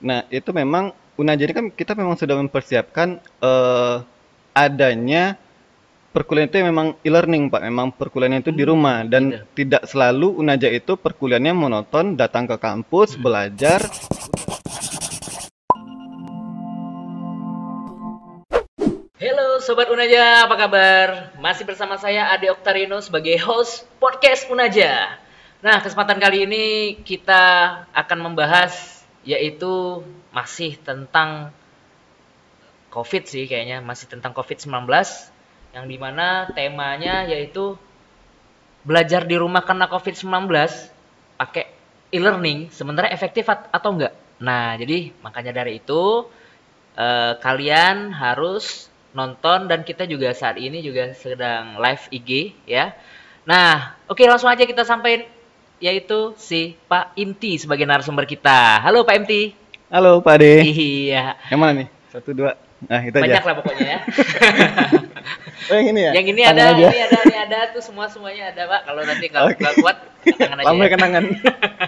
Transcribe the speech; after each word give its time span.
Nah, 0.00 0.24
itu 0.32 0.50
memang 0.50 0.96
Unaja 1.20 1.44
ini 1.44 1.52
kan 1.52 1.66
kita 1.68 1.92
memang 1.92 2.16
sudah 2.16 2.32
mempersiapkan 2.40 3.20
eh, 3.20 3.96
adanya 4.56 5.36
perkuliahan 6.16 6.48
itu 6.48 6.64
memang 6.64 6.96
e-learning, 7.04 7.52
Pak. 7.52 7.60
Memang 7.68 7.92
perkuliahan 7.92 8.40
itu 8.40 8.48
di 8.48 8.64
Hmm, 8.64 8.72
rumah 8.72 9.04
dan 9.04 9.22
gitu. 9.28 9.44
tidak 9.60 9.84
selalu 9.84 10.40
Unaja 10.40 10.72
itu 10.72 10.96
perkuliahannya 10.96 11.52
monoton, 11.52 12.16
datang 12.16 12.48
ke 12.48 12.56
kampus, 12.56 13.20
Hmm. 13.20 13.28
belajar. 13.28 13.84
Halo 19.20 19.60
Sobat 19.60 19.92
Unaja, 19.92 20.48
apa 20.48 20.56
kabar? 20.56 21.08
Masih 21.36 21.68
bersama 21.68 22.00
saya 22.00 22.32
Ade 22.32 22.48
Oktarino 22.48 22.96
sebagai 23.04 23.36
host 23.44 23.84
podcast 24.00 24.48
Unaja. 24.48 25.20
Nah, 25.60 25.84
kesempatan 25.84 26.16
kali 26.16 26.48
ini 26.48 26.64
kita 27.04 27.42
akan 27.92 28.32
membahas 28.32 28.99
yaitu 29.26 30.00
masih 30.32 30.80
tentang 30.80 31.52
COVID 32.90 33.22
sih 33.28 33.46
kayaknya, 33.46 33.78
masih 33.84 34.10
tentang 34.10 34.34
COVID-19 34.34 34.90
yang 35.70 35.86
di 35.86 35.96
mana 36.00 36.50
temanya 36.50 37.22
yaitu 37.30 37.78
belajar 38.82 39.22
di 39.28 39.38
rumah 39.38 39.62
karena 39.62 39.86
COVID-19 39.86 40.50
pakai 41.38 41.70
e-learning 42.10 42.74
sebenarnya 42.74 43.14
efektif 43.14 43.46
at- 43.46 43.70
atau 43.70 43.94
enggak? 43.94 44.14
Nah, 44.42 44.74
jadi 44.74 45.14
makanya 45.22 45.62
dari 45.62 45.78
itu 45.78 46.26
eh, 46.98 47.32
kalian 47.38 48.10
harus 48.10 48.90
nonton 49.14 49.66
dan 49.70 49.82
kita 49.82 50.06
juga 50.06 50.30
saat 50.34 50.58
ini 50.58 50.82
juga 50.82 51.14
sedang 51.14 51.78
live 51.78 52.04
IG 52.10 52.30
ya. 52.66 52.94
Nah, 53.46 53.98
oke 54.10 54.22
langsung 54.26 54.50
aja 54.50 54.66
kita 54.66 54.82
sampaikan 54.86 55.26
yaitu 55.80 56.36
si 56.36 56.76
Pak 56.86 57.16
Imti 57.16 57.56
sebagai 57.56 57.88
narasumber 57.88 58.28
kita. 58.28 58.84
Halo 58.84 59.02
Pak 59.02 59.16
Imti. 59.24 59.56
Halo, 59.90 60.22
Pak 60.22 60.38
Ade. 60.38 60.62
Iya. 60.62 61.34
Yang 61.50 61.58
mana 61.58 61.72
nih? 61.74 61.88
Satu, 62.14 62.30
dua. 62.30 62.54
Nah, 62.86 63.02
itu 63.02 63.18
Banyak 63.18 63.42
aja. 63.42 63.48
lah 63.48 63.54
pokoknya 63.58 63.86
ya. 63.90 63.98
Oh, 65.70 65.76
yang 65.76 65.92
ini 65.92 66.00
ya? 66.02 66.12
Yang 66.16 66.26
ini 66.34 66.40
Tangan 66.42 66.56
ada, 66.56 66.64
aja. 66.72 66.88
ini 66.90 67.00
ada, 67.04 67.18
ini 67.20 67.36
ada 67.36 67.58
tuh 67.70 67.82
semua 67.84 68.06
semuanya 68.10 68.50
ada 68.50 68.62
Pak. 68.66 68.80
Kalau 68.90 69.02
nanti 69.06 69.24
nggak 69.30 69.42
nggak 69.60 69.74
kuat 69.84 69.96
tangan 70.34 70.56
aja. 70.58 70.66
Lambai 70.66 70.86
ya. 70.88 70.90
kenangan. 70.96 71.24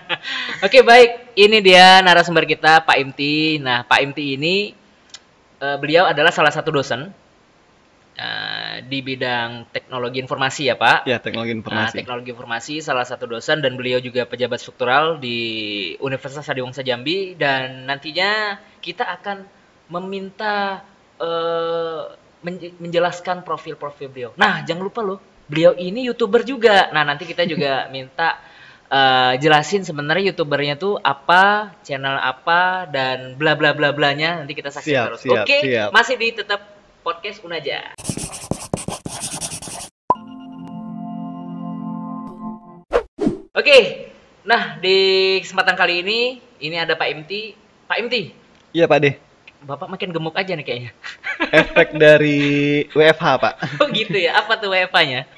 Oke 0.69 0.79
baik, 0.87 1.11
ini 1.35 1.59
dia 1.65 1.99
narasumber 2.05 2.45
kita 2.47 2.85
Pak 2.85 2.95
Imti. 3.01 3.59
Nah 3.59 3.83
Pak 3.83 3.99
Imti 4.05 4.39
ini 4.39 4.77
eh, 5.59 5.77
beliau 5.83 6.07
adalah 6.07 6.31
salah 6.31 6.53
satu 6.55 6.71
dosen 6.71 7.11
eh, 8.23 8.77
di 8.87 9.03
bidang 9.03 9.75
teknologi 9.75 10.23
informasi 10.23 10.71
ya 10.71 10.79
Pak. 10.79 11.11
Ya, 11.11 11.19
teknologi 11.19 11.51
Nah, 11.53 11.59
informasi. 11.59 11.95
teknologi 11.99 12.29
informasi 12.31 12.75
salah 12.79 13.03
satu 13.03 13.27
dosen 13.27 13.59
dan 13.59 13.75
beliau 13.75 13.99
juga 13.99 14.23
pejabat 14.31 14.63
struktural 14.63 15.19
di 15.19 15.39
Universitas 15.99 16.47
Adiwangsa 16.47 16.87
Jambi 16.87 17.35
dan 17.35 17.91
nantinya 17.91 18.63
kita 18.79 19.03
akan 19.19 19.43
meminta 19.91 20.87
menj- 22.43 22.75
menjelaskan 22.83 23.47
profil-profil 23.47 24.09
beliau. 24.11 24.31
Nah, 24.35 24.67
jangan 24.67 24.83
lupa 24.83 25.01
loh, 25.01 25.19
beliau 25.47 25.73
ini 25.79 26.07
YouTuber 26.11 26.43
juga. 26.43 26.91
Nah, 26.91 27.07
nanti 27.07 27.25
kita 27.25 27.47
juga 27.47 27.87
minta 27.95 28.39
eh, 28.91 29.35
jelasin 29.39 29.87
sebenarnya 29.87 30.35
YouTubernya 30.35 30.75
tuh 30.77 30.99
apa, 30.99 31.73
channel 31.87 32.19
apa 32.19 32.91
dan 32.91 33.39
bla 33.39 33.55
bla 33.55 33.73
bla 33.73 33.95
blanya 33.95 34.43
nanti 34.43 34.53
kita 34.59 34.69
saksikan 34.75 34.93
Siap, 34.93 35.07
terus. 35.15 35.21
siap, 35.23 35.45
Oke, 35.47 35.59
siap. 35.65 35.89
masih 35.95 36.15
di 36.19 36.29
tetap 36.35 36.61
podcast 37.03 37.43
Unaja. 37.43 37.93
Oke, 43.53 44.09
nah 44.47 44.79
di 44.81 44.97
kesempatan 45.45 45.77
kali 45.77 46.01
ini 46.01 46.21
ini 46.63 46.77
ada 46.79 46.97
Pak 46.97 47.09
Imti. 47.11 47.59
Pak 47.91 47.99
Imti, 48.01 48.33
Iya, 48.73 48.89
Pak 48.89 48.99
De. 49.05 49.11
Bapak 49.63 49.87
makin 49.91 50.11
gemuk 50.11 50.33
aja 50.35 50.57
nih 50.57 50.65
kayaknya. 50.65 50.91
Efek 51.61 51.95
dari 52.01 52.41
WFH, 52.97 53.27
Pak. 53.37 53.55
Oh 53.85 53.87
gitu 53.93 54.17
ya, 54.17 54.41
apa 54.41 54.57
tuh 54.57 54.73
WFA-nya? 54.73 55.29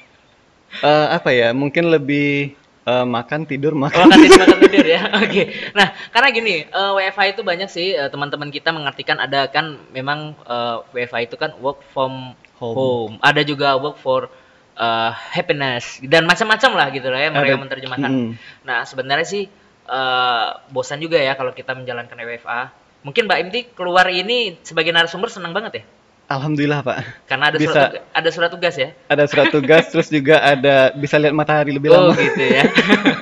Eh, 0.81 1.07
apa 1.11 1.29
ya? 1.35 1.51
Mungkin 1.51 1.91
lebih 1.91 2.55
eh, 2.85 3.05
makan, 3.05 3.41
tidur, 3.43 3.73
Oh, 3.73 3.81
makan. 3.81 4.05
makan 4.05 4.19
tidur, 4.21 4.39
makan 4.45 4.59
tidur 4.69 4.85
ya. 4.85 5.01
Oke. 5.25 5.43
Nah, 5.73 5.87
karena 6.09 6.27
gini, 6.29 6.55
eh, 6.63 6.91
WFH 6.93 7.21
itu 7.33 7.41
banyak 7.41 7.69
sih 7.69 7.93
eh, 7.93 8.09
teman-teman 8.09 8.49
kita 8.49 8.69
mengartikan 8.69 9.17
ada 9.17 9.49
kan 9.49 9.77
memang 9.89 10.37
eh, 10.45 10.75
WFH 10.93 11.33
itu 11.33 11.35
kan 11.35 11.57
work 11.59 11.81
from 11.89 12.37
home. 12.61 12.75
Home. 12.77 13.13
Ada 13.19 13.41
juga 13.41 13.75
work 13.75 13.97
for 13.97 14.29
eh, 14.77 15.11
happiness 15.33 15.99
dan 16.05 16.23
macam-macam 16.23 16.71
lah 16.77 16.87
gitu 16.89 17.07
lah 17.09 17.19
ya 17.19 17.29
mereka 17.33 17.57
Ada- 17.57 17.63
menerjemahkan. 17.65 18.11
Mm. 18.11 18.31
Nah, 18.63 18.85
sebenarnya 18.85 19.27
sih 19.27 19.43
eh, 19.85 20.47
bosan 20.69 21.01
juga 21.01 21.17
ya 21.17 21.33
kalau 21.33 21.51
kita 21.51 21.73
menjalankan 21.73 22.15
WFA. 22.15 22.69
Mungkin 23.05 23.29
Mbak 23.29 23.39
Imti 23.45 23.59
keluar 23.77 24.09
ini 24.09 24.57
sebagai 24.65 24.89
narasumber 24.89 25.29
senang 25.29 25.53
banget 25.53 25.81
ya? 25.81 25.83
Alhamdulillah, 26.25 26.81
Pak. 26.81 26.97
Karena 27.29 27.53
ada 27.53 27.57
surat 27.57 27.69
Bisa. 27.69 27.81
tuga- 27.85 28.03
ada 28.11 28.29
surat 28.33 28.49
tugas 28.49 28.75
ya. 28.75 28.89
Ada 29.05 29.23
surat 29.29 29.47
tugas, 29.53 29.83
terus 29.93 30.07
juga 30.09 30.41
ada 30.41 30.89
bisa 30.91 31.21
lihat 31.21 31.37
matahari 31.37 31.69
lebih 31.69 31.93
Oh 31.93 32.09
lama. 32.09 32.17
gitu 32.17 32.41
ya. 32.41 32.63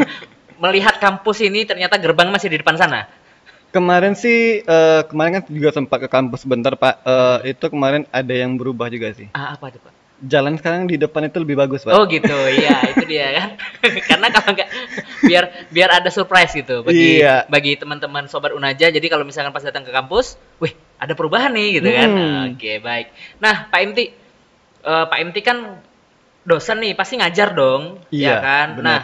Melihat 0.63 0.95
kampus 0.97 1.43
ini 1.43 1.67
ternyata 1.67 1.99
gerbang 1.99 2.31
masih 2.31 2.47
di 2.47 2.63
depan 2.63 2.79
sana. 2.79 3.03
Kemarin 3.75 4.15
sih, 4.15 4.61
eh, 4.61 5.01
kemarin 5.09 5.41
kan 5.41 5.43
juga 5.49 5.73
sempat 5.73 5.99
ke 5.99 6.07
kampus 6.07 6.47
sebentar, 6.47 6.71
Pak. 6.73 6.95
Eh, 7.03 7.51
itu 7.51 7.65
kemarin 7.67 8.07
ada 8.07 8.31
yang 8.31 8.55
berubah 8.55 8.87
juga 8.87 9.11
sih. 9.11 9.27
Ah 9.33 9.51
apa 9.51 9.67
tuh 9.67 9.81
Pak? 9.81 9.93
Jalan 10.23 10.55
sekarang 10.55 10.87
di 10.87 10.95
depan 10.95 11.27
itu 11.27 11.41
lebih 11.41 11.57
bagus, 11.57 11.83
Pak. 11.83 11.91
Oh 11.91 12.05
gitu, 12.07 12.31
iya 12.31 12.79
itu 12.95 13.03
dia 13.03 13.27
kan. 13.35 13.49
Karena 14.09 14.27
kalau 14.31 14.55
nggak 14.55 14.69
biar 15.25 15.43
biar 15.67 15.89
ada 15.99 16.07
surprise 16.07 16.53
gitu 16.53 16.79
bagi 16.79 17.19
Iya. 17.19 17.43
bagi 17.47 17.75
teman-teman 17.75 18.29
sobat 18.29 18.55
Unaja. 18.55 18.87
Jadi 18.87 19.03
kalau 19.07 19.27
misalkan 19.27 19.51
pas 19.51 19.59
datang 19.59 19.83
ke 19.83 19.91
kampus, 19.91 20.39
wih 20.63 20.71
ada 20.95 21.11
perubahan 21.11 21.51
nih 21.51 21.81
gitu 21.81 21.89
kan. 21.91 22.09
Hmm. 22.09 22.55
Oke 22.55 22.79
baik. 22.79 23.11
Nah 23.43 23.67
Pak 23.67 23.79
Imti, 23.83 24.05
eh, 24.79 25.05
Pak 25.11 25.19
Imti 25.19 25.41
kan 25.43 25.57
dosen 26.43 26.79
nih 26.79 26.95
pasti 26.95 27.19
ngajar 27.19 27.51
dong, 27.51 27.99
ya 28.07 28.15
Iya, 28.15 28.35
kan. 28.39 28.67
benar. 28.79 28.83
Nah 28.83 29.01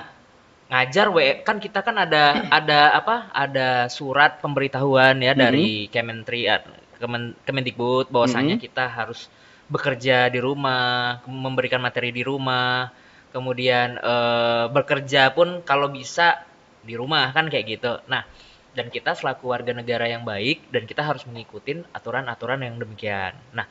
ngajar 0.69 1.09
we 1.09 1.41
kan 1.41 1.57
kita 1.57 1.81
kan 1.81 1.97
ada 1.97 2.45
ada 2.47 2.93
apa 2.93 3.27
ada 3.33 3.89
surat 3.89 4.37
pemberitahuan 4.39 5.17
ya 5.19 5.33
Mhm. 5.33 5.39
dari 5.41 5.67
Kementri 5.89 6.45
eh, 6.45 6.61
Kemen, 6.95 7.35
Kemendikbud 7.43 8.07
bahwasanya 8.07 8.55
Mhm. 8.55 8.63
kita 8.63 8.85
harus 8.87 9.27
bekerja 9.69 10.27
di 10.33 10.41
rumah, 10.41 11.21
memberikan 11.29 11.79
materi 11.79 12.09
di 12.09 12.25
rumah, 12.25 12.89
kemudian 13.29 14.01
eh, 14.01 14.65
bekerja 14.73 15.31
pun 15.31 15.61
kalau 15.61 15.87
bisa 15.93 16.41
di 16.81 16.97
rumah 16.97 17.29
kan 17.31 17.47
kayak 17.47 17.65
gitu. 17.79 18.01
Nah, 18.09 18.25
dan 18.73 18.89
kita 18.89 19.13
selaku 19.13 19.49
warga 19.49 19.73
negara 19.73 20.09
yang 20.09 20.25
baik 20.25 20.73
dan 20.73 20.89
kita 20.89 21.05
harus 21.05 21.25
mengikuti 21.29 21.77
aturan-aturan 21.93 22.65
yang 22.65 22.75
demikian. 22.81 23.37
Nah, 23.53 23.65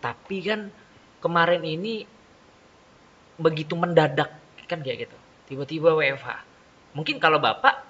tapi 0.00 0.44
kan 0.44 0.68
kemarin 1.20 1.64
ini 1.64 2.04
begitu 3.40 3.72
mendadak 3.76 4.36
kan 4.68 4.80
kayak 4.84 5.08
gitu. 5.08 5.16
Tiba-tiba 5.50 5.98
WFH. 5.98 6.46
Mungkin 6.94 7.18
kalau 7.18 7.42
Bapak 7.42 7.89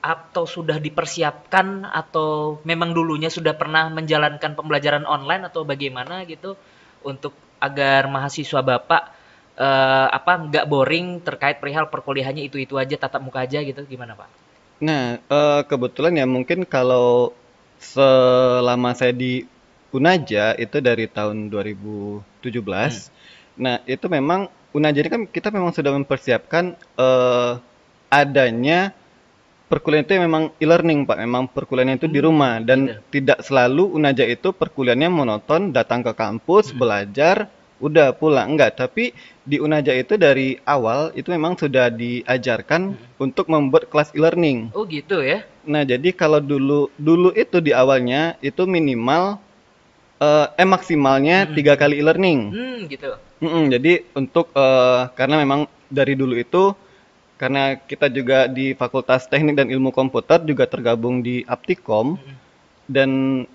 atau 0.00 0.46
sudah 0.46 0.78
dipersiapkan 0.78 1.88
atau 1.88 2.60
memang 2.62 2.94
dulunya 2.94 3.26
sudah 3.26 3.58
pernah 3.58 3.90
menjalankan 3.90 4.54
pembelajaran 4.54 5.02
online 5.02 5.50
atau 5.50 5.66
bagaimana 5.66 6.22
gitu 6.28 6.54
untuk 7.02 7.34
agar 7.58 8.06
mahasiswa 8.06 8.60
Bapak 8.62 9.02
eh, 9.56 10.08
apa 10.12 10.32
nggak 10.46 10.68
boring 10.68 11.24
terkait 11.24 11.58
perihal 11.58 11.88
perkuliahannya 11.88 12.46
itu-itu 12.46 12.76
aja 12.76 12.94
tatap 13.00 13.24
muka 13.24 13.42
aja 13.42 13.64
gitu 13.64 13.82
gimana 13.88 14.14
Pak? 14.14 14.28
Nah, 14.84 15.18
eh, 15.18 15.62
kebetulan 15.64 16.20
ya 16.20 16.26
mungkin 16.28 16.68
kalau 16.68 17.32
selama 17.80 18.92
saya 18.96 19.12
di 19.12 19.44
Unaja 19.94 20.52
itu 20.60 20.76
dari 20.84 21.08
tahun 21.08 21.48
2017. 21.48 23.08
Nah, 23.56 23.80
itu 23.88 24.06
memang 24.12 24.52
Unaja 24.76 25.00
ini 25.00 25.08
kan 25.08 25.22
kita 25.24 25.48
memang 25.48 25.72
sudah 25.72 25.96
mempersiapkan 25.96 26.76
eh, 26.76 27.52
adanya 28.12 28.92
perkuliahan 29.66 30.06
itu 30.06 30.14
memang 30.18 30.42
e-learning, 30.62 31.06
Pak. 31.08 31.18
Memang 31.24 31.42
perkuliahan 31.50 31.98
itu 31.98 32.06
di 32.06 32.20
Hmm, 32.20 32.26
rumah 32.30 32.52
dan 32.62 32.78
gitu. 32.90 33.00
tidak 33.20 33.38
selalu 33.42 33.84
Unaja 33.92 34.24
itu 34.26 34.54
perkuliahannya 34.54 35.10
monoton, 35.10 35.74
datang 35.74 36.00
ke 36.06 36.12
kampus, 36.14 36.70
Hmm. 36.72 36.78
belajar, 36.80 37.36
udah 37.78 38.14
pulang. 38.16 38.54
Enggak, 38.56 38.78
tapi 38.80 39.12
di 39.44 39.56
Unaja 39.60 39.92
itu 39.92 40.16
dari 40.16 40.56
awal 40.64 41.12
itu 41.14 41.28
memang 41.30 41.54
sudah 41.58 41.92
diajarkan 41.92 42.96
untuk 43.18 43.46
membuat 43.52 43.90
kelas 43.92 44.10
e-learning. 44.16 44.72
Oh 44.72 44.86
gitu 44.88 45.20
ya? 45.20 45.44
Nah, 45.66 45.82
jadi 45.82 46.14
kalau 46.14 46.38
dulu 46.38 46.88
dulu 46.96 47.34
itu 47.34 47.58
di 47.60 47.74
awalnya 47.74 48.38
itu 48.40 48.64
minimal 48.64 49.42
eh, 50.22 50.46
eh 50.56 50.68
maksimalnya 50.68 51.46
Mm-mm. 51.46 51.54
tiga 51.56 51.74
kali 51.76 52.00
e-learning. 52.00 52.40
Hmm 52.54 52.78
gitu. 52.88 53.10
Mm-mm, 53.42 53.64
jadi 53.68 53.92
untuk 54.16 54.48
eh, 54.56 55.00
karena 55.18 55.36
memang 55.44 55.68
dari 55.92 56.14
dulu 56.16 56.34
itu 56.38 56.72
karena 57.36 57.76
kita 57.76 58.08
juga 58.08 58.48
di 58.48 58.72
Fakultas 58.72 59.28
Teknik 59.28 59.56
dan 59.60 59.68
Ilmu 59.68 59.90
Komputer 59.92 60.40
juga 60.44 60.64
tergabung 60.68 61.20
di 61.20 61.44
Aptikom 61.46 62.16
Mm-mm. 62.16 62.36
dan 62.88 63.10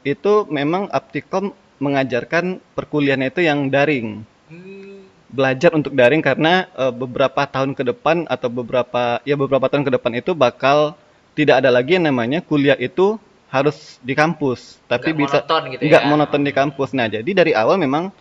itu 0.06 0.46
memang 0.50 0.88
Aptikom 0.92 1.54
mengajarkan 1.82 2.62
perkuliahan 2.78 3.26
itu 3.26 3.42
yang 3.42 3.70
daring. 3.74 4.22
Hmm, 4.50 5.08
Belajar 5.32 5.72
untuk 5.74 5.96
daring 5.96 6.20
karena 6.22 6.68
eh, 6.76 6.94
beberapa 6.94 7.48
tahun 7.48 7.72
ke 7.74 7.84
depan 7.96 8.28
atau 8.28 8.50
beberapa 8.52 9.24
ya 9.24 9.36
beberapa 9.40 9.66
tahun 9.72 9.88
ke 9.88 9.92
depan 9.98 10.14
itu 10.20 10.32
bakal 10.36 10.94
tidak 11.34 11.64
ada 11.64 11.72
lagi 11.72 11.96
yang 11.98 12.06
namanya 12.12 12.44
kuliah 12.44 12.76
itu 12.76 13.16
harus 13.48 14.00
di 14.04 14.14
kampus, 14.16 14.80
tapi 14.88 15.12
Nggak 15.12 15.16
bisa 15.16 15.40
monoton 15.44 15.62
gitu 15.76 15.84
nggak 15.88 16.04
ya. 16.04 16.08
monoton 16.08 16.42
di 16.44 16.52
kampus. 16.56 16.90
Nah, 16.96 17.08
jadi 17.12 17.32
dari 17.32 17.52
awal 17.56 17.76
memang 17.80 18.12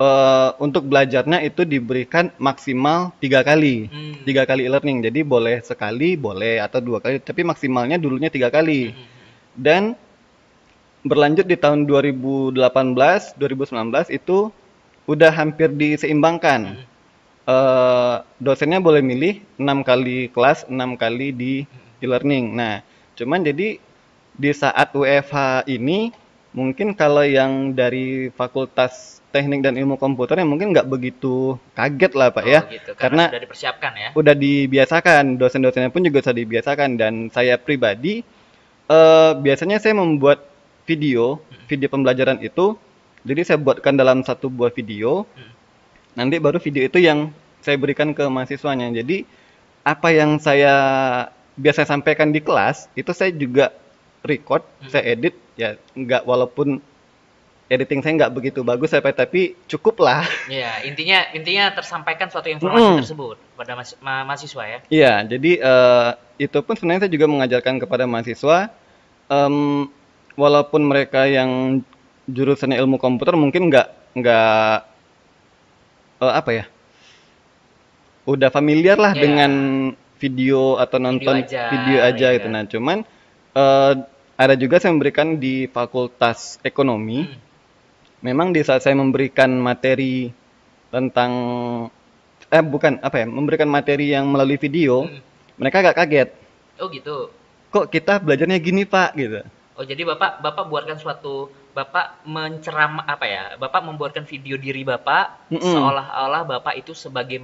eh, 0.00 0.50
untuk 0.60 0.88
belajarnya 0.88 1.44
itu 1.44 1.62
diberikan 1.64 2.32
maksimal 2.36 3.12
tiga 3.22 3.40
kali, 3.44 3.88
Hmm. 3.88 4.22
tiga 4.24 4.44
kali 4.44 4.66
e-learning. 4.68 5.04
Jadi 5.04 5.20
boleh 5.24 5.60
sekali, 5.64 6.14
boleh 6.16 6.60
atau 6.60 6.80
dua 6.80 6.98
kali, 7.00 7.20
tapi 7.22 7.42
maksimalnya 7.44 7.96
dulunya 8.00 8.28
tiga 8.32 8.48
kali. 8.52 8.92
Hmm. 8.92 9.06
Dan 9.52 9.82
berlanjut 11.02 11.46
di 11.46 11.58
tahun 11.58 11.84
2018, 11.86 13.34
2019 13.34 14.06
itu 14.10 14.50
udah 15.06 15.32
hampir 15.34 15.72
diseimbangkan. 15.72 16.60
Hmm. 16.78 16.84
Eh, 17.42 18.16
dosennya 18.38 18.78
boleh 18.78 19.02
milih 19.02 19.42
enam 19.58 19.82
kali 19.82 20.30
kelas, 20.30 20.62
enam 20.70 20.94
kali 20.94 21.34
di 21.34 21.54
Hmm. 21.66 22.04
e-learning. 22.06 22.44
Nah, 22.54 22.86
cuman 23.18 23.42
jadi 23.42 23.82
di 24.32 24.50
saat 24.54 24.94
WFH 24.94 25.66
ini 25.66 26.14
mungkin 26.52 26.94
kalau 26.94 27.24
yang 27.24 27.74
dari 27.74 28.30
Fakultas 28.34 29.21
Teknik 29.32 29.64
dan 29.64 29.74
Ilmu 29.74 29.96
Komputer 29.96 30.36
yang 30.38 30.52
mungkin 30.52 30.70
nggak 30.76 30.84
begitu 30.86 31.56
kaget 31.72 32.12
lah 32.12 32.28
Pak 32.28 32.44
Oh, 32.44 32.52
ya, 32.52 32.60
gitu. 32.68 32.92
karena 32.94 33.32
sudah 33.32 33.42
dipersiapkan 33.42 33.92
ya. 33.96 34.08
udah 34.12 34.34
dibiasakan, 34.36 35.40
dosen-dosennya 35.40 35.88
pun 35.88 36.04
juga 36.04 36.20
sudah 36.20 36.36
dibiasakan 36.36 37.00
dan 37.00 37.32
saya 37.32 37.56
pribadi 37.56 38.20
eh, 38.86 39.32
biasanya 39.34 39.80
saya 39.80 39.96
membuat 39.96 40.44
video, 40.84 41.40
video 41.64 41.88
pembelajaran 41.88 42.42
itu, 42.44 42.76
jadi 43.24 43.40
saya 43.46 43.58
buatkan 43.58 43.94
dalam 43.96 44.20
satu 44.20 44.52
buah 44.52 44.68
video, 44.68 45.24
Hmm. 45.32 45.48
nanti 46.18 46.36
baru 46.36 46.60
video 46.60 46.84
itu 46.84 47.00
yang 47.00 47.30
saya 47.62 47.78
berikan 47.78 48.10
ke 48.12 48.26
mahasiswanya. 48.26 48.90
Jadi 48.92 49.24
apa 49.82 50.10
yang 50.10 50.36
saya 50.36 50.74
biasa 51.54 51.86
sampaikan 51.86 52.34
di 52.34 52.42
kelas 52.42 52.90
itu 52.92 53.14
saya 53.14 53.30
juga 53.32 53.70
record, 54.26 54.66
Hmm. 54.82 54.90
saya 54.90 55.14
edit, 55.14 55.38
ya 55.54 55.78
nggak 55.94 56.26
walaupun 56.26 56.82
editing 57.72 58.04
saya 58.04 58.12
nggak 58.20 58.34
begitu 58.36 58.60
bagus 58.60 58.92
tapi 58.92 59.16
tapi 59.16 59.40
cukup 59.64 60.04
lah. 60.04 60.28
Ya, 60.44 60.84
intinya 60.84 61.24
intinya 61.32 61.72
tersampaikan 61.72 62.28
suatu 62.28 62.52
informasi 62.52 62.84
Mm. 62.92 62.98
tersebut 63.00 63.36
pada 63.56 63.72
mas- 63.72 63.96
ma- 63.98 64.28
mahasiswa 64.28 64.62
ya. 64.62 64.78
Iya, 64.92 65.12
jadi 65.26 65.50
eh, 65.56 66.10
itu 66.36 66.58
pun 66.60 66.76
sebenarnya 66.76 67.08
saya 67.08 67.12
juga 67.12 67.26
mengajarkan 67.26 67.80
kepada 67.80 68.04
mahasiswa, 68.04 68.68
em, 69.26 69.88
walaupun 70.36 70.84
mereka 70.84 71.24
yang 71.24 71.80
jurusannya 72.28 72.76
ilmu 72.76 73.00
komputer 73.00 73.32
mungkin 73.34 73.72
nggak 73.72 73.88
nggak 74.14 74.74
eh, 76.20 76.34
apa 76.36 76.50
ya, 76.52 76.64
udah 78.24 78.50
familiar 78.52 78.94
lah 78.96 79.16
Iya. 79.16 79.22
dengan 79.22 79.52
video 80.20 80.78
atau 80.78 81.02
nonton 81.02 81.42
aja, 81.42 81.66
video 81.72 81.98
aja 81.98 82.26
ya 82.30 82.36
gitu. 82.36 82.46
Nah, 82.46 82.62
cuman 82.68 82.98
eh, 83.52 83.92
ada 84.32 84.54
juga 84.56 84.78
saya 84.78 84.90
memberikan 84.90 85.36
di 85.36 85.66
Fakultas 85.66 86.60
Ekonomi. 86.62 87.26
Hmm. 87.26 87.50
Memang 88.22 88.54
di 88.54 88.62
saat 88.62 88.80
saya 88.80 88.94
memberikan 88.94 89.50
materi 89.52 90.30
tentang 90.88 91.30
eh 92.46 92.62
bukan 92.62 93.00
apa 93.00 93.16
ya, 93.18 93.26
memberikan 93.26 93.66
materi 93.66 94.12
yang 94.12 94.28
melalui 94.28 94.56
video, 94.56 95.08
Hmm. 95.08 95.18
mereka 95.56 95.80
agak 95.80 95.96
kaget. 95.98 96.28
Oh 96.78 96.86
gitu. 96.86 97.32
Kok 97.68 97.88
kita 97.88 98.20
belajarnya 98.20 98.58
gini, 98.58 98.84
Pak? 98.84 99.16
gitu. 99.16 99.40
Oh 99.72 99.82
jadi 99.82 100.04
bapak 100.04 100.44
bapak 100.44 100.68
buatkan 100.68 101.00
suatu 101.00 101.48
bapak 101.72 102.22
menceram 102.22 103.00
apa 103.02 103.24
ya? 103.24 103.42
Bapak 103.56 103.80
membuatkan 103.80 104.22
video 104.22 104.54
diri 104.54 104.84
bapak 104.84 105.48
Mm-mm. 105.48 105.64
seolah-olah 105.64 106.44
bapak 106.44 106.76
itu 106.76 106.92
sebagai 106.92 107.40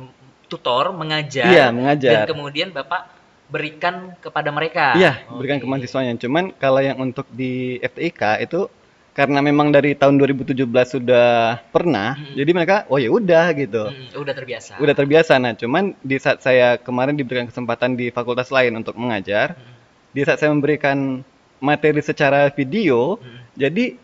tutor 0.47 0.93
mengajar. 0.93 1.49
Iya, 1.49 1.73
Dan 1.73 1.75
mengajar. 1.75 2.29
kemudian 2.29 2.69
bapak 2.69 3.09
berikan 3.49 4.13
kepada 4.21 4.53
mereka. 4.53 4.93
Iya, 4.93 5.25
berikan 5.33 5.57
ke 5.57 5.65
Oke. 5.65 5.73
mahasiswanya. 5.73 6.21
Cuman 6.21 6.53
kalau 6.53 6.85
yang 6.85 7.01
untuk 7.01 7.25
di 7.33 7.81
FTIK 7.81 8.45
itu 8.45 8.69
karena 9.19 9.43
memang 9.43 9.75
dari 9.75 9.99
tahun 9.99 10.15
2017 10.15 10.63
sudah 10.95 11.59
pernah, 11.75 12.15
Mm. 12.15 12.35
jadi 12.39 12.51
mereka 12.55 12.77
oh 12.87 13.03
ya 13.03 13.11
udah 13.11 13.51
gitu. 13.59 13.91
Hmm, 13.91 14.15
udah 14.15 14.35
terbiasa. 14.39 14.79
Udah 14.79 14.95
terbiasa. 14.95 15.33
Nah, 15.43 15.59
cuman 15.59 15.99
di 15.99 16.23
saat 16.23 16.39
saya 16.39 16.79
kemarin 16.79 17.19
diberikan 17.19 17.51
kesempatan 17.51 17.99
di 17.99 18.15
fakultas 18.15 18.55
lain 18.55 18.79
untuk 18.79 18.95
mengajar, 18.95 19.59
Hmm. 19.59 19.75
di 20.15 20.23
saat 20.23 20.39
saya 20.39 20.55
memberikan 20.55 21.27
materi 21.59 21.99
secara 21.99 22.47
video, 22.55 23.19
Hmm. 23.19 23.43
jadi 23.59 23.99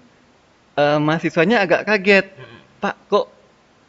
eh, 0.75 0.99
mahasiswanya 0.99 1.63
agak 1.63 1.87
kaget. 1.87 2.27
Hmm. 2.35 2.59
Pak, 2.83 2.95
kok 3.07 3.27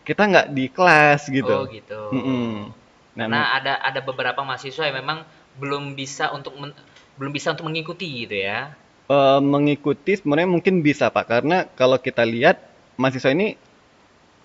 kita 0.05 0.21
nggak 0.29 0.47
di 0.53 0.69
kelas 0.69 1.25
gitu? 1.33 1.49
Oh 1.49 1.65
gitu. 1.65 2.13
Mm-mm. 2.13 2.69
Nah, 3.17 3.25
Karena 3.25 3.41
ada 3.57 3.73
ada 3.81 3.99
beberapa 4.05 4.45
mahasiswa 4.45 4.85
yang 4.85 5.01
memang 5.01 5.25
belum 5.57 5.97
bisa 5.97 6.29
untuk 6.29 6.53
men- 6.61 6.77
belum 7.17 7.33
bisa 7.33 7.57
untuk 7.57 7.65
mengikuti 7.65 8.05
gitu 8.05 8.37
ya. 8.37 8.77
Eh, 9.05 9.39
mengikuti 9.41 10.17
sebenarnya 10.17 10.49
mungkin 10.49 10.81
bisa 10.81 11.09
Pak, 11.09 11.25
karena 11.25 11.65
kalau 11.73 11.97
kita 11.97 12.23
lihat 12.23 12.61
mahasiswa 12.95 13.31
ini 13.31 13.55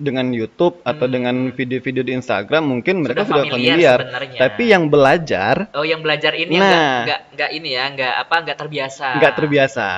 dengan 0.01 0.33
YouTube 0.33 0.81
atau 0.81 1.05
Hmm. 1.05 1.13
dengan 1.13 1.37
video-video 1.53 2.01
di 2.01 2.17
Instagram 2.17 2.65
mungkin 2.65 3.05
mereka 3.05 3.29
Sudah 3.29 3.45
sudah 3.45 3.53
familiar 3.53 3.99
familiar. 4.01 4.41
Tapi 4.41 4.65
yang 4.73 4.89
belajar 4.89 5.69
Oh, 5.77 5.85
yang 5.85 6.01
belajar 6.01 6.33
ini 6.33 6.57
yang 6.57 6.65
Nah. 6.65 7.05
nggak 7.05 7.21
nggak 7.37 7.51
ini 7.53 7.69
ya, 7.77 7.85
nggak 7.93 8.15
apa 8.17 8.35
nggak 8.49 8.59
terbiasa. 8.59 9.07
nggak 9.21 9.35
terbiasa. 9.37 9.89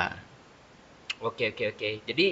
Oke 1.23 1.55
oke 1.55 1.65
oke. 1.79 1.88
Jadi 2.03 2.26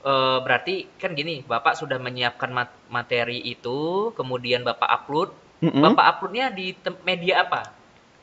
eh, 0.00 0.38
berarti 0.40 0.88
kan 0.96 1.12
gini, 1.12 1.44
bapak 1.44 1.76
sudah 1.76 2.00
menyiapkan 2.00 2.48
mat- 2.48 2.80
materi 2.88 3.36
itu, 3.44 4.08
kemudian 4.16 4.64
bapak 4.64 4.88
upload. 4.88 5.28
Mm-mm. 5.60 5.92
Bapak 5.92 6.04
uploadnya 6.16 6.48
di 6.48 6.72
media 7.04 7.44
apa? 7.44 7.68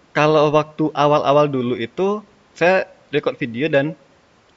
Kalau 0.09 0.49
waktu 0.49 0.89
awal-awal 0.89 1.45
dulu 1.45 1.77
itu 1.77 2.25
saya 2.57 2.89
record 3.13 3.35
video 3.39 3.67
dan 3.71 3.93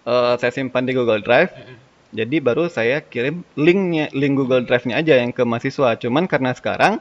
eh, 0.04 0.34
saya 0.40 0.52
simpan 0.52 0.86
di 0.86 0.92
Google 0.96 1.22
Drive. 1.22 1.52
Mm-mm. 1.54 1.76
Jadi 2.10 2.42
baru 2.42 2.66
saya 2.66 2.98
kirim 3.06 3.46
linknya, 3.54 4.10
link 4.10 4.34
Google 4.34 4.66
Drive-nya 4.66 4.98
aja 4.98 5.14
yang 5.22 5.30
ke 5.30 5.46
mahasiswa. 5.46 5.94
Cuman 5.94 6.26
karena 6.26 6.50
sekarang 6.50 6.98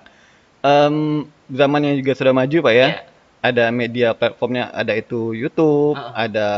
em, 0.61 1.25
zamannya 1.49 1.97
juga 1.97 2.13
sudah 2.13 2.33
maju 2.35 2.57
Pak 2.69 2.73
ya. 2.77 2.87
Iya. 2.93 3.01
Ada 3.39 3.65
media 3.71 4.11
platformnya, 4.13 4.67
ada 4.69 4.93
itu 4.93 5.31
YouTube, 5.33 5.95
Heeh. 5.97 6.13
ada 6.13 6.49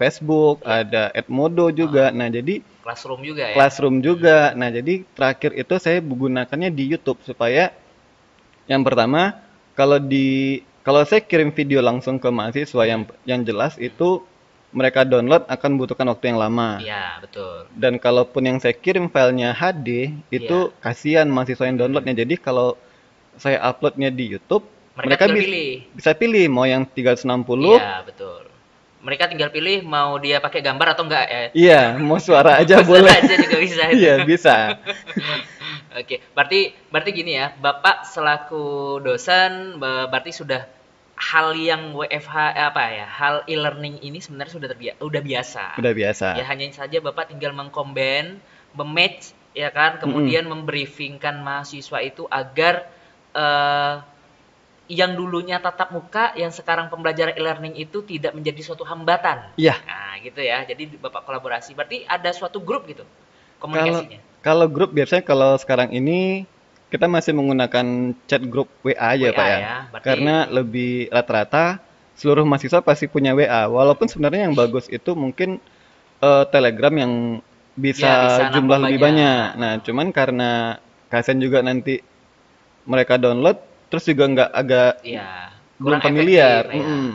Facebook, 0.00 0.64
Iya. 0.64 0.86
ada 0.86 1.02
Edmodo 1.12 1.68
juga. 1.68 2.08
Nah 2.08 2.32
jadi 2.32 2.64
Classroom 2.80 3.20
juga 3.20 3.52
ya. 3.52 3.54
Classroom 3.60 4.00
juga. 4.00 4.56
Nah 4.56 4.72
jadi 4.72 5.04
terakhir 5.12 5.52
itu 5.60 5.74
saya 5.76 6.00
menggunakannya 6.00 6.72
di 6.72 6.84
YouTube 6.88 7.20
supaya 7.20 7.68
yang 8.64 8.80
pertama 8.80 9.36
kalau 9.76 10.00
di 10.00 10.60
kalau 10.80 11.04
saya 11.04 11.20
kirim 11.20 11.52
video 11.52 11.84
langsung 11.84 12.16
ke 12.16 12.32
mahasiswa 12.32 12.82
yang 12.88 13.04
yang 13.28 13.44
jelas 13.44 13.76
itu 13.76 14.24
mereka 14.70 15.02
download 15.02 15.42
akan 15.44 15.68
membutuhkan 15.74 16.06
waktu 16.06 16.30
yang 16.30 16.38
lama. 16.38 16.78
Iya, 16.78 17.18
betul. 17.18 17.66
Dan 17.72 17.98
kalaupun 17.98 18.42
yang 18.44 18.56
saya 18.56 18.70
kirim 18.72 19.06
filenya 19.06 19.50
HD, 19.50 20.14
itu 20.30 20.58
Iya. 20.68 20.78
kasihan 20.78 21.26
mahasiswa 21.26 21.66
yang 21.66 21.76
downloadnya. 21.76 22.14
Jadi 22.16 22.34
kalau 22.36 22.78
saya 23.34 23.58
uploadnya 23.60 24.08
di 24.08 24.30
YouTube, 24.30 24.62
Mereka, 24.94 25.02
mereka, 25.02 25.22
tinggal 25.24 25.36
bis- 25.36 25.46
pilih. 25.46 25.72
bisa 25.92 26.10
pilih 26.12 26.44
mau 26.46 26.64
yang 26.64 26.82
360, 26.84 27.74
Iya, 27.74 28.04
betul. 28.04 28.40
Mereka 29.00 29.24
tinggal 29.26 29.48
pilih 29.48 29.80
mau 29.82 30.20
dia 30.20 30.38
pakai 30.38 30.60
gambar 30.60 30.92
atau 30.92 31.02
enggak 31.02 31.24
ya. 31.24 31.42
iya, 31.50 31.82
mau 31.96 32.20
suara 32.20 32.60
aja 32.60 32.78
Pesan 32.78 32.90
boleh. 32.90 33.10
aja 33.10 33.34
juga 33.34 33.56
bisa. 33.58 33.82
Iya, 33.96 34.14
bisa. 34.22 34.54
Oke, 35.98 36.22
berarti 36.30 36.60
berarti 36.86 37.10
gini 37.10 37.34
ya, 37.34 37.50
Bapak 37.56 38.06
selaku 38.06 38.62
dosen 39.00 39.74
berarti 39.80 40.30
sudah 40.30 40.62
hal 41.20 41.52
yang 41.52 41.92
WFH 41.92 42.56
eh, 42.56 42.64
apa 42.64 42.84
ya, 42.88 43.06
hal 43.06 43.34
e-learning 43.44 44.00
ini 44.00 44.24
sebenarnya 44.24 44.56
sudah 44.56 44.68
terbiasa, 44.72 44.98
udah 45.04 45.20
biasa. 45.20 45.64
Udah 45.76 45.92
biasa. 45.92 46.26
Ya 46.40 46.44
hanya 46.48 46.72
saja 46.72 46.96
Bapak 47.04 47.28
tinggal 47.28 47.52
mengkomben, 47.52 48.40
mematch 48.72 49.36
ya 49.52 49.68
kan, 49.68 50.00
kemudian 50.00 50.48
membriefingkan 50.48 51.44
mahasiswa 51.44 52.00
itu 52.00 52.24
agar 52.32 52.88
eh, 53.36 53.94
yang 54.90 55.14
dulunya 55.14 55.60
tatap 55.62 55.94
muka, 55.94 56.34
yang 56.34 56.50
sekarang 56.50 56.90
pembelajaran 56.90 57.36
e-learning 57.36 57.78
itu 57.78 58.02
tidak 58.02 58.34
menjadi 58.34 58.58
suatu 58.64 58.82
hambatan. 58.82 59.54
Iya. 59.54 59.78
Nah, 59.86 60.18
gitu 60.18 60.42
ya. 60.42 60.66
Jadi 60.66 60.98
Bapak 60.98 61.22
kolaborasi. 61.22 61.78
Berarti 61.78 62.02
ada 62.10 62.34
suatu 62.34 62.58
grup 62.58 62.90
gitu 62.90 63.06
komunikasinya. 63.62 64.18
Kalau 64.40 64.66
grup 64.66 64.90
biasanya 64.90 65.22
kalau 65.22 65.54
sekarang 65.60 65.92
ini 65.92 66.48
kita 66.90 67.06
masih 67.06 67.32
menggunakan 67.32 67.86
chat 68.26 68.42
grup 68.42 68.66
WA 68.82 68.98
aja 68.98 69.30
WA 69.30 69.38
Pak 69.38 69.46
ya. 69.46 69.58
ya, 69.58 69.74
berarti- 69.88 70.06
Karena 70.06 70.34
lebih 70.50 70.92
rata-rata 71.08 71.64
seluruh 72.18 72.44
mahasiswa 72.44 72.82
pasti 72.82 73.06
punya 73.06 73.32
WA. 73.32 73.70
Walaupun 73.70 74.10
sebenarnya 74.10 74.50
yang 74.50 74.54
bagus 74.54 74.90
itu 74.90 75.14
mungkin 75.14 75.62
eh, 76.20 76.44
Telegram 76.52 76.92
yang 76.92 77.12
bisa, 77.72 78.04
Ya, 78.04 78.18
bisa 78.28 78.42
jumlah 78.52 78.78
lebih 78.84 79.00
banyak. 79.00 79.46
banyak. 79.56 79.60
Nah, 79.62 79.72
cuman 79.80 80.06
karena 80.12 80.50
kasian 81.08 81.40
juga 81.40 81.64
nanti 81.64 82.02
mereka 82.84 83.16
download 83.16 83.56
terus 83.88 84.04
juga 84.04 84.28
nggak 84.28 84.50
agak 84.52 84.92
Iya. 85.00 85.54
belum 85.80 85.96
kurang 85.96 86.02
familiar. 86.04 86.62
efektif, 86.68 86.76
ya. 86.76 86.84
Mm-mm. 86.84 87.08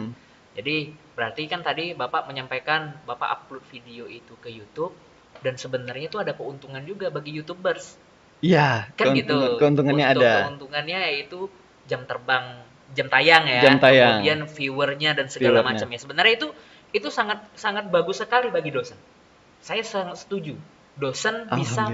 Jadi 0.55 0.75
berarti 1.15 1.41
kan 1.45 1.61
tadi 1.61 1.85
Bapak 1.93 2.25
menyampaikan 2.25 2.97
Bapak 3.05 3.29
upload 3.29 3.63
video 3.69 4.07
itu 4.07 4.33
ke 4.39 4.49
YouTube 4.49 4.95
dan 5.39 5.55
sebenarnya 5.55 6.09
itu 6.09 6.17
ada 6.17 6.33
keuntungan 6.33 6.81
juga 6.81 7.11
bagi 7.11 7.35
YouTubers. 7.35 7.99
Iya, 8.43 8.91
Kan 8.93 9.15
keuntungan- 9.15 9.19
gitu. 9.21 9.39
keuntungannya 9.57 10.05
Untuk 10.11 10.21
ada. 10.21 10.33
Keuntungannya 10.47 10.99
yaitu 11.11 11.39
jam 11.85 12.01
terbang, 12.03 12.45
jam 12.93 13.07
tayang 13.07 13.43
ya. 13.47 13.61
Jam 13.63 13.75
tayang. 13.79 14.19
Kemudian 14.21 14.39
viewernya 14.47 15.11
dan 15.15 15.27
segala 15.31 15.61
Viewernya. 15.61 15.71
macamnya. 15.79 15.99
Sebenarnya 16.01 16.33
itu 16.35 16.47
itu 16.91 17.07
sangat 17.11 17.43
sangat 17.55 17.87
bagus 17.89 18.19
sekali 18.19 18.47
bagi 18.51 18.71
dosen. 18.71 18.95
Saya 19.59 19.81
sangat 19.83 20.21
setuju. 20.21 20.55
Dosen 20.95 21.47
bisa 21.53 21.89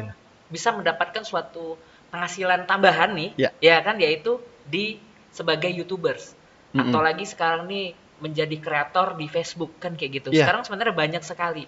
bisa 0.52 0.70
mendapatkan 0.76 1.24
suatu 1.24 1.80
penghasilan 2.12 2.68
tambahan 2.68 3.16
nih, 3.16 3.30
Ya. 3.40 3.50
ya 3.64 3.80
kan 3.80 3.96
yaitu 3.98 4.38
di 4.68 5.00
sebagai 5.32 5.72
YouTubers. 5.72 6.36
Mm-mm. 6.76 6.92
Atau 6.92 7.00
lagi 7.00 7.24
sekarang 7.24 7.72
nih 7.72 7.96
menjadi 8.20 8.54
kreator 8.60 9.16
di 9.16 9.26
Facebook 9.26 9.80
kan 9.80 9.96
kayak 9.96 10.22
gitu. 10.22 10.30
Ya. 10.36 10.44
Sekarang 10.46 10.62
sebenarnya 10.68 10.94
banyak 10.94 11.24
sekali. 11.24 11.64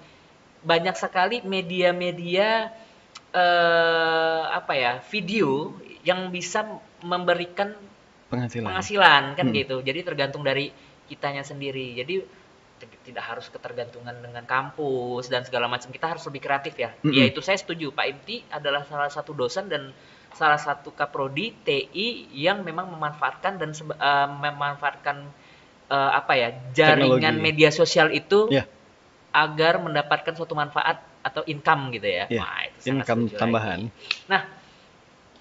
Banyak 0.64 0.96
sekali 0.96 1.40
media-media 1.42 2.70
eh 3.34 4.44
apa 4.48 4.74
ya, 4.78 4.92
video 5.10 5.74
yang 6.06 6.30
bisa 6.30 6.64
memberikan 7.02 7.74
penghasilan. 8.30 8.70
penghasilan 8.70 9.24
kan 9.34 9.46
Hmm. 9.50 9.56
gitu. 9.56 9.76
Jadi 9.82 10.00
tergantung 10.06 10.46
dari 10.46 10.70
kitanya 11.10 11.42
sendiri. 11.42 11.98
Jadi 11.98 12.22
tidak 13.04 13.24
harus 13.24 13.48
ketergantungan 13.48 14.12
dengan 14.20 14.44
kampus 14.44 15.32
dan 15.32 15.48
segala 15.48 15.72
macam. 15.72 15.88
Kita 15.88 16.16
harus 16.16 16.24
lebih 16.28 16.44
kreatif 16.44 16.76
ya. 16.76 16.92
Mm-mm. 17.00 17.16
Ya 17.16 17.24
itu 17.26 17.40
saya 17.40 17.56
setuju. 17.56 17.96
Pak 17.96 18.06
Imti 18.06 18.44
adalah 18.52 18.84
salah 18.84 19.08
satu 19.08 19.32
dosen 19.32 19.72
dan 19.72 19.96
salah 20.36 20.60
satu 20.60 20.92
kaprodi 20.92 21.56
TI 21.64 22.28
yang 22.36 22.62
memang 22.62 22.92
memanfaatkan 22.92 23.56
dan 23.56 23.72
eh, 23.72 24.28
memanfaatkan 24.30 25.18
eh, 25.88 26.12
apa 26.12 26.34
ya 26.36 26.50
jaringan 26.76 27.40
Teknologi. 27.40 27.40
media 27.40 27.70
sosial 27.72 28.12
itu 28.12 28.52
Ya. 28.52 28.68
Agar 29.34 29.82
mendapatkan 29.82 30.38
suatu 30.38 30.54
manfaat 30.54 31.02
atau 31.26 31.42
income 31.50 31.90
gitu 31.98 32.06
ya. 32.06 32.26
Ya, 32.30 32.46
Wah, 32.46 32.70
itu 32.70 32.94
Income 32.94 33.34
tambahan. 33.34 33.90
lagi. 33.90 34.30
Nah, 34.30 34.42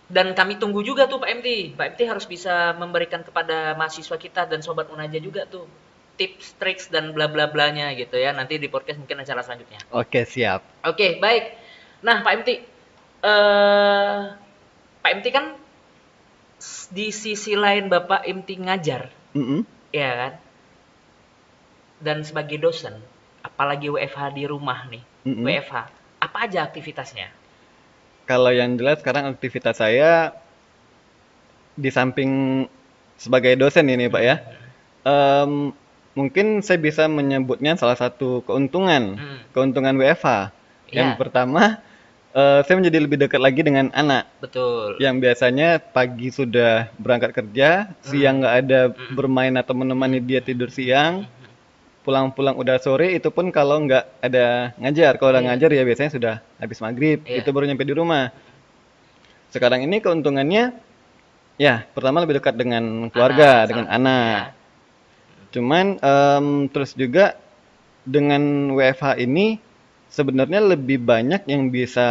dan 0.08 0.32
kami 0.32 0.56
tunggu 0.56 0.80
juga 0.80 1.04
tuh 1.04 1.20
Pak 1.20 1.28
MT. 1.40 1.48
Pak 1.76 1.86
MT 1.94 2.00
harus 2.08 2.24
bisa 2.24 2.72
memberikan 2.76 3.20
kepada 3.20 3.76
mahasiswa 3.76 4.16
kita 4.16 4.48
dan 4.48 4.64
sobat 4.64 4.88
Unaja 4.88 5.20
juga 5.20 5.44
tuh 5.44 5.68
tips, 6.16 6.56
triks 6.56 6.88
dan 6.88 7.12
bla 7.12 7.28
bla 7.28 7.52
blanya 7.52 7.92
gitu 7.92 8.16
ya. 8.16 8.32
Nanti 8.32 8.56
di 8.56 8.72
podcast 8.72 8.96
mungkin 8.96 9.20
acara 9.20 9.44
selanjutnya. 9.44 9.80
Oke, 9.92 10.24
siap. 10.24 10.64
Oke, 10.88 11.20
baik. 11.20 11.44
Nah, 12.00 12.24
Pak 12.24 12.32
MT, 12.40 12.48
eh 13.22 14.20
Pak 15.02 15.10
MT 15.20 15.26
kan 15.28 15.46
di 16.92 17.10
sisi 17.10 17.58
lain 17.58 17.90
Bapak 17.90 18.22
MT 18.24 18.48
ngajar, 18.62 19.10
Mm-mm. 19.34 19.66
ya 19.90 20.10
kan? 20.14 20.32
Dan 22.02 22.22
sebagai 22.22 22.58
dosen, 22.58 22.98
apalagi 23.62 23.86
WFH 23.94 24.34
di 24.34 24.42
rumah 24.50 24.90
nih, 24.90 24.98
Mm-mm. 25.22 25.46
WFH, 25.46 25.74
apa 26.18 26.50
aja 26.50 26.66
aktivitasnya? 26.66 27.30
Kalau 28.26 28.50
yang 28.50 28.74
jelas 28.74 28.98
sekarang 28.98 29.30
aktivitas 29.30 29.78
saya 29.78 30.34
di 31.78 31.86
samping 31.86 32.66
sebagai 33.14 33.54
dosen 33.54 33.86
ini 33.86 34.10
Pak 34.10 34.22
ya, 34.26 34.42
em, 35.06 35.70
mungkin 36.18 36.58
saya 36.58 36.82
bisa 36.82 37.06
menyebutnya 37.06 37.78
salah 37.78 37.94
satu 37.94 38.42
keuntungan, 38.42 39.14
Hmm. 39.14 39.38
keuntungan 39.54 39.94
WFH. 39.94 40.50
Yang 40.90 41.14
Iya. 41.14 41.18
pertama, 41.22 41.62
eh, 42.34 42.60
saya 42.66 42.74
menjadi 42.82 42.98
lebih 42.98 43.22
dekat 43.22 43.38
lagi 43.38 43.62
dengan 43.62 43.94
anak. 43.94 44.26
Betul. 44.42 44.98
Yang 44.98 45.14
biasanya 45.22 45.78
pagi 45.78 46.34
sudah 46.34 46.90
berangkat 46.98 47.30
kerja, 47.30 47.94
siang 48.02 48.42
nggak 48.42 48.56
ada 48.66 48.80
Hmm. 48.90 49.14
bermain 49.14 49.54
atau 49.54 49.78
menemani 49.78 50.18
dia 50.18 50.42
tidur 50.42 50.66
siang, 50.66 51.30
pulang-pulang 52.02 52.58
udah 52.58 52.76
sore, 52.82 53.14
itu 53.14 53.30
pun 53.30 53.50
kalau 53.54 53.78
nggak 53.86 54.04
ada 54.22 54.74
ngajar. 54.78 55.16
Kalau 55.18 55.30
udah 55.34 55.42
Iya. 55.42 55.48
ngajar 55.54 55.70
ya 55.70 55.82
biasanya 55.86 56.10
sudah 56.10 56.34
habis 56.58 56.78
maghrib, 56.82 57.22
Iya. 57.22 57.42
itu 57.42 57.48
baru 57.54 57.66
nyampe 57.70 57.86
di 57.86 57.94
rumah. 57.94 58.34
Sekarang 59.54 59.84
ini 59.86 60.02
keuntungannya, 60.02 60.74
ya 61.60 61.86
pertama 61.94 62.24
lebih 62.24 62.42
dekat 62.42 62.58
dengan 62.58 63.06
keluarga, 63.12 63.62
Anak, 63.62 63.68
dengan 63.70 63.86
salah- 63.86 63.96
anak. 63.98 64.26
ya. 64.34 64.60
Cuman 65.52 65.86
em, 66.00 66.46
terus 66.72 66.90
juga 66.96 67.36
dengan 68.02 68.72
WFH 68.74 69.20
ini 69.20 69.60
sebenarnya 70.08 70.60
lebih 70.64 70.98
banyak 70.98 71.44
yang 71.46 71.68
bisa 71.70 72.08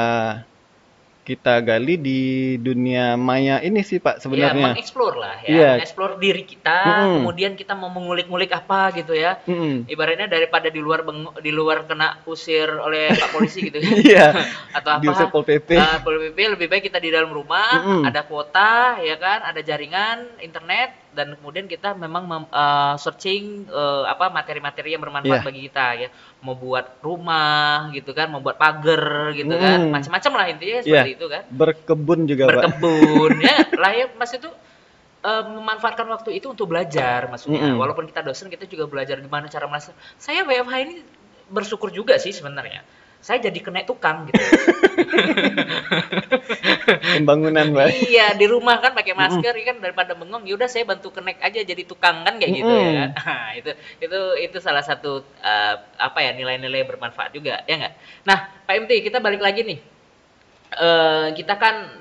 kita 1.31 1.63
gali 1.63 1.95
di 1.95 2.19
dunia 2.57 3.15
maya 3.15 3.63
ini 3.63 3.79
sih 3.81 3.97
Pak 3.97 4.19
Ya, 4.19 4.21
sebenarnya. 4.21 4.65
mengeksplor 4.75 5.13
lah 5.15 5.35
ya, 5.41 5.47
Iya. 5.47 5.69
mengeksplor 5.79 6.11
diri 6.19 6.43
kita, 6.43 6.77
Mm-mm. 6.83 7.15
kemudian 7.23 7.51
kita 7.55 7.73
mau 7.73 7.87
mengulik-ngulik 7.87 8.51
apa 8.51 8.91
gitu 8.91 9.15
ya. 9.15 9.39
Mm-mm. 9.47 9.87
Ibaratnya 9.87 10.27
daripada 10.27 10.67
di 10.67 10.77
luar 10.77 11.07
di 11.39 11.51
luar 11.51 11.87
kena 11.87 12.19
usir 12.27 12.67
oleh 12.67 13.15
Pak 13.15 13.29
polisi 13.31 13.63
gitu 13.63 13.79
ya. 13.79 13.89
Iya. 14.11 14.27
Atau 14.77 14.91
apa? 14.91 15.01
Diusir 15.01 15.31
Pol 15.31 15.47
PP. 15.47 15.69
Ah, 15.79 16.03
Pol 16.03 16.19
PP 16.19 16.37
lebih 16.51 16.67
baik 16.67 16.83
kita 16.85 16.99
di 16.99 17.07
dalam 17.07 17.31
rumah, 17.31 17.79
Mm-mm. 17.79 18.03
ada 18.03 18.27
kuota 18.27 18.99
ya 18.99 19.15
kan, 19.15 19.47
ada 19.47 19.63
jaringan 19.63 20.27
internet 20.43 21.10
dan 21.11 21.33
kemudian 21.33 21.65
kita 21.65 21.91
memang 21.93 22.23
mem- 22.23 22.47
eh, 22.49 22.95
searching 22.95 23.43
eh, 23.65 24.03
apa 24.05 24.27
materi-materi 24.27 24.91
yang 24.91 24.99
bermanfaat 24.99 25.39
Iya. 25.39 25.45
bagi 25.45 25.61
kita 25.63 25.85
ya. 25.97 26.09
Mau 26.39 26.55
buat 26.55 26.97
rumah 26.99 27.91
gitu 27.91 28.11
kan, 28.11 28.27
mau 28.27 28.39
buat 28.39 28.55
pagar 28.55 29.03
gitu 29.31 29.51
kan, 29.51 29.79
Mm. 29.79 29.91
macam-macam 29.91 30.31
lah 30.33 30.45
intinya 30.49 30.79
seperti 30.81 31.11
itu 31.13 31.25
kan 31.27 31.43
Berkebun 31.47 32.19
juga 32.25 32.43
Pak. 32.43 32.53
berkebun 32.55 33.31
ya 33.45 33.55
lah 33.73 33.91
ya 33.91 34.05
mas 34.13 34.31
itu 34.31 34.49
eh, 35.21 35.43
memanfaatkan 35.45 36.07
waktu 36.07 36.33
itu 36.33 36.47
untuk 36.47 36.65
belajar 36.67 37.27
maksudnya 37.27 37.61
Mm-mm. 37.61 37.77
walaupun 37.77 38.05
kita 38.05 38.21
dosen 38.21 38.47
kita 38.47 38.65
juga 38.65 38.87
belajar 38.87 39.19
gimana 39.19 39.45
cara 39.45 39.65
merasa 39.65 39.91
saya 40.15 40.41
WFH 40.41 40.73
ini 40.81 40.95
bersyukur 41.45 41.89
juga 41.89 42.15
sih 42.15 42.31
sebenarnya 42.31 42.81
saya 43.21 43.37
jadi 43.39 43.59
kena 43.61 43.85
tukang 43.85 44.25
gitu 44.27 44.41
Pembangunan 47.17 47.69
Pak. 47.71 47.87
iya 48.09 48.33
di 48.33 48.45
rumah 48.49 48.81
kan 48.81 48.91
pakai 48.91 49.13
masker 49.13 49.53
ya 49.53 49.65
kan 49.71 49.77
daripada 49.79 50.17
bengong 50.17 50.43
ya 50.45 50.57
udah 50.57 50.67
saya 50.67 50.83
bantu 50.83 51.13
kenek 51.13 51.37
aja 51.39 51.61
jadi 51.61 51.83
tukang 51.85 52.25
kan 52.25 52.41
kayak 52.41 52.51
gitu 52.51 52.71
ya 52.71 52.81
Mm-mm. 52.81 52.97
kan 52.97 53.09
Nah, 53.31 53.49
itu 53.55 53.71
itu 54.01 54.19
itu 54.41 54.57
salah 54.59 54.81
satu 54.83 55.21
eh, 55.39 55.75
apa 55.97 56.19
ya 56.19 56.33
nilai-nilai 56.33 56.83
bermanfaat 56.83 57.31
juga 57.31 57.61
ya 57.63 57.75
nggak 57.77 57.93
nah 58.25 58.49
Pak 58.65 58.73
MT 58.85 58.91
kita 59.05 59.17
balik 59.21 59.41
lagi 59.41 59.63
nih 59.63 59.79
Eh, 60.71 61.27
kita 61.35 61.59
kan 61.59 61.99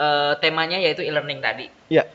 eh, 0.00 0.32
temanya 0.40 0.80
yaitu 0.80 1.04
e-learning 1.04 1.44
tadi 1.44 1.68
Ya. 1.92 2.08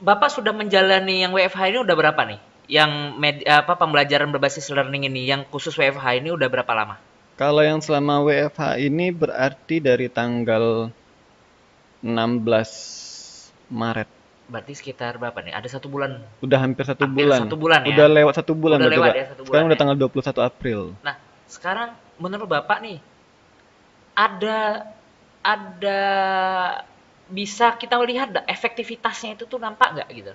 Bapak 0.00 0.28
sudah 0.28 0.52
menjalani 0.52 1.24
yang 1.24 1.32
WFH 1.32 1.72
ini 1.72 1.78
udah 1.80 1.96
berapa 1.96 2.22
nih? 2.28 2.40
Yang 2.70 2.90
med- 3.18 3.42
apa 3.50 3.74
pembelajaran 3.74 4.30
berbasis 4.30 4.70
learning 4.70 5.10
ini, 5.10 5.26
yang 5.26 5.42
khusus 5.50 5.74
WFH 5.74 6.22
ini 6.22 6.30
udah 6.30 6.46
berapa 6.46 6.70
lama? 6.70 6.94
Kalau 7.34 7.66
yang 7.66 7.82
selama 7.82 8.22
WFH 8.22 8.78
ini 8.78 9.10
berarti 9.10 9.82
dari 9.82 10.06
tanggal 10.06 10.92
16 12.04 13.50
Maret. 13.72 14.08
Berarti 14.50 14.72
sekitar 14.74 15.18
berapa 15.18 15.38
nih? 15.42 15.54
Ada 15.54 15.78
satu 15.78 15.86
bulan. 15.86 16.20
Udah 16.42 16.58
hampir 16.58 16.82
satu 16.86 17.06
Hampir 17.06 17.26
bulan. 17.26 17.40
satu 17.46 17.56
bulan 17.58 17.80
ya? 17.86 17.94
Udah 17.94 18.06
lewat 18.10 18.34
satu 18.38 18.52
bulan 18.54 18.78
Udah 18.82 18.90
lewat 18.90 19.14
ya 19.14 19.24
satu 19.30 19.42
Sekarang 19.46 19.66
bulan 19.66 19.70
udah 19.70 19.76
ya? 19.76 19.80
tanggal 19.80 19.96
21 19.98 20.42
April. 20.42 20.80
Nah, 21.06 21.14
sekarang 21.46 21.88
menurut 22.18 22.48
Bapak 22.50 22.78
nih, 22.82 22.98
ada 24.14 24.58
ada 25.40 26.00
bisa 27.30 27.72
kita 27.78 27.94
lihat 28.04 28.34
efektivitasnya 28.44 29.38
itu 29.38 29.46
tuh 29.46 29.56
nampak 29.62 29.96
nggak 29.96 30.08
gitu? 30.12 30.32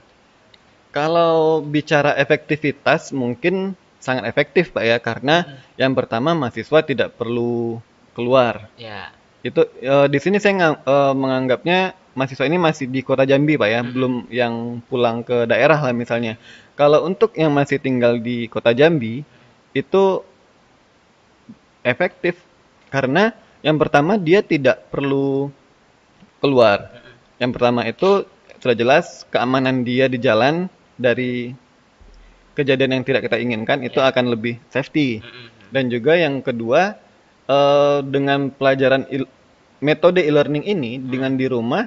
Kalau 0.96 1.60
bicara 1.60 2.16
efektivitas 2.16 3.12
mungkin 3.12 3.76
sangat 4.00 4.24
efektif 4.32 4.72
Pak 4.72 4.84
ya 4.86 4.98
karena 5.04 5.44
Hmm. 5.44 5.56
yang 5.76 5.92
pertama 5.92 6.32
mahasiswa 6.32 6.80
tidak 6.88 7.20
perlu 7.20 7.84
keluar. 8.16 8.72
Ya, 8.80 9.12
Itu 9.46 9.62
eh, 9.84 10.08
di 10.08 10.20
sini 10.24 10.38
saya 10.40 10.74
eh, 10.80 11.14
menganggapnya 11.14 11.94
mahasiswa 12.16 12.48
ini 12.48 12.58
masih 12.58 12.88
di 12.88 13.04
Kota 13.04 13.28
Jambi 13.28 13.60
Pak 13.60 13.70
ya, 13.70 13.82
Hmm. 13.84 13.92
belum 13.92 14.14
yang 14.32 14.54
pulang 14.88 15.22
ke 15.28 15.44
daerah 15.52 15.78
lah 15.84 15.92
misalnya. 15.92 16.40
Kalau 16.80 17.04
untuk 17.04 17.36
yang 17.36 17.52
masih 17.52 17.78
tinggal 17.78 18.18
di 18.24 18.48
Kota 18.48 18.72
Jambi 18.72 19.22
itu 19.76 20.04
efektif 21.84 22.40
karena 22.90 23.36
yang 23.62 23.76
pertama 23.82 24.16
dia 24.16 24.40
tidak 24.46 24.88
perlu 24.94 25.52
keluar. 26.40 26.90
Yang 27.42 27.52
pertama 27.60 27.82
itu 27.84 28.24
sudah 28.62 28.76
jelas 28.78 29.28
keamanan 29.30 29.84
dia 29.84 30.08
di 30.08 30.18
jalan 30.18 30.72
dari 30.96 31.52
kejadian 32.56 33.00
yang 33.02 33.04
tidak 33.04 33.28
kita 33.28 33.38
inginkan 33.40 33.84
itu 33.84 34.00
Ya. 34.00 34.10
akan 34.12 34.32
lebih 34.32 34.60
safety. 34.72 35.20
Mm-mm. 35.20 35.48
Dan 35.74 35.92
juga 35.92 36.16
yang 36.16 36.40
kedua 36.40 36.96
eh, 37.46 38.00
dengan 38.08 38.50
pelajaran 38.50 39.06
il- 39.12 39.30
metode 39.84 40.24
e-learning 40.24 40.64
ini 40.66 40.98
dengan 40.98 41.36
di 41.36 41.46
rumah 41.46 41.86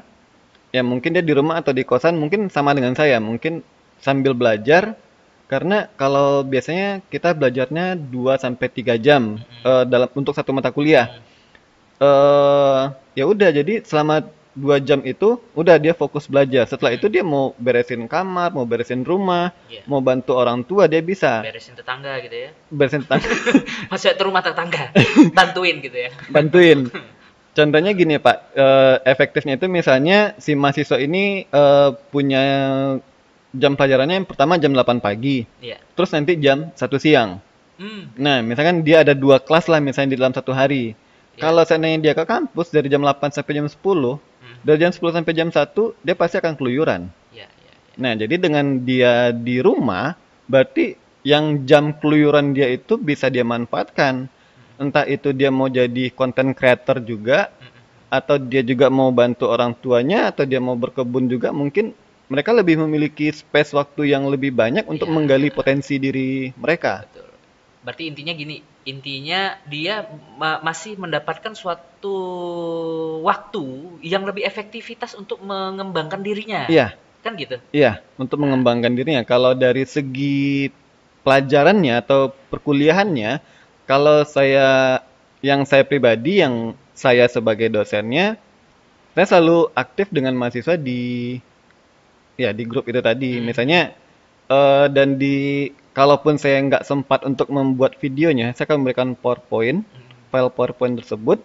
ya 0.70 0.84
mungkin 0.84 1.16
dia 1.16 1.24
di 1.24 1.32
rumah 1.32 1.58
atau 1.58 1.72
di 1.72 1.82
kosan 1.82 2.20
mungkin 2.20 2.52
sama 2.52 2.76
dengan 2.76 2.92
saya, 2.92 3.16
mungkin 3.18 3.64
sambil 3.98 4.36
belajar 4.36 4.94
karena 5.48 5.88
kalau 5.96 6.44
biasanya 6.44 7.00
kita 7.08 7.32
belajarnya 7.32 7.96
2 7.96 8.36
sampai 8.36 8.68
3 8.68 9.00
jam 9.00 9.40
eh, 9.64 9.84
dalam 9.88 10.12
untuk 10.12 10.36
satu 10.36 10.52
mata 10.52 10.68
kuliah. 10.68 11.08
Eh 11.98 12.82
ya 13.18 13.24
udah 13.26 13.50
jadi 13.50 13.82
selama 13.82 14.22
dua 14.58 14.76
jam 14.78 14.98
itu 15.02 15.38
udah 15.54 15.78
dia 15.78 15.92
fokus 15.92 16.26
belajar. 16.26 16.66
Setelah 16.66 16.92
itu 16.92 17.06
dia 17.06 17.22
mau 17.22 17.54
beresin 17.56 18.04
kamar, 18.04 18.50
mau 18.50 18.62
beresin 18.62 19.02
rumah, 19.02 19.54
Iya. 19.66 19.86
mau 19.86 19.98
bantu 19.98 20.34
orang 20.34 20.60
tua 20.60 20.84
dia 20.84 20.98
bisa 21.00 21.40
beresin 21.40 21.72
tetangga 21.72 22.18
gitu 22.20 22.34
ya. 22.34 22.50
beresin 22.68 23.02
tetangga. 23.02 23.28
Masuk 23.90 24.12
ke 24.12 24.22
rumah 24.22 24.42
tetangga, 24.42 24.90
bantuin 25.38 25.78
gitu 25.78 25.96
ya. 25.96 26.10
bantuin. 26.28 26.90
Contohnya 27.56 27.90
gini 27.90 28.18
Pak, 28.18 28.36
eh, 28.52 28.96
efektifnya 29.04 29.54
itu 29.54 29.66
misalnya 29.66 30.34
si 30.36 30.54
mahasiswa 30.54 30.94
ini 30.96 31.42
eh, 31.44 31.90
punya 32.08 32.42
jam 33.50 33.74
pelajarannya 33.74 34.22
yang 34.22 34.28
pertama 34.28 34.54
jam 34.56 34.70
8 34.70 35.00
pagi, 35.00 35.42
Iya. 35.58 35.80
terus 35.94 36.12
nanti 36.12 36.36
jam 36.36 36.70
1 36.70 36.98
siang. 36.98 37.40
Hmm. 37.78 38.10
Nah, 38.14 38.42
misalkan 38.42 38.82
dia 38.82 39.02
ada 39.02 39.14
dua 39.14 39.38
kelas 39.38 39.66
lah 39.66 39.78
misalnya 39.78 40.14
di 40.14 40.18
dalam 40.18 40.30
satu 40.30 40.50
hari. 40.50 40.94
Iya. 41.34 41.40
Kalau 41.40 41.62
seandainya 41.62 41.98
dia 42.00 42.12
ke 42.12 42.22
kampus 42.22 42.70
dari 42.70 42.86
jam 42.86 43.00
8 43.00 43.30
sampai 43.30 43.54
jam 43.54 43.66
10, 43.66 44.18
Hmm. 44.37 44.37
Dari 44.64 44.78
jam 44.82 44.92
10 44.92 45.14
sampai 45.14 45.32
jam 45.36 45.48
1, 45.50 45.94
dia 46.04 46.14
pasti 46.18 46.36
akan 46.38 46.54
keluyuran. 46.58 47.08
Iya, 47.34 47.46
iya, 47.46 47.72
iya. 47.72 47.72
Nah, 47.98 48.12
jadi 48.18 48.34
dengan 48.38 48.82
dia 48.82 49.30
di 49.34 49.58
rumah, 49.62 50.14
berarti 50.46 50.94
yang 51.26 51.66
jam 51.66 51.92
keluyuran 51.96 52.54
dia 52.54 52.70
itu 52.70 52.96
bisa 52.98 53.28
dia 53.28 53.42
manfaatkan. 53.42 54.30
Entah 54.78 55.02
itu 55.10 55.34
dia 55.34 55.50
mau 55.50 55.66
jadi 55.66 56.10
content 56.14 56.54
creator 56.54 57.02
juga, 57.02 57.50
Mm-mm. 57.58 57.82
atau 58.14 58.38
dia 58.38 58.62
juga 58.62 58.86
mau 58.86 59.10
bantu 59.10 59.50
orang 59.50 59.74
tuanya, 59.74 60.30
atau 60.30 60.46
dia 60.46 60.62
mau 60.62 60.78
berkebun 60.78 61.26
juga, 61.26 61.50
mungkin 61.50 61.90
mereka 62.28 62.52
lebih 62.54 62.78
memiliki 62.86 63.32
space 63.32 63.74
waktu 63.74 64.12
yang 64.14 64.28
lebih 64.30 64.54
banyak 64.54 64.86
untuk 64.86 65.10
Iya. 65.10 65.14
menggali 65.16 65.48
potensi 65.50 65.98
diri 65.98 66.52
mereka. 66.54 67.08
Betul. 67.08 67.26
Berarti 67.82 68.02
intinya 68.06 68.32
gini, 68.36 68.60
intinya 68.88 69.60
dia 69.68 70.08
ma- 70.40 70.64
masih 70.64 70.96
mendapatkan 70.96 71.52
suatu 71.52 72.16
waktu 73.20 74.00
yang 74.00 74.24
lebih 74.24 74.48
efektivitas 74.48 75.12
untuk 75.12 75.44
mengembangkan 75.44 76.24
dirinya. 76.24 76.64
Iya, 76.72 76.96
Kan 77.20 77.36
gitu. 77.36 77.60
iya, 77.70 78.00
untuk 78.16 78.40
mengembangkan 78.40 78.96
dirinya. 78.96 79.20
Kalau 79.28 79.52
dari 79.52 79.84
segi 79.84 80.72
pelajarannya 81.20 82.00
atau 82.00 82.32
perkuliahannya, 82.48 83.44
kalau 83.84 84.24
saya 84.24 85.02
yang 85.44 85.68
saya 85.68 85.84
pribadi 85.84 86.40
yang 86.40 86.72
saya 86.96 87.28
sebagai 87.28 87.68
dosennya, 87.68 88.40
saya 89.12 89.26
selalu 89.28 89.68
aktif 89.76 90.08
dengan 90.08 90.32
mahasiswa 90.34 90.74
di 90.80 91.36
ya 92.40 92.54
di 92.56 92.64
grup 92.64 92.88
itu 92.88 92.98
tadi. 93.04 93.38
Hmm. 93.38 93.44
Misalnya 93.44 93.80
eh, 94.48 94.86
dan 94.88 95.20
di 95.20 95.68
kalaupun 95.98 96.38
saya 96.38 96.62
nggak 96.62 96.86
sempat 96.86 97.26
untuk 97.26 97.50
membuat 97.50 97.98
videonya, 97.98 98.54
saya 98.54 98.70
akan 98.70 98.78
memberikan 98.80 99.08
PowerPoint, 99.12 99.82
Hmm. 99.82 100.30
file 100.30 100.48
PowerPoint 100.48 100.94
tersebut. 100.96 101.42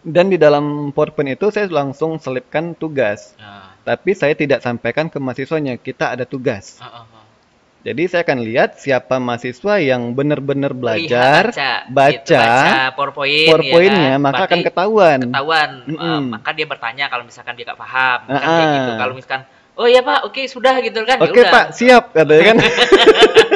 Dan 0.00 0.28
di 0.28 0.36
dalam 0.36 0.88
PowerPoint 0.90 1.32
itu 1.32 1.48
saya 1.48 1.68
langsung 1.68 2.16
selipkan 2.16 2.72
tugas. 2.72 3.36
Nah, 3.36 3.76
Tapi 3.84 4.12
saya 4.12 4.32
tidak 4.32 4.60
sampaikan 4.60 5.08
ke 5.08 5.16
mahasiswanya, 5.16 5.76
kita 5.76 6.12
ada 6.12 6.24
tugas. 6.24 6.76
ah, 6.78 7.04
ah. 7.04 7.24
Jadi 7.78 8.04
saya 8.04 8.20
akan 8.20 8.42
lihat 8.42 8.76
siapa 8.76 9.16
mahasiswa 9.16 9.80
yang 9.80 10.12
benar-benar 10.12 10.74
Lihat, 10.74 10.82
belajar, 10.82 11.42
baca, 11.48 11.72
baca, 11.88 12.10
gitu, 12.12 12.36
baca 12.36 12.84
PowerPoint, 12.92 13.32
ya 13.38 13.48
PowerPoint-nya, 13.48 14.12
kan? 14.12 14.20
maka 14.20 14.42
akan 14.44 14.60
ketahuan. 14.60 15.18
ketahuan. 15.24 15.70
Eh, 15.86 15.90
Mm-mm. 15.94 16.20
maka 16.36 16.50
dia 16.52 16.66
bertanya 16.66 17.04
kalau 17.08 17.24
misalkan 17.24 17.54
dia 17.56 17.64
nggak 17.64 17.80
paham, 17.80 18.18
kan 18.28 18.34
Ah, 18.34 18.40
kayak 18.44 18.66
ah. 18.66 18.74
gitu. 18.76 18.92
Kalau 18.98 19.12
misalkan, 19.16 19.40
oh 19.78 19.86
iya 19.88 20.00
pak, 20.02 20.18
oke 20.26 20.42
sudah 20.44 20.74
gitu 20.84 21.00
kan? 21.06 21.16
ya 21.16 21.24
Oke 21.24 21.40
udah. 21.40 21.52
Pak, 21.54 21.64
siap 21.72 22.04
katanya 22.12 22.44
kan. 22.44 22.56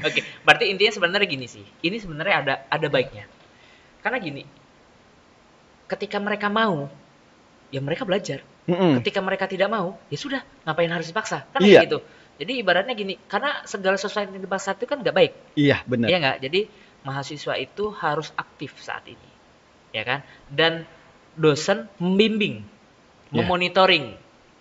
Oke, 0.00 0.20
berarti 0.44 0.64
intinya 0.72 0.92
sebenarnya 0.92 1.28
gini 1.28 1.46
sih. 1.46 1.64
Ini 1.84 1.96
sebenarnya 2.00 2.34
ada 2.40 2.54
ada 2.68 2.86
baiknya. 2.88 3.24
Karena 4.00 4.16
gini, 4.16 4.42
ketika 5.90 6.16
mereka 6.22 6.48
mau, 6.48 6.88
ya 7.68 7.80
mereka 7.82 8.08
belajar. 8.08 8.40
Mm-mm. 8.70 9.02
Ketika 9.02 9.20
mereka 9.20 9.50
tidak 9.50 9.68
mau, 9.68 9.98
ya 10.12 10.18
sudah, 10.20 10.40
ngapain 10.64 10.90
harus 10.92 11.10
dipaksa? 11.10 11.44
Kan 11.50 11.64
Iya. 11.64 11.84
gitu. 11.84 12.00
Jadi 12.40 12.52
ibaratnya 12.64 12.96
gini, 12.96 13.20
karena 13.28 13.60
segala 13.68 14.00
sesuatu 14.00 14.32
yang 14.32 14.40
dipaksa 14.40 14.72
itu 14.72 14.88
kan 14.88 15.04
nggak 15.04 15.12
baik, 15.12 15.32
Iya 15.60 15.84
benar. 15.84 16.08
Iya 16.08 16.16
nggak? 16.24 16.36
Jadi 16.48 16.60
mahasiswa 17.04 17.54
itu 17.60 17.84
harus 17.92 18.32
aktif 18.32 18.80
saat 18.80 19.04
ini, 19.04 19.30
ya 19.92 20.00
kan? 20.08 20.24
Dan 20.48 20.88
dosen 21.36 21.84
membimbing, 22.00 22.64
Ya. 23.28 23.44
memonitoring, 23.44 24.16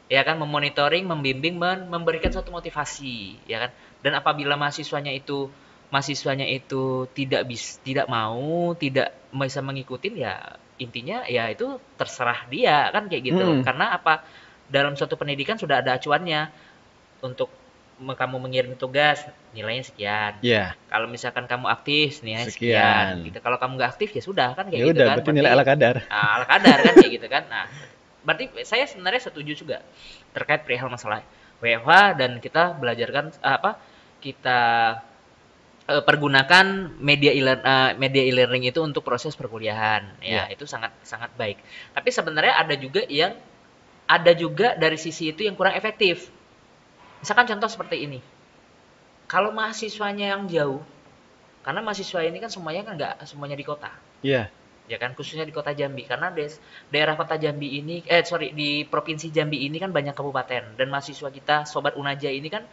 ya 0.10 0.26
kan? 0.26 0.36
Memonitoring, 0.42 1.06
membimbing, 1.06 1.56
men- 1.56 1.88
memberikan 1.88 2.34
suatu 2.34 2.50
motivasi, 2.50 3.46
ya 3.46 3.64
kan? 3.64 3.72
Dan 4.02 4.18
apabila 4.18 4.58
mahasiswanya 4.58 5.14
itu 5.14 5.48
mahasiswanya 5.90 6.46
itu 6.46 7.10
tidak 7.14 7.46
bis, 7.50 7.78
tidak 7.82 8.06
mau, 8.10 8.74
tidak 8.78 9.14
bisa 9.30 9.62
mengikuti, 9.62 10.22
ya 10.22 10.58
intinya 10.80 11.28
ya 11.28 11.52
itu 11.52 11.76
terserah 12.00 12.48
dia 12.50 12.90
kan 12.90 13.06
kayak 13.12 13.24
gitu. 13.30 13.42
Hmm. 13.44 13.62
Karena 13.62 13.94
apa? 13.94 14.26
Dalam 14.70 14.94
suatu 14.94 15.18
pendidikan 15.18 15.58
sudah 15.58 15.82
ada 15.82 15.98
acuannya 15.98 16.50
untuk 17.26 17.50
kamu 18.00 18.38
mengirim 18.40 18.74
tugas 18.80 19.28
nilainya 19.52 19.84
sekian. 19.84 20.34
Iya. 20.40 20.78
Kalau 20.88 21.12
misalkan 21.12 21.50
kamu 21.52 21.68
aktif 21.68 22.24
nilainya 22.24 22.48
Sekian. 22.48 22.56
sekian. 22.56 23.28
Gitu. 23.28 23.38
Kalau 23.44 23.58
kamu 23.60 23.76
nggak 23.76 23.92
aktif 23.98 24.10
ya 24.16 24.22
sudah 24.24 24.56
kan 24.56 24.72
kayak 24.72 24.80
Ya 24.80 24.86
gitu 24.88 24.96
udah, 24.96 25.06
kan. 25.10 25.16
berarti 25.20 25.32
nilai 25.36 25.52
ala 25.52 25.64
kadar. 25.68 25.96
Nah, 26.08 26.28
ala 26.40 26.46
kadar 26.48 26.78
kan 26.80 26.94
kayak 26.96 27.12
gitu 27.20 27.28
kan. 27.28 27.44
Nah, 27.52 27.66
berarti 28.30 28.46
saya 28.62 28.86
sebenarnya 28.86 29.34
setuju 29.34 29.58
juga 29.58 29.78
terkait 30.38 30.62
perihal 30.62 30.86
masalah 30.94 31.26
WFH 31.58 31.90
dan 32.22 32.38
kita 32.38 32.78
belajarkan 32.78 33.34
eh, 33.42 33.54
apa? 33.58 33.72
Kita 34.22 34.60
eh, 35.90 36.04
pergunakan 36.06 36.66
media 37.02 37.34
e 37.34 37.42
media 37.98 38.24
e-learning 38.30 38.70
itu 38.70 38.80
untuk 38.86 39.02
proses 39.02 39.34
perkuliahan. 39.34 40.22
Ya, 40.22 40.46
Iya. 40.46 40.56
itu 40.56 40.70
sangat 40.70 40.94
sangat 41.02 41.34
baik. 41.34 41.58
Tapi 41.98 42.10
sebenarnya 42.14 42.54
ada 42.62 42.76
juga 42.78 43.02
yang 43.10 43.34
ada 44.06 44.32
juga 44.38 44.78
dari 44.78 45.02
sisi 45.02 45.34
itu 45.34 45.42
yang 45.46 45.58
kurang 45.58 45.74
efektif. 45.74 46.30
Misalkan 47.22 47.50
contoh 47.50 47.70
seperti 47.70 48.06
ini. 48.06 48.20
Kalau 49.30 49.54
mahasiswanya 49.54 50.34
yang 50.38 50.50
jauh, 50.50 50.82
karena 51.62 51.86
mahasiswa 51.86 52.26
ini 52.26 52.38
kan 52.42 52.50
semuanya 52.50 52.82
kan 52.82 52.94
nggak 52.98 53.14
semuanya 53.30 53.54
di 53.54 53.66
kota 53.68 53.92
Iya. 54.26 54.50
Ya 54.92 54.98
kan 55.02 55.14
khususnya 55.18 55.46
di 55.46 55.54
kota 55.56 55.72
Jambi. 55.80 56.04
Karena 56.10 56.28
des, 56.34 56.58
daerah 56.94 57.14
kota 57.16 57.36
Jambi 57.38 57.80
ini 57.80 57.96
eh 58.10 58.24
sorry 58.26 58.52
di 58.52 58.84
provinsi 58.84 59.28
Jambi 59.36 59.58
ini 59.68 59.78
kan 59.84 59.92
banyak 59.94 60.14
kabupaten. 60.18 60.64
Dan 60.78 60.88
mahasiswa 60.94 61.30
kita 61.38 61.56
sobat 61.70 61.94
Unaja 62.02 62.30
ini 62.34 62.50
kan 62.50 62.64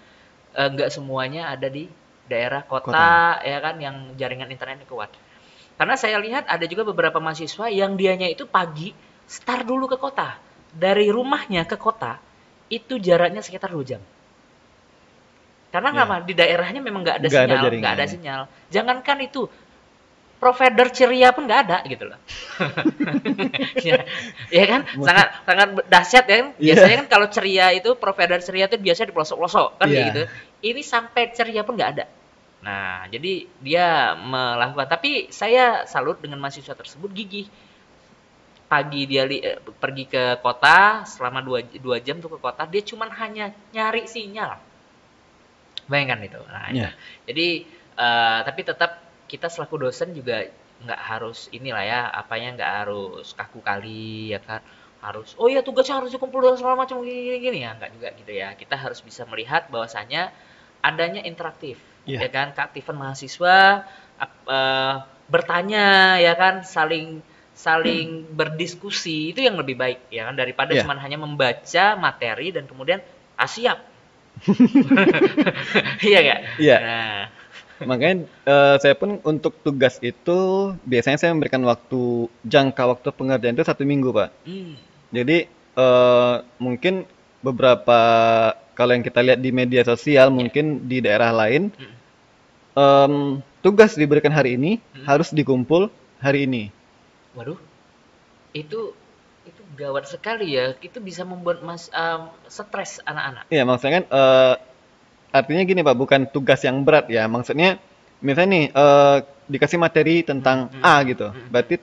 eh, 0.56 0.68
nggak 0.74 0.90
semuanya 0.96 1.52
ada 1.54 1.68
di 1.68 1.84
daerah 2.26 2.62
kota, 2.66 3.38
ya 3.44 3.58
kan 3.62 3.76
yang 3.78 3.96
jaringan 4.18 4.50
internetnya 4.50 4.88
kuat. 4.88 5.10
Karena 5.78 5.94
saya 6.00 6.16
lihat 6.18 6.48
ada 6.48 6.64
juga 6.66 6.82
beberapa 6.88 7.20
mahasiswa 7.20 7.68
yang 7.70 7.94
dianya 8.00 8.26
itu 8.32 8.48
pagi 8.48 8.90
start 9.28 9.64
dulu 9.68 9.86
ke 9.92 9.98
kota. 10.00 10.40
Dari 10.72 11.08
rumahnya 11.12 11.64
ke 11.68 11.76
kota 11.78 12.18
itu 12.72 12.98
jaraknya 12.98 13.40
sekitar 13.44 13.70
2 13.72 13.84
jam. 13.86 14.02
Karena 15.70 15.88
Ya. 15.92 15.94
kenapa? 16.02 16.16
Di 16.24 16.34
daerahnya 16.34 16.80
memang 16.80 17.04
nggak 17.04 17.16
ada 17.20 17.28
ada 17.28 17.36
sinyal 17.36 17.62
nggak 17.80 17.94
ada 17.98 18.06
sinyal. 18.08 18.42
Jangankan 18.72 19.18
itu 19.28 19.42
provider 20.36 20.92
ceria 20.92 21.32
pun 21.32 21.48
nggak 21.48 21.60
ada 21.64 21.78
gitu 21.88 22.04
loh. 22.12 22.20
ya, 23.88 24.04
ya 24.52 24.64
kan 24.68 24.80
sangat 25.00 25.28
sangat 25.48 25.68
dahsyat 25.88 26.24
ya 26.28 26.36
kan. 26.36 26.48
Iya. 26.60 26.72
Biasanya 26.76 26.96
kan 27.04 27.08
kalau 27.08 27.26
ceria 27.32 27.66
itu 27.72 27.90
provider 27.96 28.38
ceria 28.44 28.68
itu 28.68 28.76
biasanya 28.76 29.08
di 29.10 29.14
pelosok-pelosok 29.16 29.68
kan 29.80 29.86
Iya. 29.88 30.02
gitu. 30.12 30.22
Ini 30.60 30.80
sampai 30.84 31.32
ceria 31.32 31.64
pun 31.64 31.76
nggak 31.80 31.90
ada. 31.96 32.04
Nah, 32.66 33.06
jadi 33.08 33.46
dia 33.62 34.12
melakukan 34.18 34.90
tapi 34.90 35.30
saya 35.30 35.86
salut 35.86 36.18
dengan 36.20 36.42
mahasiswa 36.42 36.74
tersebut 36.74 37.08
gigih. 37.14 37.46
Pagi 38.66 39.06
dia 39.06 39.22
li- 39.22 39.38
eh, 39.40 39.62
pergi 39.62 40.10
ke 40.10 40.42
kota 40.42 41.06
selama 41.06 41.38
dua, 41.38 41.62
dua 41.78 42.02
jam 42.02 42.18
tuh 42.18 42.34
ke 42.34 42.38
kota 42.42 42.66
dia 42.66 42.82
cuman 42.82 43.08
hanya 43.14 43.54
nyari 43.70 44.10
sinyal. 44.10 44.58
Bayangkan 45.86 46.18
itu. 46.26 46.40
Nah. 46.50 46.68
Iya. 46.74 46.90
Jadi 47.30 47.48
eh, 47.94 48.38
tapi 48.42 48.60
tetap 48.66 49.05
kita 49.30 49.46
selaku 49.52 49.76
dosen 49.84 50.12
juga 50.18 50.46
nggak 50.84 51.00
harus 51.10 51.48
inilah 51.56 51.84
ya 51.92 52.00
apanya 52.20 52.48
nggak 52.56 52.72
harus 52.84 53.26
kaku 53.38 53.60
kali 53.64 54.32
ya 54.34 54.40
kan? 54.42 54.60
Harus 55.04 55.36
oh 55.40 55.48
ya 55.52 55.60
tugasnya 55.66 56.00
harus 56.02 56.10
dikumpul 56.14 56.40
dan 56.42 56.56
segala 56.58 56.76
macam 56.82 57.00
gini, 57.04 57.20
gini 57.30 57.38
gini. 57.46 57.58
Ya 57.66 57.70
nggak 57.78 57.90
juga 57.96 58.08
gitu 58.18 58.32
ya. 58.32 58.48
Kita 58.60 58.74
harus 58.76 59.00
bisa 59.04 59.22
melihat 59.30 59.68
bahwasanya 59.72 60.32
adanya 60.84 61.20
interaktif 61.24 61.76
Iya. 62.06 62.26
ya 62.26 62.28
kan? 62.30 62.46
Keaktifan 62.56 62.96
mahasiswa 63.02 63.82
ap- 64.24 64.46
eh, 64.48 64.94
bertanya 65.32 66.16
ya 66.22 66.34
kan? 66.38 66.54
Saling 66.64 67.20
saling 67.56 68.28
berdiskusi 68.36 69.32
itu 69.32 69.40
yang 69.42 69.56
lebih 69.60 69.76
baik 69.80 70.00
ya 70.12 70.28
kan? 70.30 70.34
Daripada 70.38 70.72
Iya. 70.72 70.82
cuman 70.84 70.98
hanya 71.02 71.18
membaca 71.20 71.84
materi 71.98 72.52
dan 72.54 72.64
kemudian 72.70 73.00
ah 73.36 73.48
siap. 73.50 73.78
Iya 76.06 76.18
nggak? 76.24 76.40
Iya. 76.60 76.76
nah 76.76 77.18
Makanya 77.84 78.24
eh, 78.48 78.76
saya 78.80 78.94
pun 78.96 79.20
untuk 79.20 79.52
tugas 79.60 80.00
itu 80.00 80.38
biasanya 80.88 81.18
saya 81.20 81.30
memberikan 81.36 81.60
waktu 81.68 82.30
jangka 82.46 82.82
waktu 82.88 83.08
pengerjaan 83.12 83.56
itu 83.58 83.66
satu 83.66 83.84
minggu 83.84 84.10
pak. 84.16 84.30
hmm, 84.48 84.74
Jadi 85.12 85.44
eh, 85.76 86.36
mungkin 86.56 87.04
beberapa 87.44 87.98
kalau 88.76 88.92
yang 88.96 89.04
kita 89.04 89.20
lihat 89.20 89.40
di 89.44 89.50
media 89.52 89.82
sosial 89.84 90.32
mungkin 90.32 90.88
di 90.88 91.04
daerah 91.04 91.30
lain 91.32 91.68
Hmm. 91.76 91.94
em, 92.76 93.14
tugas 93.60 93.96
diberikan 93.96 94.32
hari 94.32 94.56
ini 94.56 94.80
Hmm. 94.94 95.04
harus 95.04 95.32
dikumpul 95.32 95.88
hari 96.20 96.48
ini. 96.48 96.64
waduh 97.36 97.60
itu 98.56 98.96
itu 99.46 99.62
gawat 99.78 100.08
sekali 100.08 100.56
ya 100.56 100.72
itu 100.80 100.98
bisa 100.98 101.22
membuat 101.22 101.60
mas 101.62 101.92
um, 101.92 102.32
stres 102.48 102.98
anak-anak 103.04 103.44
Iya 103.52 103.62
maksudnya 103.68 103.92
kan 104.02 104.04
eh, 104.10 104.54
artinya 105.36 105.62
gini 105.62 105.80
pak 105.80 105.96
bukan 105.96 106.20
tugas 106.26 106.60
yang 106.62 106.80
berat 106.82 107.06
ya 107.08 107.26
maksudnya 107.26 107.76
misalnya 108.18 108.50
nih 108.50 108.64
eh, 108.72 109.16
dikasih 109.46 109.78
materi 109.78 110.24
tentang 110.24 110.68
Hmm, 110.68 110.82
A 110.82 110.94
hmm, 110.98 111.06
gitu 111.10 111.26
hmm, 111.28 111.48
berarti 111.52 111.74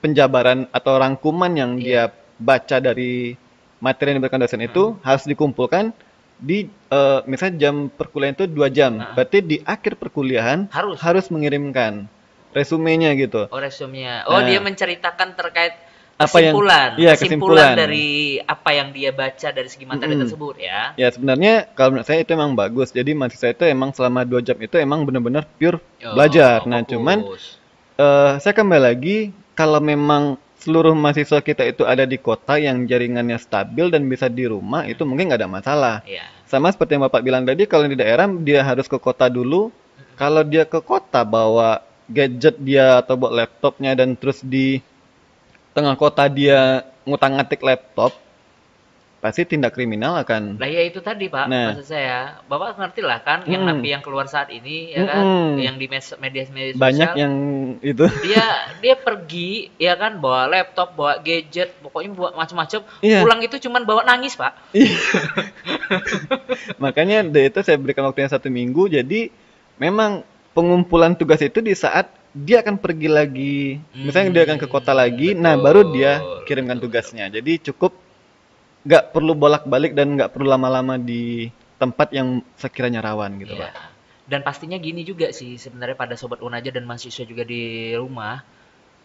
penjabaran 0.00 0.66
atau 0.70 0.92
rangkuman 0.96 1.52
yang 1.52 1.70
Iya. 1.78 1.84
dia 1.84 2.02
baca 2.36 2.76
dari 2.78 3.36
materi 3.78 4.12
yang 4.12 4.18
diberikan 4.18 4.40
dosen 4.40 4.60
itu 4.60 4.96
harus 5.00 5.24
dikumpulkan 5.24 5.92
di 6.34 6.66
eh, 6.90 7.20
misalnya 7.24 7.56
jam 7.62 7.74
perkuliahan 7.88 8.34
itu 8.34 8.46
dua 8.50 8.68
jam, 8.68 8.98
Ah. 8.98 9.14
berarti 9.14 9.38
di 9.40 9.56
akhir 9.62 9.96
perkuliahan 9.96 10.66
Harus. 10.68 10.98
harus 10.98 11.26
mengirimkan 11.30 12.10
resumenya 12.50 13.14
gitu. 13.14 13.46
Oh 13.48 13.60
resumenya. 13.60 14.26
Oh 14.26 14.38
Nah. 14.38 14.46
dia 14.46 14.58
menceritakan 14.58 15.34
terkait 15.34 15.74
Apa 16.14 16.38
yang- 16.38 16.54
kesimpulan, 16.54 16.88
iya, 16.94 17.12
kesimpulan 17.18 17.18
kesimpulan. 17.18 17.74
dari 17.74 18.08
apa 18.38 18.70
yang 18.70 18.88
dia 18.94 19.10
baca 19.10 19.48
dari 19.50 19.66
segi 19.66 19.82
materi 19.82 20.14
Mm-mm. 20.14 20.22
tersebut 20.22 20.54
ya. 20.62 20.80
Ya 20.94 21.08
sebenarnya 21.10 21.66
kalau 21.74 21.98
menurut 21.98 22.06
saya 22.06 22.22
itu 22.22 22.30
emang 22.32 22.54
bagus. 22.54 22.94
Jadi 22.94 23.10
mahasiswa 23.12 23.50
itu 23.50 23.64
emang 23.66 23.90
selama 23.90 24.22
dua 24.22 24.38
jam 24.38 24.54
itu 24.62 24.78
emang 24.78 25.02
benar-benar 25.02 25.42
pure 25.58 25.82
Oh, 26.06 26.14
belajar. 26.14 26.62
Nah 26.70 26.80
fokus. 26.80 26.90
cuman 26.94 27.18
eh, 27.98 28.32
saya 28.38 28.54
kembali 28.54 28.82
lagi 28.82 29.16
kalau 29.54 29.78
memang 29.78 30.38
seluruh 30.58 30.94
mahasiswa 30.94 31.42
kita 31.42 31.66
itu 31.66 31.82
ada 31.84 32.06
di 32.06 32.16
kota 32.16 32.56
yang 32.56 32.86
jaringannya 32.86 33.36
stabil 33.36 33.92
dan 33.92 34.08
bisa 34.08 34.30
di 34.30 34.48
rumah 34.48 34.88
itu 34.88 35.02
mungkin 35.02 35.28
nggak 35.28 35.40
ada 35.44 35.50
masalah. 35.50 35.96
Iya. 36.06 36.24
Sama 36.46 36.70
seperti 36.70 36.94
yang 36.94 37.04
Bapak 37.04 37.20
bilang 37.20 37.42
tadi, 37.42 37.66
kalau 37.66 37.84
di 37.84 37.98
daerah 37.98 38.30
dia 38.30 38.62
harus 38.62 38.86
ke 38.86 38.96
kota 38.96 39.26
dulu. 39.26 39.74
Kalau 40.14 40.46
dia 40.46 40.62
ke 40.62 40.78
kota 40.78 41.26
bawa 41.26 41.82
gadget 42.06 42.54
dia 42.62 43.02
atau 43.02 43.18
bawa 43.18 43.42
laptopnya 43.42 43.98
dan 43.98 44.14
terus 44.14 44.38
di 44.40 44.78
tengah 45.74 45.98
kota 45.98 46.30
dia 46.30 46.86
ngutang-ngatik 47.04 47.60
laptop, 47.60 48.14
pasti 49.18 49.42
tindak 49.48 49.72
kriminal 49.72 50.20
akan. 50.20 50.60
Nah 50.60 50.68
ya 50.68 50.84
itu 50.84 51.00
tadi 51.00 51.32
pak, 51.32 51.48
Nah. 51.48 51.72
maksud 51.72 51.88
saya, 51.88 52.44
bapak 52.44 52.76
ngerti 52.76 53.00
lah 53.00 53.24
kan, 53.24 53.42
yang 53.48 53.64
Mm-mm. 53.64 53.80
napi 53.80 53.88
yang 53.92 54.04
keluar 54.04 54.28
saat 54.28 54.52
ini 54.52 54.92
ya 54.92 55.04
kan, 55.08 55.24
Mm-mm. 55.24 55.64
yang 55.64 55.76
di 55.80 55.86
media 55.88 56.04
media 56.20 56.42
sosial, 56.44 56.76
Banyak 56.76 57.10
yang 57.16 57.34
itu. 57.80 58.04
dia 58.20 58.44
dia 58.84 58.94
pergi 59.00 59.72
ya 59.80 59.96
kan 59.96 60.20
bawa 60.20 60.46
laptop, 60.46 60.92
bawa 60.92 61.18
gadget, 61.24 61.72
pokoknya 61.80 62.12
bawa 62.12 62.30
macam-macam, 62.36 62.80
Iya. 63.00 63.20
pulang 63.24 63.40
itu 63.40 63.56
cuman 63.64 63.82
bawa 63.88 64.04
nangis 64.04 64.36
pak. 64.36 64.52
Makanya 66.84 67.24
dari 67.24 67.48
itu 67.48 67.60
saya 67.64 67.80
berikan 67.80 68.04
waktunya 68.04 68.28
satu 68.30 68.48
minggu. 68.52 68.92
Jadi 68.92 69.32
memang 69.80 70.20
pengumpulan 70.52 71.16
tugas 71.18 71.40
itu 71.42 71.58
di 71.58 71.72
saat 71.74 72.12
dia 72.34 72.60
akan 72.60 72.76
pergi 72.76 73.06
lagi. 73.06 73.78
Misalnya 73.94 74.30
dia 74.34 74.44
akan 74.44 74.58
ke 74.58 74.66
kota 74.66 74.90
lagi, 74.90 75.32
nah 75.32 75.54
betul, 75.54 75.64
baru 75.64 75.80
dia 75.90 76.12
kirimkan 76.44 76.76
betul, 76.76 76.90
tugasnya. 76.90 77.30
Jadi 77.30 77.62
cukup 77.64 77.94
nggak 78.82 79.14
perlu 79.14 79.32
bolak-balik 79.32 79.94
dan 79.94 80.12
nggak 80.12 80.28
perlu 80.28 80.50
lama-lama 80.50 80.98
di 80.98 81.48
tempat 81.74 82.10
yang 82.10 82.42
sekiranya 82.54 83.00
rawan 83.00 83.38
gitu 83.38 83.54
Iya. 83.54 83.70
pak. 83.70 83.72
Dan 84.24 84.40
pastinya 84.40 84.76
gini 84.76 85.02
juga 85.02 85.30
sih 85.30 85.54
sebenarnya 85.54 85.94
pada 85.94 86.16
sobat 86.16 86.40
Unaja 86.40 86.68
dan 86.68 86.84
mahasiswa 86.84 87.22
juga 87.22 87.44
di 87.44 87.92
rumah 87.92 88.40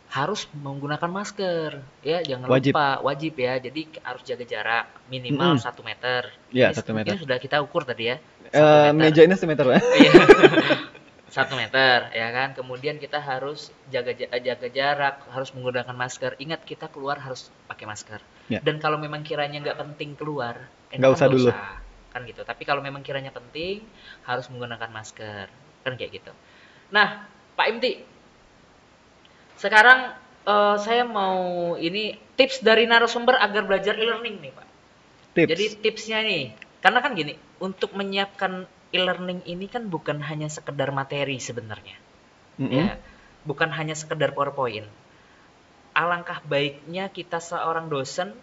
harus 0.10 0.50
menggunakan 0.58 1.06
masker 1.06 1.70
ya 2.02 2.26
jangan 2.26 2.50
Wajib. 2.50 2.74
lupa 2.74 2.98
wajib 3.00 3.38
ya 3.38 3.62
jadi 3.62 3.82
harus 4.02 4.26
jaga 4.26 4.42
jarak 4.42 4.86
minimal 5.06 5.54
satu 5.62 5.86
meter 5.86 6.34
Iya, 6.50 6.74
Ini 6.74 6.76
satu 6.76 6.92
meter. 6.98 7.14
sudah 7.14 7.38
kita 7.38 7.62
ukur 7.62 7.86
tadi 7.86 8.10
ya 8.10 8.18
meter. 8.42 8.90
meja 8.90 9.22
ini 9.22 9.36
semeter 9.38 9.70
pak. 9.70 9.78
Satu 11.30 11.54
meter 11.56 12.10
ya 12.12 12.28
kan? 12.30 12.58
Kemudian 12.58 12.98
kita 12.98 13.18
harus 13.18 13.70
jaga 13.88 14.12
ja- 14.14 14.30
jaga 14.34 14.68
jarak 14.68 15.16
harus 15.30 15.50
menggunakan 15.54 15.94
masker. 15.94 16.36
Ingat 16.38 16.66
kita 16.66 16.90
keluar 16.90 17.22
harus 17.22 17.50
pakai 17.66 17.86
masker. 17.86 18.22
Ya. 18.50 18.58
dan 18.66 18.82
kalau 18.82 18.98
memang 18.98 19.22
kiranya 19.22 19.62
nggak 19.62 19.78
penting 19.78 20.18
keluar 20.18 20.58
Nggak 20.90 20.98
enakan 20.98 21.14
usah 21.14 21.28
dulu. 21.30 21.50
kan 22.10 22.22
gitu. 22.26 22.42
Tapi 22.42 22.64
kalau 22.66 22.82
memang 22.82 23.06
kiranya 23.06 23.30
penting 23.30 23.86
harus 24.26 24.50
menggunakan 24.50 24.90
masker. 24.90 25.46
Kan 25.86 25.94
kayak 25.96 26.18
gitu. 26.18 26.34
Nah 26.90 27.30
Pak 27.54 27.66
Imti 27.70 28.02
sekarang 29.56 30.16
eh, 30.48 30.76
saya 30.82 31.04
mau 31.06 31.76
ini 31.76 32.16
tips 32.34 32.64
dari 32.64 32.88
narasumber 32.88 33.38
agar 33.38 33.68
belajar 33.68 33.94
e-learning 33.94 34.40
nih 34.40 34.52
Pak. 34.56 34.68
Tips. 35.30 35.50
jadi 35.54 35.66
tipsnya 35.78 36.20
nih, 36.26 36.44
karena 36.82 37.06
kan 37.06 37.14
gini, 37.14 37.38
untuk 37.62 37.94
menyiapkan 37.94 38.66
e-learning 38.90 39.46
ini 39.46 39.70
kan 39.70 39.86
bukan 39.86 40.22
hanya 40.24 40.50
sekedar 40.50 40.90
materi 40.90 41.38
sebenarnya, 41.38 41.98
Mm-mm. 42.58 42.74
ya, 42.74 42.98
bukan 43.46 43.70
hanya 43.70 43.94
sekedar 43.94 44.34
PowerPoint. 44.34 44.88
Alangkah 45.94 46.42
baiknya 46.46 47.10
kita 47.10 47.38
seorang 47.38 47.90
dosen 47.90 48.34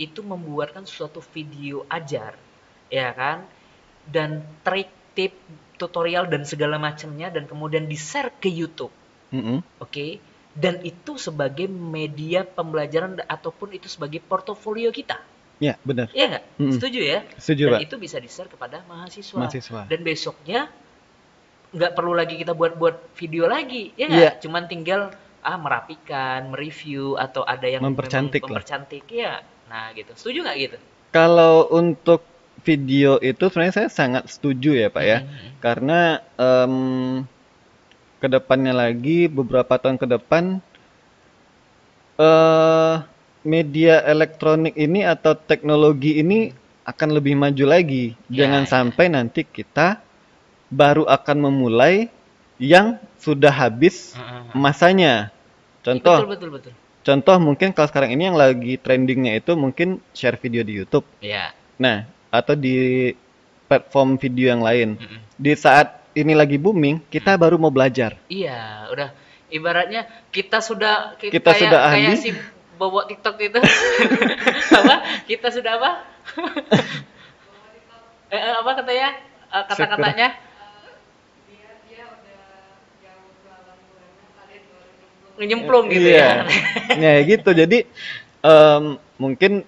itu 0.00 0.22
membuatkan 0.26 0.86
suatu 0.88 1.22
video 1.22 1.86
ajar, 1.86 2.34
ya 2.90 3.14
kan, 3.14 3.46
dan 4.10 4.42
trik, 4.66 4.90
tip, 5.14 5.38
tutorial 5.78 6.26
dan 6.26 6.42
segala 6.42 6.78
macamnya, 6.78 7.30
dan 7.30 7.46
kemudian 7.46 7.86
di-share 7.86 8.34
ke 8.42 8.50
YouTube, 8.50 8.94
Mm-mm. 9.30 9.62
oke? 9.78 10.06
Dan 10.54 10.86
itu 10.86 11.18
sebagai 11.18 11.66
media 11.66 12.46
pembelajaran 12.46 13.18
ataupun 13.26 13.74
itu 13.74 13.90
sebagai 13.90 14.22
portofolio 14.22 14.94
kita, 14.94 15.18
Ya 15.62 15.78
benar. 15.86 16.10
Iya 16.10 16.26
nggak? 16.34 16.44
Mm-mm. 16.58 16.72
Setuju 16.74 17.00
ya? 17.00 17.18
Setuju 17.38 17.62
Dan 17.66 17.72
pak. 17.78 17.80
itu 17.86 17.94
bisa 17.98 18.16
di-share 18.18 18.50
kepada 18.50 18.82
mahasiswa. 18.90 19.38
Mahasiswa. 19.38 19.80
Dan 19.86 20.00
besoknya 20.02 20.60
nggak 21.74 21.92
perlu 21.94 22.14
lagi 22.14 22.34
kita 22.38 22.54
buat-buat 22.54 23.14
video 23.18 23.46
lagi, 23.50 23.94
ya 23.94 24.06
nggak? 24.10 24.42
Cuman 24.42 24.66
tinggal 24.66 25.10
ah 25.44 25.58
merapikan, 25.60 26.50
mereview 26.54 27.20
atau 27.20 27.44
ada 27.44 27.68
yang 27.68 27.84
Mempercantik 27.84 28.42
lah. 28.46 28.58
mempercantik 28.58 29.04
ya. 29.10 29.42
Nah 29.70 29.92
gitu. 29.94 30.10
Setuju 30.16 30.42
nggak 30.42 30.56
gitu? 30.58 30.76
Kalau 31.14 31.70
untuk 31.70 32.24
video 32.64 33.20
itu 33.20 33.44
sebenarnya 33.50 33.74
saya 33.84 33.88
sangat 33.92 34.24
setuju 34.26 34.72
ya 34.74 34.88
pak 34.90 35.04
ya. 35.04 35.18
Mhm. 35.22 35.48
Karena 35.60 35.98
em 36.40 36.74
ke 38.18 38.26
depannya 38.26 38.72
lagi 38.72 39.28
beberapa 39.28 39.76
tahun 39.76 40.00
ke 40.00 40.06
depan 40.08 40.58
eh 42.16 42.94
media 43.44 44.00
elektronik 44.02 44.74
ini 44.74 45.04
atau 45.04 45.36
teknologi 45.36 46.18
ini 46.18 46.50
akan 46.84 47.08
lebih 47.16 47.36
maju 47.36 47.64
lagi. 47.64 48.16
Ya, 48.28 48.44
Jangan 48.44 48.64
ya. 48.64 48.70
sampai 48.72 49.06
nanti 49.08 49.44
kita 49.44 50.00
baru 50.68 51.04
akan 51.06 51.48
memulai 51.48 52.08
yang 52.56 52.96
sudah 53.20 53.52
habis 53.52 54.16
masanya. 54.52 55.28
Contoh, 55.84 56.24
Betul 56.24 56.32
betul 56.32 56.50
betul. 56.56 56.72
contoh 57.04 57.36
mungkin 57.36 57.68
kalau 57.76 57.88
sekarang 57.88 58.16
ini 58.16 58.32
yang 58.32 58.38
lagi 58.38 58.80
trendingnya 58.80 59.36
itu 59.36 59.52
mungkin 59.52 60.00
share 60.16 60.40
video 60.40 60.64
di 60.64 60.80
YouTube. 60.80 61.04
Ya. 61.20 61.52
Nah, 61.76 62.08
atau 62.32 62.56
di 62.56 63.12
platform 63.68 64.16
video 64.16 64.52
yang 64.52 64.64
lain. 64.64 64.96
Mhm. 64.96 65.18
Di 65.36 65.52
saat 65.56 66.00
ini 66.14 66.32
lagi 66.32 66.56
booming, 66.56 67.04
kita 67.10 67.34
baru 67.36 67.58
mau 67.60 67.72
belajar. 67.72 68.16
Iya, 68.28 68.88
udah 68.92 69.08
ibaratnya 69.50 70.06
kita 70.30 70.60
sudah 70.60 71.16
ki- 71.18 71.32
Kita 71.32 71.52
kayak, 71.52 71.60
sudah 71.60 71.80
kayak 71.90 72.08
ahli. 72.12 72.16
si 72.20 72.30
bobot 72.78 73.10
TikTok 73.10 73.36
itu. 73.40 73.58
apa? 74.78 74.94
Kita 75.26 75.48
sudah 75.50 75.72
apa? 75.78 75.90
eh, 78.34 78.40
eh, 78.40 78.54
apa 78.60 78.70
katanya? 78.78 79.08
Eh, 79.54 79.64
kata-katanya? 79.70 80.28
Nyemplung 85.34 85.90
gitu 85.90 86.14
ya. 86.14 86.46
Iya. 86.46 86.94
Nah, 86.94 87.14
gitu. 87.26 87.50
Jadi 87.50 87.78
em, 88.46 88.84
mungkin 89.18 89.66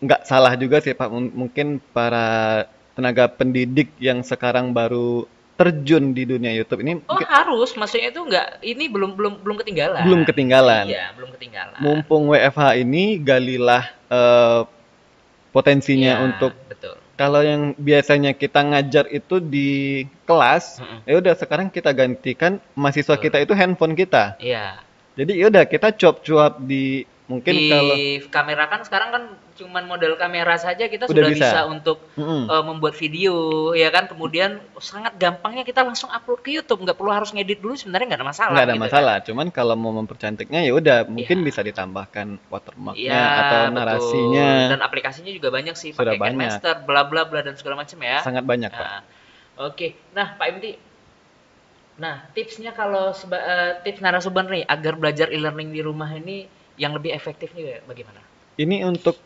nggak 0.00 0.24
salah 0.24 0.56
juga 0.56 0.80
sih 0.80 0.96
Pak. 0.96 1.12
M- 1.12 1.34
Mungkin 1.44 1.76
para 1.92 2.64
tenaga 2.96 3.28
pendidik 3.28 3.92
yang 4.00 4.24
sekarang 4.24 4.72
baru 4.72 5.28
terjun 5.56 6.12
di 6.12 6.28
dunia 6.28 6.52
YouTube 6.52 6.84
ini 6.84 7.00
Oh 7.08 7.16
mungkin 7.16 7.28
harus, 7.32 7.72
maksudnya 7.74 8.12
itu 8.12 8.20
enggak, 8.20 8.60
ini 8.60 8.92
belum 8.92 9.16
belum 9.16 9.40
belum 9.40 9.56
ketinggalan. 9.64 10.04
belum 10.04 10.22
ketinggalan. 10.28 10.84
Iya, 10.84 11.16
belum 11.16 11.32
ketinggalan. 11.32 11.78
Mumpung 11.80 12.28
WFH 12.28 12.76
ini 12.76 13.16
galilah 13.16 13.88
eh, 14.12 14.60
potensinya 15.50 16.20
Iya, 16.20 16.24
untuk 16.28 16.52
betul. 16.68 16.94
kalau 17.16 17.40
yang 17.40 17.72
biasanya 17.80 18.36
kita 18.36 18.60
ngajar 18.60 19.08
itu 19.08 19.40
di 19.40 20.04
kelas, 20.28 20.76
Mm-mm. 20.84 21.08
ya 21.08 21.14
udah 21.16 21.34
sekarang 21.34 21.72
kita 21.72 21.88
gantikan 21.96 22.60
mahasiswa 22.76 23.16
Betul. 23.16 23.24
kita 23.24 23.36
itu 23.48 23.52
handphone 23.56 23.96
kita. 23.96 24.36
Iya. 24.36 24.84
Jadi 25.16 25.32
ya 25.40 25.48
udah 25.48 25.64
kita 25.64 25.96
cuap-cuap 25.96 26.60
di 26.60 27.08
mungkin 27.26 27.54
di 27.56 27.72
kalau 27.72 27.96
kamera 28.28 28.64
kan 28.68 28.84
sekarang 28.84 29.08
kan 29.08 29.22
cuman 29.56 29.88
model 29.88 30.14
kamera 30.14 30.54
saja 30.54 30.84
kita 30.84 31.08
Udah 31.08 31.16
sudah 31.16 31.28
bisa. 31.32 31.48
bisa, 31.48 31.60
untuk 31.64 31.98
Mm-mm. 32.14 32.44
eh, 32.46 32.62
membuat 32.62 32.94
video 32.94 33.34
ya 33.72 33.88
kan 33.88 34.04
kemudian 34.06 34.60
sangat 34.76 35.16
gampangnya 35.16 35.64
kita 35.64 35.80
langsung 35.80 36.12
upload 36.12 36.44
ke 36.44 36.52
YouTube 36.52 36.84
nggak 36.84 36.94
perlu 36.94 37.08
harus 37.10 37.32
ngedit 37.32 37.58
dulu 37.58 37.72
sebenarnya 37.72 38.12
nggak 38.12 38.20
ada 38.20 38.28
masalah 38.28 38.52
nggak 38.52 38.68
ada 38.68 38.76
gitu 38.76 38.84
masalah. 38.84 39.16
Cuman 39.24 39.46
kalau 39.48 39.74
mau 39.74 39.90
mempercantiknya 39.90 40.60
ya 40.60 40.72
udah 40.72 41.08
mungkin 41.08 41.40
Iya. 41.40 41.46
bisa 41.48 41.60
ditambahkan 41.64 42.06
kan. 42.16 42.28
watermarknya 42.52 43.08
Iya, 43.08 43.24
atau 43.40 43.58
betul. 43.58 43.74
narasinya. 43.74 44.48
dan 44.70 44.80
aplikasinya 44.80 45.32
juga 45.32 45.48
banyak 45.50 45.74
sih 45.74 45.90
Sudah 45.96 46.12
pakai 46.12 46.20
banyak. 46.20 46.38
Master 46.38 46.74
bla 46.84 47.02
bla 47.08 47.24
bla 47.24 47.40
dan 47.40 47.56
segala 47.56 47.80
macam 47.80 47.98
ya 47.98 48.20
Sangat 48.20 48.44
banyak, 48.44 48.70
Pak. 48.70 48.86
Nah, 48.86 49.02
Oke, 49.56 49.96
nah 50.12 50.36
Pak 50.36 50.46
Imti, 50.52 50.76
nah 51.96 52.28
tipsnya 52.30 52.76
kalau 52.76 53.16
seba- 53.16 53.40
eh, 53.40 53.72
tips 53.80 54.04
narasumber 54.04 54.44
nih 54.46 54.68
agar 54.68 55.00
belajar 55.00 55.32
e-learning 55.32 55.72
di 55.72 55.80
rumah 55.80 56.12
ini 56.12 56.44
yang 56.76 56.92
lebih 56.92 57.08
efektif 57.10 57.56
nih 57.56 57.80
bagaimana? 57.82 58.20
Ini 58.56 58.84
untuk 58.84 59.16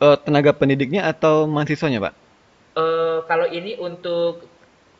eh, 0.00 0.16
tenaga 0.22 0.52
pendidiknya 0.52 1.08
atau 1.08 1.48
mahasiswanya, 1.48 2.10
Pak? 2.10 2.14
Eh, 2.76 3.18
kalau 3.24 3.46
ini 3.48 3.80
untuk 3.80 4.44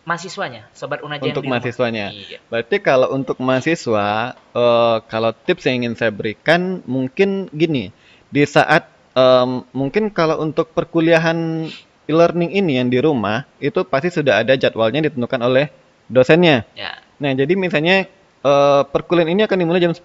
mahasiswanya, 0.08 0.70
sobat 0.72 1.04
Unaja 1.04 1.28
Untuk 1.28 1.44
mahasiswanya. 1.44 2.14
Iya. 2.14 2.38
Berarti 2.48 2.80
kalau 2.80 3.12
untuk 3.12 3.36
mahasiswa, 3.42 4.32
eh, 4.32 4.96
kalau 5.10 5.30
tips 5.34 5.68
yang 5.68 5.84
ingin 5.84 5.94
saya 5.98 6.08
berikan 6.14 6.80
mungkin 6.88 7.52
gini, 7.52 7.92
di 8.32 8.42
saat 8.48 8.88
em, 9.12 9.66
mungkin 9.76 10.08
kalau 10.08 10.40
untuk 10.40 10.72
perkuliahan 10.72 11.68
e-learning 12.06 12.54
ini 12.54 12.78
yang 12.78 12.88
di 12.88 13.02
rumah 13.02 13.44
itu 13.58 13.82
pasti 13.82 14.14
sudah 14.14 14.40
ada 14.40 14.54
jadwalnya 14.54 15.10
ditentukan 15.10 15.42
oleh 15.42 15.68
dosennya. 16.06 16.64
Ya. 16.78 16.96
Nah, 17.18 17.34
jadi 17.34 17.52
misalnya 17.58 18.06
eh, 18.40 18.82
perkuliahan 18.88 19.36
ini 19.36 19.42
akan 19.44 19.58
dimulai 19.58 19.82
jam 19.82 19.92
10. 19.92 20.00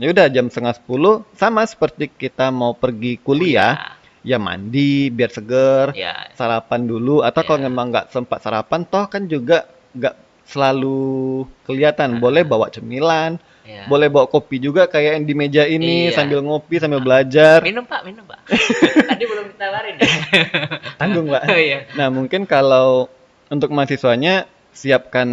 Ya 0.00 0.10
udah 0.10 0.26
jam 0.32 0.50
setengah 0.50 0.74
10 0.82 1.22
sama 1.38 1.62
seperti 1.62 2.10
kita 2.10 2.50
mau 2.50 2.74
pergi 2.74 3.22
kuliah, 3.22 3.78
ya 3.78 4.02
mandi 4.34 5.08
biar 5.08 5.28
seger, 5.28 5.92
Ya. 5.92 6.32
sarapan 6.32 6.84
dulu 6.84 7.20
atau 7.20 7.40
kalau 7.40 7.60
Ya. 7.60 7.68
memang 7.68 7.88
nggak 7.88 8.08
sempat 8.08 8.40
sarapan 8.40 8.82
toh 8.82 9.04
kan 9.04 9.24
juga 9.24 9.68
nggak 9.92 10.16
selalu 10.44 11.04
kelihatan. 11.62 12.16
Boleh 12.16 12.40
bawa 12.42 12.68
cemilan, 12.68 13.36
ya. 13.62 13.84
boleh 13.84 14.08
bawa 14.08 14.24
kopi 14.24 14.56
juga 14.58 14.84
kayak 14.84 15.16
yang 15.16 15.24
di 15.24 15.34
meja 15.34 15.64
ini 15.64 16.08
Iya. 16.08 16.16
sambil 16.16 16.40
ngopi 16.40 16.76
sambil 16.76 17.00
belajar. 17.00 17.60
Minum 17.60 17.84
Pak, 17.84 18.00
minum 18.02 18.24
Pak. 18.24 18.40
Tadi 19.12 19.24
belum 19.24 19.44
ditawarin 19.50 19.94
ya. 19.94 20.08
Tanggung, 21.00 21.26
Pak. 21.28 21.42
Oh 21.44 21.56
iya. 21.56 21.84
Nah, 21.92 22.08
mungkin 22.08 22.44
kalau 22.44 23.08
untuk 23.46 23.68
mahasiswanya 23.70 24.44
siapkan 24.74 25.28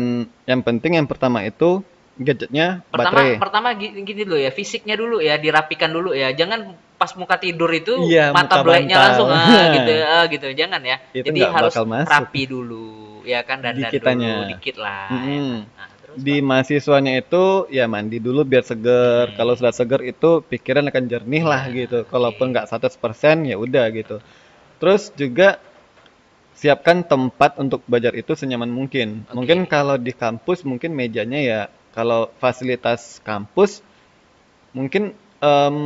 yang 0.45 0.62
penting 0.62 0.95
yang 0.95 1.08
pertama 1.08 1.41
itu 1.41 1.82
gadgetnya 2.15 2.86
Pertama 2.88 3.17
baterai. 3.17 3.39
pertama 3.41 3.67
gi- 3.73 3.95
gini 3.97 4.21
dulu 4.21 4.38
ya, 4.38 4.51
fisiknya 4.51 4.93
dulu 4.93 5.17
ya, 5.17 5.36
dirapikan 5.36 5.89
dulu 5.89 6.12
ya. 6.12 6.30
Jangan 6.30 6.75
pas 7.02 7.12
muka 7.18 7.36
tidur 7.42 7.66
itu 7.74 7.94
Iya, 8.06 8.30
mata 8.30 8.62
bantal. 8.62 9.02
langsung 9.02 9.30
ah 9.34 9.66
gitu 9.82 9.94
ah, 10.06 10.24
gitu. 10.30 10.48
Jangan 10.54 10.82
ya. 10.86 10.98
Itu 11.12 11.26
Jadi 11.34 11.40
harus 11.42 11.74
rapi 12.06 12.42
dulu 12.46 12.86
ya 13.26 13.42
kan 13.42 13.58
dan 13.62 13.74
dulu 13.74 14.42
dikit 14.54 14.78
lah. 14.78 15.10
ya 15.10 15.18
Mm-mm. 15.18 15.50
kan. 15.66 15.78
Nah, 15.78 15.90
terus 15.98 16.18
Di 16.22 16.36
Pak? 16.38 16.46
mahasiswanya 16.46 17.14
itu 17.18 17.44
ya 17.70 17.86
mandi 17.90 18.18
dulu 18.22 18.42
biar 18.46 18.62
seger. 18.62 19.26
Hmm. 19.30 19.36
Kalau 19.36 19.54
sudah 19.58 19.74
seger 19.74 20.02
itu 20.06 20.30
pikiran 20.46 20.86
akan 20.86 21.04
jernih 21.10 21.44
lah 21.44 21.62
Iya, 21.66 21.76
gitu. 21.86 22.00
Kalaupun 22.06 22.54
nggak 22.54 22.70
100% 22.70 23.50
ya 23.50 23.58
udah 23.58 23.86
gitu. 23.92 24.22
Terus 24.78 25.10
juga 25.14 25.58
siapkan 26.54 27.02
tempat 27.02 27.58
untuk 27.58 27.82
belajar 27.90 28.14
itu 28.14 28.38
senyaman 28.38 28.70
mungkin. 28.70 29.26
Oke. 29.26 29.34
Mungkin 29.34 29.60
kalau 29.66 29.98
di 29.98 30.14
kampus 30.14 30.62
mungkin 30.62 30.94
mejanya 30.94 31.40
ya 31.42 31.60
kalau 31.92 32.30
fasilitas 32.38 33.18
kampus 33.26 33.82
mungkin 34.72 35.12
em, 35.42 35.78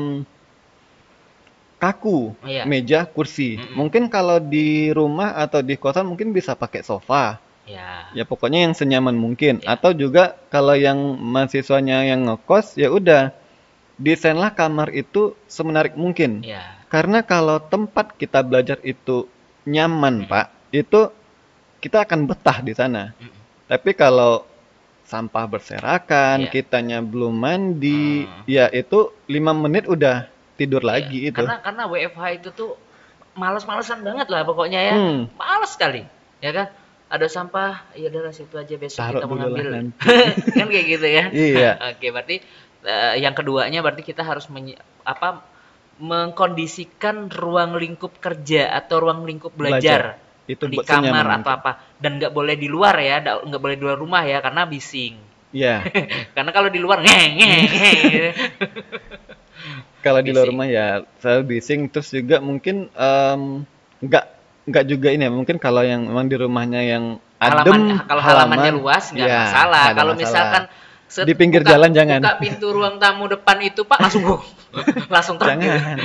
kaku 1.86 2.34
Iya. 2.42 2.66
meja 2.66 3.00
kursi. 3.06 3.62
Mm-mm. 3.62 3.78
Mungkin 3.78 4.04
kalau 4.10 4.42
di 4.42 4.90
rumah 4.90 5.38
atau 5.38 5.62
di 5.62 5.78
kosan 5.78 6.10
mungkin 6.10 6.34
bisa 6.34 6.58
pakai 6.58 6.82
sofa. 6.82 7.38
ya. 7.66 8.10
Ya 8.14 8.24
pokoknya 8.26 8.66
yang 8.66 8.74
senyaman 8.74 9.14
mungkin. 9.14 9.58
Ya. 9.62 9.74
Atau 9.74 9.94
juga 9.94 10.38
kalau 10.50 10.74
yang 10.74 10.98
mahasiswanya 11.18 12.06
yang 12.06 12.26
ngekos 12.26 12.78
ya 12.78 12.90
udah 12.90 13.34
desainlah 13.98 14.54
kamar 14.54 14.92
itu 14.92 15.34
semenarik 15.46 15.94
mungkin. 15.94 16.46
Ya. 16.46 16.62
Karena 16.90 17.26
kalau 17.26 17.58
tempat 17.58 18.14
kita 18.16 18.46
belajar 18.46 18.78
itu 18.86 19.26
nyaman, 19.66 20.30
Pak, 20.30 20.54
itu 20.70 21.10
kita 21.82 22.06
akan 22.06 22.30
betah 22.30 22.62
di 22.62 22.74
sana. 22.78 23.14
Mm-mm. 23.18 23.34
Tapi 23.66 23.98
kalau 23.98 24.46
sampah 25.06 25.46
berserakan, 25.46 26.46
Iya. 26.46 26.52
kitanya 26.54 26.98
belum 27.02 27.34
mandi, 27.34 28.26
Hmm. 28.26 28.42
ya 28.46 28.70
itu 28.70 29.10
lima 29.26 29.54
menit 29.54 29.86
udah 29.86 30.26
tidur 30.56 30.82
lagi 30.82 31.18
Iya. 31.22 31.30
itu. 31.32 31.38
Karena 31.38 31.60
karena 31.60 31.84
WFH 31.86 32.24
itu 32.36 32.50
tuh 32.52 32.72
males-malesan 33.36 34.00
banget 34.02 34.28
lah 34.28 34.42
pokoknya 34.44 34.80
ya. 34.82 34.96
Hmm. 34.96 35.22
Males 35.36 35.72
sekali. 35.72 36.02
Ya 36.40 36.52
kan? 36.52 36.68
Ada 37.06 37.30
sampah, 37.30 37.86
ya 37.94 38.10
udah 38.10 38.34
situ 38.34 38.56
aja 38.56 38.76
besok 38.76 38.98
Taruh 38.98 39.22
kita 39.22 39.26
mau 39.28 39.38
dulu 39.38 39.46
lah 39.46 39.50
ngambil. 39.54 39.70
nanti. 39.72 39.98
kan 40.60 40.68
kayak 40.68 40.86
gitu 40.90 41.08
ya. 41.08 41.24
Iya. 41.30 41.70
Oke, 41.94 42.08
berarti 42.10 42.36
eh, 42.82 43.14
yang 43.20 43.34
keduanya 43.34 43.80
berarti 43.80 44.02
kita 44.02 44.26
harus 44.26 44.50
menyi- 44.50 44.80
apa 45.04 45.46
mengkondisikan 45.96 47.32
ruang 47.32 47.76
lingkup 47.76 48.20
kerja 48.20 48.68
atau 48.74 49.00
ruang 49.00 49.24
lingkup 49.24 49.56
belajar, 49.56 50.20
Itu 50.44 50.68
di 50.68 50.76
senyaman 50.78 51.24
kamar 51.24 51.26
atau 51.40 51.52
apa 51.56 51.72
dan 51.98 52.20
nggak 52.20 52.32
boleh 52.32 52.56
di 52.56 52.68
luar 52.68 53.00
ya, 53.00 53.24
nggak 53.24 53.62
boleh 53.62 53.76
di 53.80 53.84
luar 53.86 53.96
rumah 53.96 54.24
ya 54.28 54.44
karena 54.44 54.68
bising. 54.68 55.16
Iya. 55.56 55.88
karena 56.36 56.52
kalau 56.52 56.68
di 56.68 56.84
luar 56.84 57.00
ngeh 57.00 57.26
ngeh. 57.32 58.32
Gitu. 60.06 60.08
Kalau 60.08 60.22
di 60.22 60.30
luar 60.30 60.48
rumah 60.48 60.68
ya 60.68 60.88
selalu 61.18 61.42
bising 61.52 61.90
terus 61.90 62.08
juga 62.08 62.38
mungkin 62.38 62.88
em, 62.88 63.42
nggak 64.00 64.26
nggak 64.66 64.86
juga 64.86 65.10
ini 65.10 65.26
ya 65.26 65.32
mungkin 65.32 65.58
kalau 65.58 65.82
yang 65.82 66.06
memang 66.06 66.26
di 66.26 66.36
rumahnya 66.36 66.82
yang 66.82 67.04
adem 67.36 67.74
halaman 67.74 67.82
kalau 68.02 68.22
halamannya 68.22 68.70
halaman, 68.70 68.82
luas 68.82 69.06
nggak 69.10 69.26
ya, 69.26 69.40
masalah. 69.44 69.86
Kalau 69.92 70.14
masalah. 70.14 70.22
misalkan 70.22 70.64
set- 71.06 71.26
Di 71.26 71.34
pinggir 71.34 71.62
buka- 71.62 71.74
jalan 71.74 71.90
jangan. 71.92 72.20
Buka 72.22 72.34
pintu 72.38 72.68
ruang 72.70 72.96
tamu 72.98 73.26
depan 73.26 73.58
itu 73.60 73.82
Pak 73.82 73.98
langsung 74.00 74.24
langsung 75.14 75.36
terjun. 75.38 75.58
jangan 75.66 75.98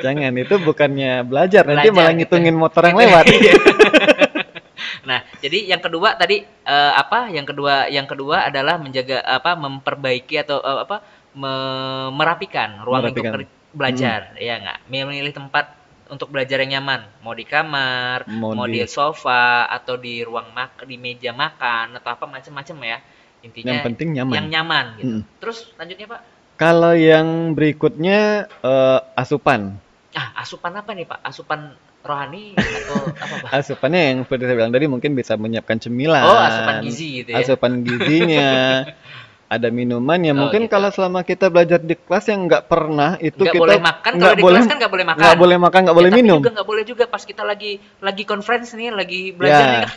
jangan 0.00 0.32
itu 0.34 0.54
bukannya 0.58 1.12
belajar, 1.22 1.62
nanti 1.64 1.88
Belajar 1.88 1.94
malah 1.94 2.12
gitu. 2.12 2.20
ngitungin 2.28 2.56
motor 2.56 2.82
yang 2.84 2.96
Gitu. 2.96 3.04
lewat 3.04 3.24
nah, 5.06 5.22
jadi 5.38 5.58
yang 5.70 5.78
kedua 5.78 6.14
tadi 6.14 6.42
eh, 6.42 6.92
apa? 6.92 7.30
Yang 7.30 7.54
kedua 7.54 7.86
yang 7.86 8.06
kedua 8.06 8.36
adalah 8.44 8.74
menjaga 8.76 9.22
apa 9.22 9.54
memperbaiki 9.54 10.34
atau 10.40 10.58
eh, 10.58 10.78
apa 10.82 10.96
me- 11.36 12.10
merapikan 12.16 12.80
ruang 12.82 13.04
Merapikan. 13.04 13.32
ker- 13.34 13.52
belajar, 13.76 14.20
ya 14.40 14.54
nggak? 14.56 14.78
Memilih 14.88 15.32
tempat 15.36 15.66
untuk 16.06 16.30
belajar 16.30 16.62
yang 16.62 16.80
nyaman, 16.80 17.02
mau 17.20 17.34
di 17.34 17.44
kamar, 17.44 18.24
Mau 18.30 18.54
mau, 18.54 18.66
di- 18.70 18.78
di 18.78 18.86
sofa 18.88 19.66
atau 19.68 19.98
di 19.98 20.22
ruang 20.22 20.54
mak 20.56 20.86
di 20.86 20.96
meja 20.96 21.34
makan 21.34 21.98
atau 21.98 22.10
apa 22.14 22.24
macam-macam 22.24 22.76
ya. 22.82 22.98
Intinya 23.44 23.70
yang 23.74 23.86
penting 23.86 24.08
nyaman 24.16 24.34
yang 24.34 24.46
nyaman 24.50 24.86
gitu. 24.98 25.14
Mm. 25.18 25.22
Terus 25.42 25.58
lanjutnya 25.76 26.06
Pak? 26.08 26.20
kalau 26.56 26.96
yang 26.96 27.52
berikutnya 27.52 28.20
eh, 28.64 28.98
asupan 29.14 29.76
Ah, 30.16 30.32
asupan 30.40 30.72
apa 30.72 30.96
nih 30.96 31.04
Pak? 31.04 31.20
Asupan 31.20 31.76
rohani 32.00 32.56
atau 32.56 32.96
apa 33.24 33.34
Pak? 33.44 33.50
asupannya 33.52 34.00
yang 34.14 34.18
seperti 34.24 34.42
saya 34.48 34.56
bilang 34.56 34.72
tadi 34.72 34.86
mungkin 34.88 35.12
bisa 35.12 35.36
menyiapkan 35.36 35.76
cemilan 35.82 36.24
Oh, 36.24 36.38
asupan 36.40 36.80
gizi 36.80 37.20
gitu 37.20 37.30
ya. 37.34 37.44
asupan 37.44 37.72
gizinya 37.84 38.48
ada 39.46 39.70
minuman 39.70 40.18
ya 40.18 40.34
Oh, 40.34 40.42
mungkin 40.42 40.66
gitu. 40.66 40.72
kalau 40.74 40.90
selama 40.90 41.22
kita 41.22 41.46
belajar 41.46 41.78
di 41.78 41.94
kelas 41.94 42.26
yang 42.26 42.50
nggak 42.50 42.66
pernah 42.66 43.14
itu 43.16 43.38
Nggak 43.38 43.54
kita 43.54 43.62
boleh 43.62 43.78
makan 43.78 44.02
kalau 44.02 44.18
nggak 44.18 44.34
di 44.34 44.42
boleh 44.42 44.54
kelas 44.54 44.66
kan 44.66 44.76
nggak 44.76 44.90
boleh 44.90 45.06
makan. 45.06 45.20
nggak 45.22 45.38
boleh 45.38 45.56
makan 45.56 45.80
nggak 45.80 45.94
Ya, 45.94 45.98
boleh 45.98 46.10
tapi 46.10 46.18
minum 46.18 46.38
juga 46.38 46.50
nggak 46.52 46.68
boleh 46.68 46.84
juga 46.84 47.04
pas 47.06 47.22
kita 47.22 47.42
lagi 47.42 47.72
lagi 48.00 48.22
conference 48.22 48.68
nih, 48.72 48.90
lagi 48.90 49.20
belajar 49.30 49.62
Ya. 49.62 49.70
nih. 49.70 49.88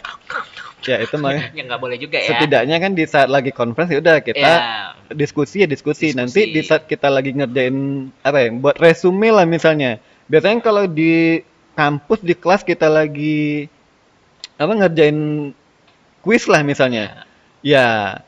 ya 0.80 0.96
itu 1.02 1.16
makanya 1.18 1.50
ya 1.58 1.64
nggak 1.66 1.82
boleh 1.82 1.98
juga 1.98 2.18
ya. 2.18 2.30
setidaknya 2.30 2.78
kan 2.78 2.92
di 2.94 3.04
saat 3.04 3.28
lagi 3.28 3.50
conference 3.50 3.90
ya 3.90 4.00
udah 4.00 4.16
kita 4.22 4.38
Ya. 4.40 4.94
diskusi 5.12 5.56
ya 5.62 5.68
diskusi. 5.68 6.14
Diskusi. 6.14 6.18
nanti 6.18 6.42
di 6.48 6.62
saat 6.62 6.86
kita 6.86 7.10
lagi 7.10 7.34
ngerjain 7.34 7.76
apa 8.22 8.38
ya 8.38 8.48
buat 8.54 8.78
resume 8.78 9.34
lah 9.34 9.44
misalnya 9.44 9.98
biasanya 10.30 10.62
kalau 10.62 10.86
di 10.86 11.42
kampus 11.74 12.22
di 12.22 12.38
kelas 12.38 12.62
kita 12.62 12.86
lagi 12.86 13.66
apa 14.56 14.72
ngerjain 14.78 15.52
kuis 16.22 16.46
lah 16.46 16.62
misalnya 16.62 17.26
ya 17.60 18.20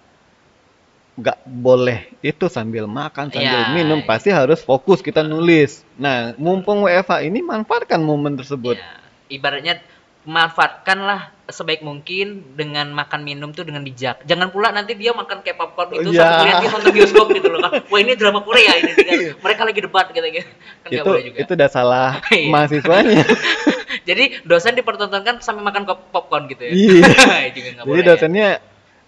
nggak 1.21 1.37
boleh 1.45 2.09
itu 2.19 2.45
sambil 2.47 2.83
makan 2.83 3.29
sambil 3.29 3.61
Ya. 3.61 3.69
minum 3.71 4.01
pasti 4.01 4.29
harus 4.29 4.59
fokus 4.59 4.99
kita 4.99 5.21
nulis 5.21 5.85
nah 5.95 6.33
mumpung 6.35 6.81
WFH 6.81 7.21
ini 7.23 7.39
manfaatkan 7.39 8.01
momen 8.01 8.35
tersebut 8.35 8.75
Ya. 8.75 8.97
Ibaratnya 9.29 9.79
manfaatkanlah 10.21 11.33
sebaik 11.47 11.81
mungkin 11.81 12.53
dengan 12.53 12.89
makan 12.89 13.21
minum 13.21 13.49
tuh 13.49 13.63
dengan 13.63 13.81
bijak. 13.81 14.21
Jangan 14.23 14.49
pula 14.49 14.69
nanti 14.69 14.93
dia 14.93 15.11
makan 15.11 15.39
kayak 15.39 15.55
popcorn 15.55 15.91
itu 15.93 16.11
Ya. 16.11 16.29
sampai 16.37 16.51
dia 16.57 16.69
nonton 16.69 16.91
bioskop 16.91 17.27
gitu 17.31 17.47
loh 17.47 17.59
kan. 17.59 17.71
Wah 17.91 17.99
ini 17.99 18.13
drama 18.13 18.39
Korea 18.39 18.75
ini 18.75 18.91
kan. 18.93 19.17
Mereka 19.35 19.61
lagi 19.63 19.79
debat 19.81 20.05
gitu 20.07 20.21
gitu. 20.23 20.47
Kan 20.79 20.89
itu 20.89 21.01
boleh 21.01 21.23
juga. 21.25 21.37
itu 21.39 21.51
udah 21.53 21.69
salah 21.69 22.11
Iya. 22.29 22.47
mahasiswanya 22.49 23.23
Jadi 24.09 24.23
dosen 24.43 24.73
dipertontonkan 24.73 25.39
sambil 25.39 25.63
makan 25.63 25.83
popcorn 25.87 26.45
gitu 26.47 26.61
ya. 26.63 26.71
Iya. 26.71 27.03
jadi 27.49 27.59
boleh. 27.81 28.03
dosennya 28.03 28.47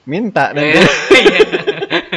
minta 0.03 0.49
ya. 0.49 0.55
nanti 0.55 0.77
Iya. 0.77 0.87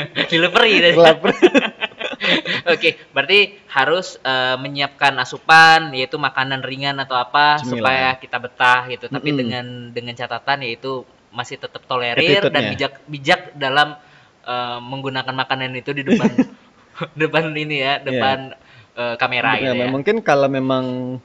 Delivery 0.32 0.94
lapar 0.96 1.32
Oke, 2.72 2.96
berarti 3.12 3.60
harus 3.70 4.18
eh, 4.24 4.56
menyiapkan 4.58 5.14
asupan 5.20 5.92
yaitu 5.92 6.16
makanan 6.16 6.64
ringan 6.64 6.96
atau 6.98 7.14
apa 7.14 7.60
Cemilan. 7.60 7.70
supaya 7.78 8.08
kita 8.18 8.36
betah 8.40 8.88
gitu. 8.90 9.06
Tapi 9.06 9.28
Mm-mm. 9.30 9.38
dengan 9.38 9.66
dengan 9.92 10.14
catatan 10.16 10.64
yaitu 10.64 11.04
masih 11.30 11.60
tetap 11.60 11.84
tolerir 11.84 12.48
dan 12.48 12.72
bijak 12.72 12.98
bijak 13.06 13.40
dalam 13.54 14.00
eh, 14.42 14.78
menggunakan 14.80 15.34
makanan 15.36 15.76
itu 15.76 15.92
di 15.92 16.02
depan 16.02 16.30
depan 17.20 17.52
ini 17.52 17.76
ya, 17.84 18.00
depan 18.00 18.56
eh, 18.96 19.14
kamera 19.20 19.60
gitu 19.60 19.76
Ya, 19.76 19.86
mungkin 19.92 20.24
kalau 20.24 20.48
memang 20.48 21.18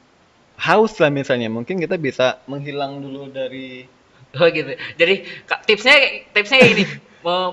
haus 0.61 0.93
lah 1.01 1.09
misalnya 1.09 1.49
mungkin 1.49 1.81
kita 1.81 1.97
bisa 1.97 2.43
menghilang 2.45 3.01
dulu 3.01 3.31
dari 3.31 3.87
Oh 4.39 4.47
gitu. 4.47 4.71
Jadi 4.95 5.27
tipsnya 5.67 5.95
tipsnya 6.31 6.63
ini 6.63 6.83
mau 7.19 7.51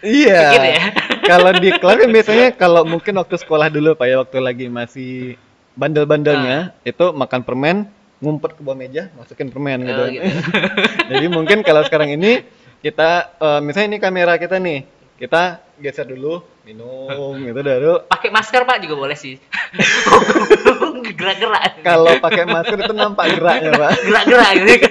iya 0.00 0.42
Gitu 0.52 0.68
ya? 0.68 0.82
kalau 1.30 1.50
di 1.54 1.70
kelas 1.72 1.96
kan 1.98 2.10
biasanya 2.10 2.46
kalau 2.52 2.82
mungkin 2.82 3.14
waktu 3.14 3.36
sekolah 3.36 3.68
dulu 3.68 3.92
pak 3.92 4.06
ya 4.06 4.16
waktu 4.18 4.38
lagi 4.38 4.66
masih 4.66 5.36
bandel-bandelnya 5.74 6.72
Ah. 6.72 6.82
itu 6.82 7.12
makan 7.12 7.40
permen 7.42 7.76
ngumpet 8.16 8.56
ke 8.56 8.62
bawah 8.62 8.72
meja 8.74 9.12
masukin 9.12 9.48
permen 9.48 9.84
gitu, 9.84 10.00
Oh, 10.00 10.08
gitu. 10.08 10.24
jadi 11.10 11.26
mungkin 11.28 11.60
kalau 11.60 11.82
sekarang 11.82 12.08
ini 12.10 12.40
kita 12.78 13.10
eh, 13.36 13.60
misalnya 13.60 13.88
ini 13.90 13.98
kamera 13.98 14.36
kita 14.36 14.56
nih 14.56 14.88
kita 15.16 15.60
geser 15.76 16.04
dulu 16.06 16.40
minum 16.62 17.36
gitu 17.38 17.56
baru 17.56 18.04
pakai 18.06 18.28
masker 18.28 18.64
Pak 18.64 18.80
juga 18.80 18.94
boleh 18.98 19.14
sih. 19.14 19.36
gerak-gerak 21.16 21.80
Kalau 21.80 22.12
pakai 22.18 22.44
masker 22.44 22.78
itu 22.78 22.92
nampak 22.92 23.32
geraknya, 23.32 23.70
Pak. 23.72 23.90
gerak-gerak 24.02 24.52
gitu 24.66 24.88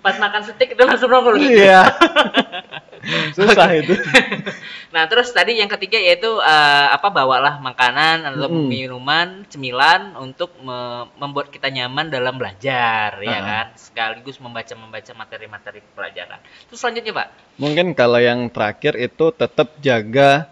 pas 0.00 0.16
makan 0.16 0.40
steak 0.42 0.72
itu 0.72 0.82
langsung 0.82 1.08
nongol 1.08 1.34
Iya. 1.36 1.82
Susah 3.32 3.68
itu. 3.72 3.94
nah 4.94 5.04
terus 5.06 5.28
tadi 5.30 5.54
yang 5.54 5.68
ketiga 5.68 5.96
yaitu 5.96 6.26
eh, 6.40 6.86
apa 6.88 7.08
bawalah 7.08 7.58
makanan 7.58 8.24
atau 8.24 8.48
Mm-mm. 8.48 8.66
minuman 8.66 9.44
cemilan 9.46 10.16
untuk 10.16 10.54
me- 10.58 11.06
membuat 11.16 11.48
kita 11.48 11.68
nyaman 11.68 12.08
dalam 12.08 12.34
belajar 12.34 13.18
ya 13.20 13.36
Ah. 13.36 13.42
kan 13.44 13.66
sekaligus 13.76 14.38
membaca 14.38 14.72
membaca 14.72 15.12
materi-materi 15.12 15.80
pelajaran 15.92 16.38
terus 16.66 16.78
selanjutnya 16.78 17.12
pak 17.12 17.28
Mungkin 17.56 17.92
kalau 17.92 18.18
yang 18.18 18.48
terakhir 18.48 18.96
itu 18.96 19.32
tetap 19.32 19.76
jaga 19.80 20.48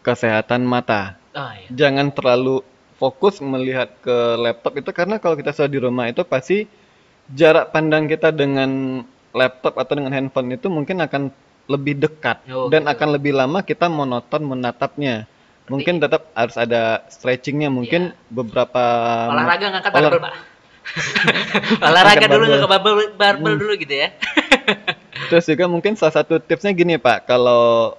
kesehatan 0.00 0.62
mata. 0.62 1.16
oh 1.34 1.50
iya 1.52 1.68
Jangan 1.72 2.12
terlalu 2.12 2.62
fokus 2.96 3.40
melihat 3.40 3.92
ke 4.00 4.16
laptop 4.38 4.72
itu 4.76 4.90
karena 4.90 5.16
kalau 5.18 5.36
kita 5.36 5.52
sudah 5.52 5.68
di 5.68 5.80
rumah 5.80 6.08
itu 6.08 6.24
pasti 6.24 6.64
jarak 7.28 7.68
pandang 7.68 8.06
kita 8.06 8.32
dengan 8.32 9.02
laptop 9.32 9.76
atau 9.76 9.92
dengan 9.92 10.14
handphone 10.14 10.54
itu 10.54 10.70
mungkin 10.70 11.02
akan 11.02 11.28
lebih 11.66 11.98
dekat 11.98 12.42
Oh, 12.48 12.70
dan 12.70 12.86
gitu. 12.86 12.92
akan 12.94 13.08
lebih 13.14 13.32
lama 13.34 13.58
kita 13.60 13.86
monoton 13.86 14.42
menatapnya. 14.42 15.26
Mungkin 15.66 15.98
tetap 15.98 16.30
harus 16.30 16.54
ada 16.54 17.02
stretchingnya, 17.10 17.66
mungkin 17.68 18.14
beberapa 18.30 18.78
Iya. 18.78 19.32
olahraga 19.34 19.66
ngangkat 19.74 19.92
olah- 19.92 20.02
barbel 20.06 20.20
pak 20.22 20.34
olahraga 21.82 22.26
dulu 22.28 22.44
ngangkat 22.46 22.70
barbel, 22.70 22.94
barbel 23.18 23.52
Hmm. 23.54 23.60
dulu 23.60 23.72
gitu 23.76 23.94
ya 23.96 24.08
Terus 25.26 25.42
juga 25.42 25.66
mungkin 25.66 25.98
salah 25.98 26.14
satu 26.14 26.38
tipsnya 26.38 26.70
gini 26.70 26.94
Pak, 26.96 27.26
kalau 27.26 27.96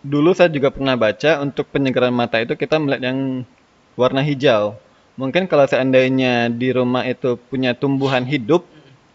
dulu 0.00 0.34
saya 0.34 0.50
juga 0.50 0.74
pernah 0.74 0.98
baca 0.98 1.38
untuk 1.38 1.70
penyegaran 1.70 2.10
mata 2.10 2.42
itu 2.42 2.50
kita 2.52 2.82
melihat 2.82 3.14
yang 3.14 3.46
warna 3.94 4.18
hijau. 4.18 4.74
Mungkin 5.14 5.46
kalau 5.46 5.70
seandainya 5.70 6.50
di 6.50 6.74
rumah 6.74 7.06
itu 7.06 7.38
punya 7.46 7.78
tumbuhan 7.78 8.26
hidup, 8.26 8.66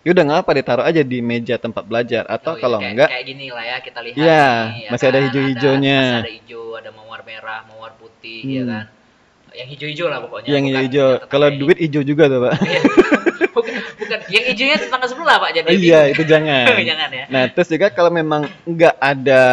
ya 0.09 0.11
udah 0.11 0.23
nggak 0.25 0.41
apa 0.41 0.51
ditaruh 0.55 0.81
aja 0.83 1.01
di 1.03 1.21
meja 1.21 1.55
tempat 1.55 1.85
belajar 1.85 2.25
atau 2.25 2.51
Oh 2.51 2.55
iya, 2.55 2.63
kalau 2.65 2.77
kayak, 2.79 2.91
enggak 2.91 3.09
kayak 3.09 3.25
gini 3.27 3.45
lah 3.47 3.61
ya 3.63 3.77
kita 3.77 3.99
lihat 4.01 4.15
Iya, 4.17 4.47
nih, 4.49 4.87
masih 4.89 5.05
ada 5.05 5.13
kan? 5.13 5.23
hijau-hijaunya. 5.23 5.99
masih 6.01 6.17
ada 6.19 6.33
hijau 6.33 6.63
ada 6.73 6.89
mawar 6.89 7.21
merah 7.21 7.61
mawar 7.63 7.91
putih 7.93 8.41
ya 8.41 8.61
Hmm. 8.61 8.71
kan 8.71 8.85
yang 9.51 9.67
hijau-hijau 9.67 10.07
lah 10.07 10.17
pokoknya 10.19 10.47
yang 10.47 10.63
bukan- 10.63 10.81
hijau. 10.83 11.07
bukan 11.11 11.27
Kalau 11.27 11.47
duit 11.51 11.77
hijau 11.79 12.01
juga 12.03 12.23
tuh 12.25 12.39
Pak. 12.39 12.53
Iya. 12.59 12.81
bukan, 13.49 13.73
bukan 13.97 14.19
yang 14.29 14.45
hijaunya 14.47 14.77
tetangga 14.77 15.07
sebelah 15.07 15.35
pak 15.37 15.49
jadi 15.51 15.67
iya 15.71 16.01
itu 16.07 16.23
jangan. 16.23 16.65
jangan 16.89 17.09
ya 17.11 17.25
Nah 17.27 17.43
terus 17.47 17.67
juga 17.67 17.87
kalau 17.89 18.09
memang 18.09 18.41
nggak 18.63 18.95
ada 18.95 19.43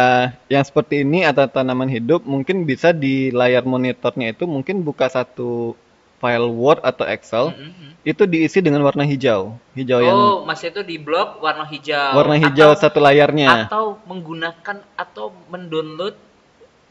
yang 0.47 0.61
seperti 0.61 1.01
ini 1.01 1.21
atau 1.21 1.45
tanaman 1.45 1.85
hidup, 1.87 2.21
mungkin 2.23 2.63
bisa 2.63 2.89
di 2.89 3.29
layar 3.29 3.61
monitornya 3.63 4.31
itu 4.31 4.45
mungkin 4.45 4.81
buka 4.81 5.05
satu 5.07 5.77
file 6.17 6.49
Word 6.49 6.81
atau 6.81 7.05
Excel. 7.05 7.53
Mm-mm. 7.53 7.89
itu 8.07 8.23
diisi 8.23 8.63
dengan 8.63 8.87
warna 8.87 9.03
hijau 9.03 9.59
hijau 9.75 9.99
yang 9.99 10.15
oh 10.15 10.37
mas 10.47 10.63
itu 10.63 10.79
di 10.79 10.95
blok 10.95 11.43
warna 11.43 11.67
hijau 11.67 12.15
warna 12.15 12.39
hijau 12.39 12.71
atau, 12.71 12.79
satu 12.79 13.03
layarnya 13.03 13.67
atau 13.67 13.99
menggunakan 14.07 14.79
atau 14.95 15.35
mendownload 15.51 16.15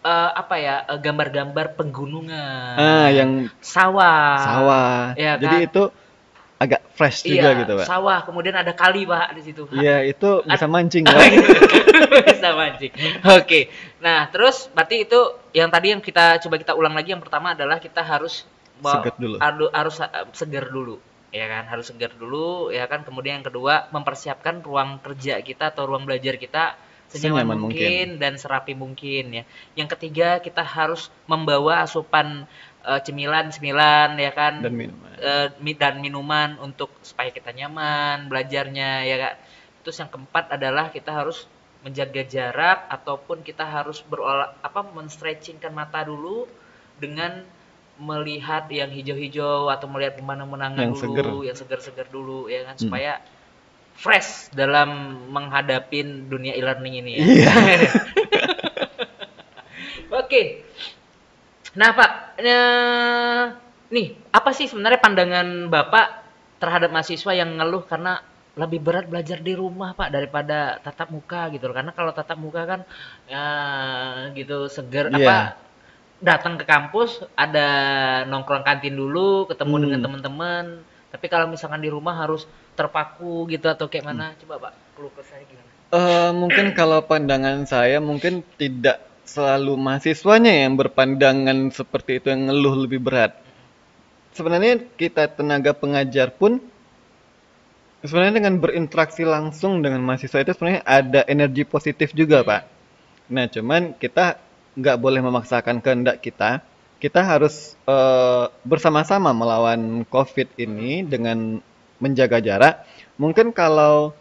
eh, 0.04 0.30
apa 0.36 0.54
ya 0.60 0.84
eh, 0.84 1.00
gambar-gambar 1.00 1.72
pegunungan 1.72 2.76
ah 2.76 3.08
yang 3.08 3.48
sawah 3.64 4.36
sawah 4.44 5.16
jadi 5.16 5.40
kan? 5.40 5.66
itu 5.72 5.82
agak 6.60 6.84
fresh 6.92 7.24
iya 7.24 7.32
juga 7.32 7.48
gitu 7.64 7.72
pak 7.80 7.86
sawah 7.88 8.18
kemudian 8.20 8.52
ada 8.52 8.76
kali 8.76 9.08
pak 9.08 9.32
di 9.40 9.42
situ 9.48 9.64
iya 9.72 10.04
itu 10.04 10.44
bisa 10.44 10.68
mancing 10.68 11.08
Oh, 11.08 11.16
pak 12.12 12.24
bisa 12.28 12.52
mancing. 12.52 12.92
Oke. 13.40 13.72
Nah, 14.00 14.28
terus 14.28 14.68
berarti 14.72 15.08
itu 15.08 15.20
yang 15.56 15.72
tadi 15.72 15.96
yang 15.96 16.02
kita 16.04 16.38
coba 16.44 16.56
kita 16.60 16.72
ulang 16.76 16.92
lagi 16.92 17.12
yang 17.16 17.22
pertama 17.24 17.56
adalah 17.56 17.80
kita 17.80 18.04
harus 18.04 18.44
Seger 18.84 19.14
dulu. 19.16 19.36
harus 19.72 19.96
uh, 20.00 20.26
seger 20.36 20.66
dulu. 20.68 20.96
Ya 21.34 21.46
kan, 21.52 21.64
harus 21.68 21.92
seger 21.92 22.12
dulu 22.16 22.72
ya 22.72 22.84
kan. 22.88 23.04
Kemudian 23.04 23.40
yang 23.42 23.46
kedua 23.46 23.88
mempersiapkan 23.92 24.64
ruang 24.64 25.00
kerja 25.00 25.40
kita 25.40 25.72
atau 25.72 25.88
ruang 25.88 26.08
belajar 26.08 26.36
kita 26.40 26.76
senyaman 27.06 27.46
Senyaman 27.46 27.58
mungkin, 27.70 28.06
dan 28.18 28.34
serapi 28.34 28.72
mungkin 28.74 29.24
ya. 29.30 29.44
Yang 29.78 29.88
ketiga 29.98 30.42
kita 30.42 30.66
harus 30.66 31.08
membawa 31.30 31.86
asupan 31.86 32.44
uh, 32.82 33.00
cemilan-cemilan 33.02 34.18
ya 34.18 34.32
kan 34.34 34.62
dan 34.62 34.74
minuman 34.74 35.10
eh, 35.16 35.48
mi- 35.62 35.78
dan 35.78 35.98
minuman 36.02 36.58
untuk 36.60 36.92
supaya 37.00 37.30
kita 37.30 37.54
nyaman 37.54 38.26
belajarnya 38.26 39.06
ya 39.06 39.16
kak. 39.22 39.34
Terus 39.86 39.96
yang 40.02 40.10
keempat 40.10 40.44
adalah 40.50 40.90
kita 40.90 41.14
harus 41.14 41.46
menjaga 41.86 42.26
jarak 42.26 42.90
ataupun 42.90 43.46
kita 43.46 43.62
harus 43.62 44.02
berolah 44.02 44.58
apa 44.58 44.82
menstretchingkan 44.90 45.70
mata 45.70 46.02
dulu 46.02 46.50
dengan 46.98 47.46
melihat 47.96 48.68
yang 48.68 48.92
hijau-hijau 48.92 49.72
atau 49.72 49.88
melihat 49.88 50.20
pemandangan 50.20 50.76
Yang 50.76 50.94
dulu, 51.00 51.12
seger. 51.16 51.26
yang 51.48 51.56
segar-segar 51.56 52.06
dulu 52.12 52.38
ya 52.52 52.68
kan 52.68 52.76
Hmm. 52.76 52.84
supaya 52.88 53.12
fresh 53.96 54.52
dalam 54.52 54.88
menghadapi 55.32 56.28
dunia 56.28 56.52
e-learning 56.52 56.94
ini 57.00 57.10
ya. 57.16 57.24
iya 57.24 57.52
Oke. 60.12 60.64
Nah, 61.76 61.90
Pak, 61.92 62.10
eh, 62.40 63.42
nih 63.92 64.06
apa 64.32 64.50
sih 64.56 64.64
sebenarnya 64.68 65.00
pandangan 65.02 65.68
Bapak 65.68 66.06
terhadap 66.56 66.88
mahasiswa 66.88 67.32
yang 67.36 67.56
ngeluh 67.60 67.84
karena 67.84 68.20
lebih 68.56 68.80
berat 68.80 69.04
belajar 69.04 69.36
di 69.44 69.52
rumah, 69.52 69.92
Pak, 69.92 70.08
daripada 70.08 70.80
tatap 70.80 71.12
muka 71.12 71.52
gitu 71.52 71.68
loh. 71.68 71.76
Karena 71.76 71.92
kalau 71.92 72.12
tatap 72.16 72.38
muka 72.40 72.62
kan 72.64 72.80
ya 73.28 73.44
gitu 74.32 74.68
seger 74.72 75.12
Iya. 75.12 75.16
apa 75.20 75.36
datang 76.20 76.56
ke 76.56 76.64
kampus 76.64 77.24
ada 77.36 77.68
nongkrong 78.28 78.64
kantin 78.64 78.96
dulu, 78.96 79.46
ketemu 79.50 79.74
Hmm. 79.76 79.82
dengan 79.84 80.00
teman-teman. 80.08 80.64
Tapi 81.12 81.26
kalau 81.32 81.46
misalkan 81.48 81.80
di 81.80 81.88
rumah 81.92 82.16
harus 82.16 82.44
terpaku 82.76 83.48
gitu 83.48 83.68
atau 83.68 83.88
kayak 83.88 84.04
mana? 84.04 84.32
Hmm. 84.32 84.38
Coba, 84.44 84.68
Pak, 84.68 84.72
keluh 84.96 85.12
kesahnya 85.16 85.44
gimana? 85.48 85.70
Eh, 85.86 86.30
mungkin 86.34 86.74
kalau 86.74 86.98
pandangan 87.06 87.62
saya 87.64 88.02
mungkin 88.02 88.42
tidak 88.58 89.00
selalu 89.26 89.78
mahasiswanya 89.78 90.66
yang 90.66 90.74
berpandangan 90.74 91.70
seperti 91.70 92.18
itu 92.22 92.26
yang 92.30 92.50
ngeluh 92.50 92.74
lebih 92.86 92.98
berat. 93.02 93.38
Sebenarnya 94.34 94.82
kita 94.98 95.30
tenaga 95.32 95.72
pengajar 95.72 96.34
pun 96.34 96.60
sebenarnya 98.04 98.38
dengan 98.42 98.60
berinteraksi 98.60 99.24
langsung 99.26 99.80
dengan 99.82 100.04
mahasiswa 100.04 100.42
itu 100.42 100.52
sebenarnya 100.54 100.82
ada 100.84 101.20
energi 101.26 101.64
positif 101.66 102.12
juga, 102.12 102.44
Pak. 102.44 102.62
Nah, 103.32 103.46
cuman 103.50 103.96
kita 103.98 104.38
nggak 104.76 105.00
boleh 105.00 105.24
memaksakan 105.24 105.80
kehendak 105.80 106.20
kita. 106.20 106.60
Kita 107.00 107.20
harus 107.24 107.76
eh, 107.88 108.46
bersama-sama 108.64 109.32
melawan 109.32 110.04
COVID 110.08 110.56
ini 110.60 111.04
dengan 111.04 111.60
menjaga 112.00 112.40
jarak. 112.44 112.84
Mungkin 113.16 113.56
kalau 113.56 114.12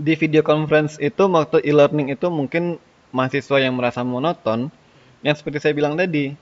di 0.00 0.16
video 0.16 0.40
conference 0.40 0.96
itu 1.02 1.26
waktu 1.28 1.60
e-learning 1.66 2.14
itu 2.14 2.30
mungkin 2.30 2.78
mahasiswa 3.10 3.58
yang 3.58 3.74
merasa 3.76 4.06
monoton, 4.06 4.70
yang 5.20 5.34
seperti 5.34 5.58
saya 5.60 5.74
bilang 5.74 5.98
tadi, 5.98 6.32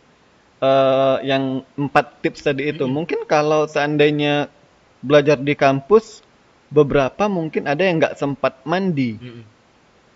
eh, 0.60 1.16
yang 1.24 1.64
empat 1.74 2.20
tips 2.20 2.44
tadi 2.44 2.68
itu, 2.68 2.84
mungkin 2.84 3.24
kalau 3.24 3.64
seandainya 3.64 4.52
belajar 5.00 5.40
di 5.40 5.56
kampus, 5.56 6.20
beberapa 6.68 7.26
mungkin 7.26 7.64
ada 7.64 7.80
yang 7.80 7.96
nggak 7.96 8.20
sempat 8.20 8.60
mandi. 8.68 9.16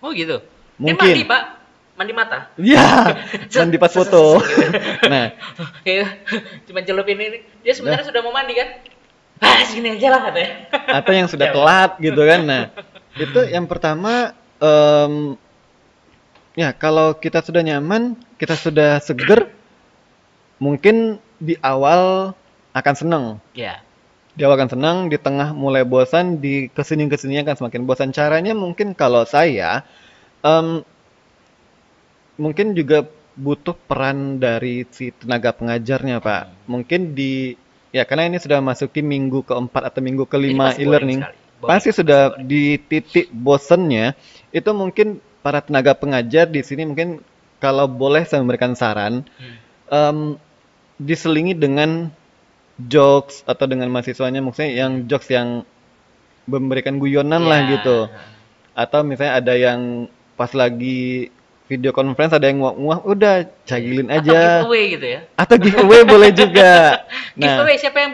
Oh 0.04 0.12
gitu. 0.12 0.40
Eh, 0.42 0.82
Mungkin. 0.82 1.14
mandi, 1.14 1.24
Pak. 1.24 1.61
Mandi 2.02 2.18
mata. 2.18 2.50
Ya, 2.58 3.14
mandi 3.62 3.78
pas 3.78 3.94
foto. 3.94 4.42
Nah, 5.12 5.30
Iya, 5.86 6.18
cuma 6.66 6.82
celupin 6.82 7.14
ini. 7.14 7.46
Dia 7.62 7.78
sebenarnya 7.78 8.10
sudah 8.10 8.26
mau 8.26 8.34
mandi 8.34 8.58
kan? 8.58 8.82
Ah, 9.38 9.62
sini 9.62 9.94
aja 9.94 10.10
lah 10.10 10.20
katanya. 10.26 10.50
atau 10.98 11.12
yang 11.14 11.30
sudah 11.30 11.46
telat 11.54 11.90
gitu 12.02 12.18
kan. 12.26 12.42
Nah, 12.42 12.62
itu 13.14 13.40
yang 13.54 13.70
pertama 13.70 14.34
em, 14.58 15.38
ya 16.58 16.74
kalau 16.74 17.14
kita 17.14 17.38
sudah 17.38 17.62
nyaman, 17.62 18.18
kita 18.34 18.58
sudah 18.58 18.98
seger, 18.98 19.46
mungkin 20.58 21.22
di 21.38 21.54
awal 21.62 22.34
akan 22.74 22.94
seneng. 22.98 23.24
Ya. 23.54 23.78
Di 24.34 24.42
awal 24.42 24.58
akan 24.58 24.70
senang, 24.74 24.96
di 25.06 25.22
tengah 25.22 25.54
mulai 25.54 25.86
bosan, 25.86 26.42
di 26.42 26.66
ke 26.66 26.82
sini 26.82 27.06
ke 27.06 27.14
sini 27.14 27.42
akan 27.46 27.62
semakin 27.62 27.82
bosan. 27.86 28.10
Caranya 28.10 28.58
mungkin 28.58 28.90
kalau 28.94 29.22
saya 29.22 29.86
em, 30.42 30.82
mungkin 32.42 32.74
juga 32.74 33.06
butuh 33.38 33.78
peran 33.86 34.42
dari 34.42 34.82
si 34.90 35.14
tenaga 35.14 35.54
pengajarnya, 35.54 36.18
Pak. 36.18 36.66
Mungkin 36.66 37.14
di 37.14 37.54
ya 37.94 38.02
karena 38.02 38.26
ini 38.26 38.42
sudah 38.42 38.58
masuki 38.58 39.00
minggu 39.00 39.46
keempat 39.46 39.94
atau 39.94 40.00
minggu 40.02 40.26
kelima 40.26 40.74
e-learning. 40.74 41.22
Pasti 41.62 41.94
sudah 41.94 42.34
boring. 42.34 42.50
di 42.50 42.64
titik 42.90 43.30
bosennya, 43.30 44.18
itu 44.50 44.70
mungkin 44.74 45.22
para 45.46 45.62
tenaga 45.62 45.94
pengajar 45.94 46.50
di 46.50 46.58
sini 46.66 46.82
mungkin 46.90 47.22
kalau 47.62 47.86
boleh 47.86 48.26
saya 48.26 48.42
memberikan 48.42 48.74
saran, 48.74 49.22
Hmm. 49.38 49.54
em, 49.86 50.18
diselingi 50.98 51.54
dengan 51.54 52.10
jokes 52.82 53.46
atau 53.46 53.70
dengan 53.70 53.86
mahasiswanya 53.94 54.42
maksudnya 54.42 54.74
yang 54.74 55.06
jokes 55.06 55.30
yang 55.30 55.62
memberikan 56.50 56.98
guyonan 56.98 57.46
lah 57.46 57.62
Ya. 57.62 57.68
gitu 57.78 57.98
atau 58.74 59.00
misalnya 59.06 59.38
ada 59.38 59.54
yang 59.54 60.10
pas 60.34 60.50
lagi 60.56 61.30
video 61.64 61.90
conference 61.90 62.32
ada 62.32 62.44
yang 62.44 62.58
nguak-nguak, 62.58 63.00
udah 63.02 63.34
cagilin 63.62 64.06
Atau 64.06 64.28
aja. 64.28 64.40
giveaway 64.60 64.84
gitu 64.90 65.06
ya. 65.08 65.20
Atau 65.34 65.56
giveaway 65.56 66.02
boleh 66.12 66.30
juga. 66.30 66.72
Nah, 67.32 67.46
giveaway 67.56 67.76
siapa 67.76 67.98
yang 67.98 68.12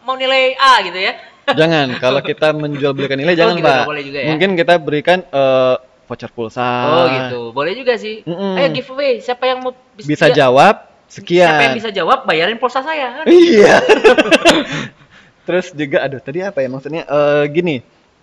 mau 0.00 0.14
nilai 0.14 0.54
A 0.54 0.80
gitu 0.82 0.96
ya. 0.96 1.12
jangan 1.48 1.94
kalau 1.96 2.18
kita 2.20 2.50
menjual 2.50 2.90
belikan 2.90 3.14
nilai 3.14 3.32
Oh, 3.32 3.38
jangan, 3.38 3.54
gitu, 3.54 3.62
Pak. 3.62 3.74
nggak 3.76 3.86
boleh 3.86 4.02
juga 4.02 4.18
ya? 4.18 4.28
Mungkin 4.28 4.48
kita 4.54 4.74
berikan 4.76 5.18
eh, 5.22 5.74
voucher 6.04 6.30
pulsa. 6.30 6.66
Oh 6.84 7.04
gitu. 7.08 7.40
Boleh 7.52 7.72
juga 7.72 7.94
sih. 7.94 8.22
Ah. 8.22 8.30
Mm-mm. 8.30 8.52
Ayo 8.56 8.68
giveaway 8.72 9.12
siapa 9.18 9.44
yang 9.44 9.58
mau 9.60 9.72
bis- 9.92 10.06
Bisa 10.06 10.26
dia- 10.26 10.42
jawab 10.42 10.74
sekian. 11.06 11.46
Siapa 11.46 11.62
yang 11.64 11.76
bisa 11.76 11.90
jawab 11.90 12.18
bayarin 12.22 12.56
pulsa 12.56 12.80
saya 12.80 13.22
kan. 13.22 13.24
Iya. 13.26 13.78
Terus 15.46 15.70
juga 15.70 16.02
aduh 16.02 16.18
tadi 16.18 16.42
apa 16.42 16.58
ya 16.58 16.68
maksudnya 16.68 17.02
eh 17.02 17.44
gini, 17.48 17.78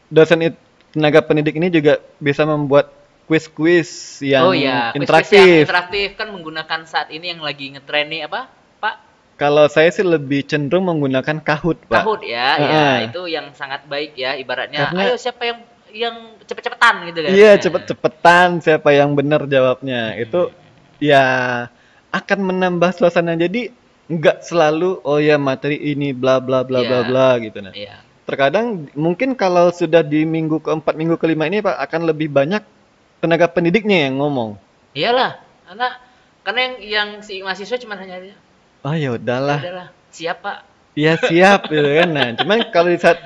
dosen 0.07 0.43
it- 0.43 0.59
tenaga 0.91 1.19
pendidik 1.21 1.55
ini 1.55 1.67
juga 1.67 1.97
bisa 2.17 2.43
membuat 2.43 2.91
kuis-kuis 3.23 4.19
yang 4.19 4.43
oh 4.43 4.53
iya, 4.53 4.91
quiz-quiz 4.91 4.99
interaktif. 4.99 5.39
yang 5.39 5.63
interaktif 5.65 6.07
kan 6.19 6.27
menggunakan 6.29 6.79
saat 6.83 7.07
ini 7.09 7.31
yang 7.31 7.41
lagi 7.41 7.71
ngetren 7.71 8.11
nih 8.11 8.27
apa? 8.27 8.51
Pak 8.77 8.95
Kalau 9.33 9.65
saya 9.65 9.89
sih 9.89 10.05
lebih 10.05 10.45
cenderung 10.45 10.85
menggunakan 10.85 11.41
Kahoot, 11.41 11.89
Pak. 11.89 12.03
Kahoot 12.03 12.21
ya, 12.21 12.47
ya 12.59 12.67
Heeh. 12.67 12.95
itu 13.09 13.21
yang 13.27 13.49
sangat 13.57 13.87
baik 13.89 14.13
ya 14.13 14.37
ibaratnya. 14.37 14.91
Karena- 14.91 15.09
Ayo 15.09 15.15
siapa 15.17 15.41
yang 15.43 15.59
yang 15.93 16.15
cepet-cepetan 16.45 16.95
gitu 17.09 17.19
kan? 17.21 17.29
Iya, 17.33 17.51
cepet-cepetan 17.57 18.47
siapa 18.61 18.89
yang 18.93 19.13
benar 19.13 19.45
jawabnya. 19.45 20.17
Itu 20.17 20.53
ya 21.01 21.23
akan 22.09 22.39
menambah 22.43 22.93
suasana. 22.93 23.33
Jadi 23.33 23.73
nggak 24.03 24.43
selalu 24.43 24.99
oh 25.01 25.17
ya 25.17 25.39
materi 25.39 25.79
ini 25.79 26.11
bla 26.11 26.37
bla 26.43 26.61
bla 26.67 26.83
bla 26.83 26.99
Iya. 27.01 27.07
bla 27.07 27.27
gitu 27.39 27.57
nah. 27.63 27.73
Iya. 27.73 28.03
Terkadang 28.23 28.87
mungkin 28.95 29.33
kalau 29.35 29.71
sudah 29.71 29.99
di 29.99 30.23
minggu 30.23 30.59
keempat, 30.63 30.93
minggu 30.95 31.15
kelima 31.17 31.47
ini 31.47 31.59
Pak 31.59 31.75
akan 31.89 32.01
lebih 32.07 32.31
banyak 32.31 32.63
tenaga 33.23 33.47
pendidiknya 33.47 34.11
yang 34.11 34.19
ngomong. 34.19 34.59
Iyalah, 34.91 35.39
karena 35.63 35.87
karena 36.43 36.59
yang 36.59 36.75
yang 36.83 37.09
si 37.23 37.39
mahasiswa 37.39 37.79
cuma 37.79 37.95
hanya 37.95 38.19
aja, 38.19 38.35
Oh 38.83 38.91
ya 38.91 39.15
udahlah, 39.15 39.63
udahlah, 39.63 39.87
siapa? 40.11 40.67
ya 40.93 41.15
siap 41.15 41.65
gitu 41.71 41.87
kan. 41.87 42.09
Nah, 42.11 42.27
cuman 42.35 42.67
kalau 42.69 42.91
di 42.91 42.99
saat 42.99 43.17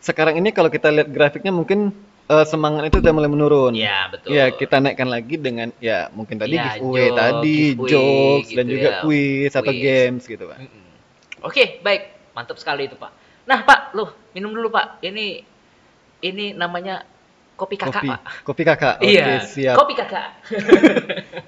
sekarang 0.00 0.40
ini 0.40 0.50
kalau 0.50 0.66
kita 0.66 0.88
lihat 0.88 1.12
grafiknya 1.12 1.52
mungkin 1.52 1.92
eh, 2.26 2.46
semangat 2.48 2.88
itu 2.88 2.98
udah 2.98 3.12
mulai 3.12 3.28
menurun. 3.28 3.76
Iya, 3.76 4.08
betul. 4.08 4.32
Ya, 4.32 4.48
kita 4.48 4.80
naikkan 4.80 5.06
lagi 5.06 5.36
dengan 5.36 5.68
ya 5.78 6.08
mungkin 6.10 6.40
tadi 6.40 6.56
Iya, 6.56 6.80
giveaway 6.80 7.06
joke, 7.06 7.18
tadi, 7.20 7.58
giveaway 7.76 7.90
jokes 7.92 8.48
dan 8.50 8.64
gitu 8.64 8.74
juga 8.74 8.88
ya. 8.88 8.98
quiz 9.04 9.52
atau 9.52 9.70
Quiz. 9.70 9.82
games 9.84 10.22
gitu, 10.24 10.44
Pak. 10.48 10.58
Mm-mm. 10.58 10.88
Oke, 11.44 11.64
baik. 11.80 12.02
Mantap 12.32 12.56
sekali 12.56 12.88
itu, 12.88 12.96
Pak. 12.96 13.12
Nah, 13.44 13.60
Pak, 13.62 13.92
loh, 13.92 14.16
minum 14.32 14.50
dulu, 14.50 14.70
Pak. 14.70 15.04
Ini 15.04 15.44
ini 16.20 16.52
namanya 16.52 17.04
kopi 17.60 17.76
kakak, 17.76 18.00
Kopi, 18.00 18.08
Pak. 18.08 18.20
kopi 18.48 18.62
kakak. 18.64 18.94
Oke, 19.04 19.12
iya, 19.12 19.44
siap. 19.44 19.76
kopi 19.76 19.92
kakak. 19.92 20.28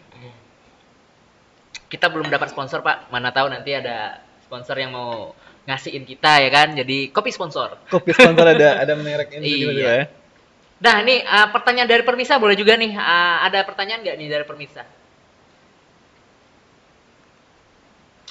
kita 1.92 2.06
belum 2.12 2.28
dapat 2.28 2.52
sponsor, 2.52 2.84
Pak. 2.84 3.08
Mana 3.08 3.32
tahu 3.32 3.48
nanti 3.48 3.72
ada 3.72 4.20
sponsor 4.44 4.76
yang 4.76 4.92
mau 4.92 5.32
ngasihin 5.64 6.04
kita 6.04 6.44
ya 6.44 6.50
kan. 6.52 6.76
Jadi 6.76 7.08
kopi 7.08 7.32
sponsor. 7.32 7.80
Kopi 7.88 8.12
sponsor 8.12 8.44
ada 8.44 8.84
ada 8.84 8.92
merek 8.96 9.32
ini 9.40 9.44
Iya. 9.48 9.56
gitu 9.56 9.80
ya. 9.80 9.96
Nah, 10.82 10.96
ini 11.06 11.22
uh, 11.22 11.48
pertanyaan 11.54 11.86
dari 11.86 12.02
Permisa 12.02 12.36
boleh 12.36 12.58
juga 12.58 12.74
nih. 12.74 12.90
Uh, 12.92 13.36
ada 13.46 13.62
pertanyaan 13.62 14.02
nggak 14.02 14.16
nih 14.18 14.28
dari 14.28 14.44
Permisa? 14.44 14.82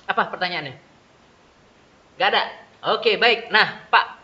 Apa 0.05 0.27
pertanyaannya? 0.27 0.75
Nggak 2.19 2.29
ada. 2.29 2.43
Oke, 2.97 3.15
baik. 3.15 3.53
Nah, 3.53 3.87
Pak, 3.87 4.20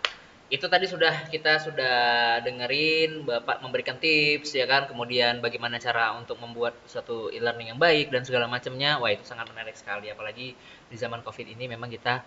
itu 0.48 0.64
tadi 0.72 0.88
sudah 0.88 1.28
kita 1.28 1.60
sudah 1.60 1.98
dengerin 2.40 3.28
Bapak 3.28 3.60
memberikan 3.60 4.00
tips 4.00 4.56
ya 4.56 4.64
kan, 4.64 4.88
kemudian 4.88 5.44
bagaimana 5.44 5.76
cara 5.76 6.16
untuk 6.16 6.40
membuat 6.40 6.72
suatu 6.88 7.28
e-learning 7.36 7.76
yang 7.76 7.80
baik 7.80 8.12
dan 8.16 8.24
segala 8.24 8.48
macamnya. 8.48 8.96
Wah, 9.00 9.12
itu 9.12 9.28
sangat 9.28 9.52
menarik 9.52 9.76
sekali 9.76 10.08
apalagi 10.08 10.56
di 10.88 10.96
zaman 10.96 11.20
Covid 11.20 11.52
ini 11.52 11.68
memang 11.68 11.92
kita 11.92 12.24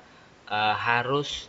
uh, 0.53 0.77
harus 0.77 1.49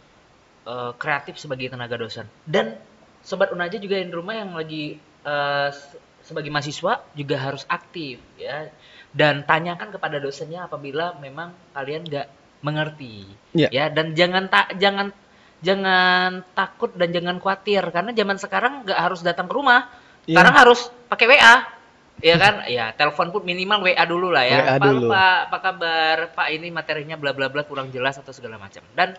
uh, 0.63 0.95
kreatif 0.95 1.35
sebagai 1.35 1.67
tenaga 1.67 1.99
dosen. 1.99 2.23
Dan 2.47 2.79
sobat 3.19 3.51
Unaja 3.51 3.75
juga 3.75 3.99
yang 3.99 4.09
di 4.09 4.15
rumah 4.15 4.35
yang 4.39 4.55
lagi 4.55 4.95
uh, 5.27 5.69
se- 5.75 5.99
sebagai 6.21 6.53
mahasiswa 6.53 7.01
juga 7.17 7.35
harus 7.35 7.65
aktif 7.65 8.21
ya 8.37 8.69
dan 9.11 9.41
tanyakan 9.43 9.89
kepada 9.89 10.21
dosennya 10.21 10.69
apabila 10.69 11.17
memang 11.17 11.51
kalian 11.73 12.05
nggak 12.05 12.27
mengerti 12.61 13.25
Iya. 13.57 13.67
ya 13.73 13.85
dan 13.89 14.13
jangan 14.13 14.45
tak 14.47 14.77
jangan 14.77 15.09
jangan 15.61 16.41
takut 16.57 16.89
dan 16.97 17.13
jangan 17.13 17.37
khawatir 17.37 17.85
karena 17.93 18.11
zaman 18.11 18.37
sekarang 18.41 18.73
nggak 18.85 18.99
harus 18.99 19.21
datang 19.21 19.45
ke 19.45 19.53
rumah. 19.53 19.87
Iya. 20.29 20.37
sekarang 20.37 20.53
harus 20.53 20.79
pakai 21.09 21.25
WA 21.25 21.55
ya 22.21 22.35
kan? 22.37 22.55
Ya 22.77 22.93
telepon 22.93 23.33
pun 23.33 23.41
minimal 23.41 23.81
WA 23.85 24.03
dulu 24.05 24.29
lah 24.29 24.45
ya. 24.45 24.57
WA 24.61 24.75
Pak, 24.77 24.85
dulu. 24.89 25.07
Pak 25.09 25.37
apa 25.49 25.57
kabar? 25.61 26.17
Pak 26.33 26.47
ini 26.53 26.67
materinya 26.69 27.15
bla 27.17 27.33
bla 27.33 27.49
bla 27.49 27.65
kurang 27.65 27.89
jelas 27.93 28.17
atau 28.17 28.33
segala 28.33 28.57
macam. 28.61 28.81
Dan 28.93 29.17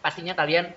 pastinya 0.00 0.32
kalian 0.36 0.72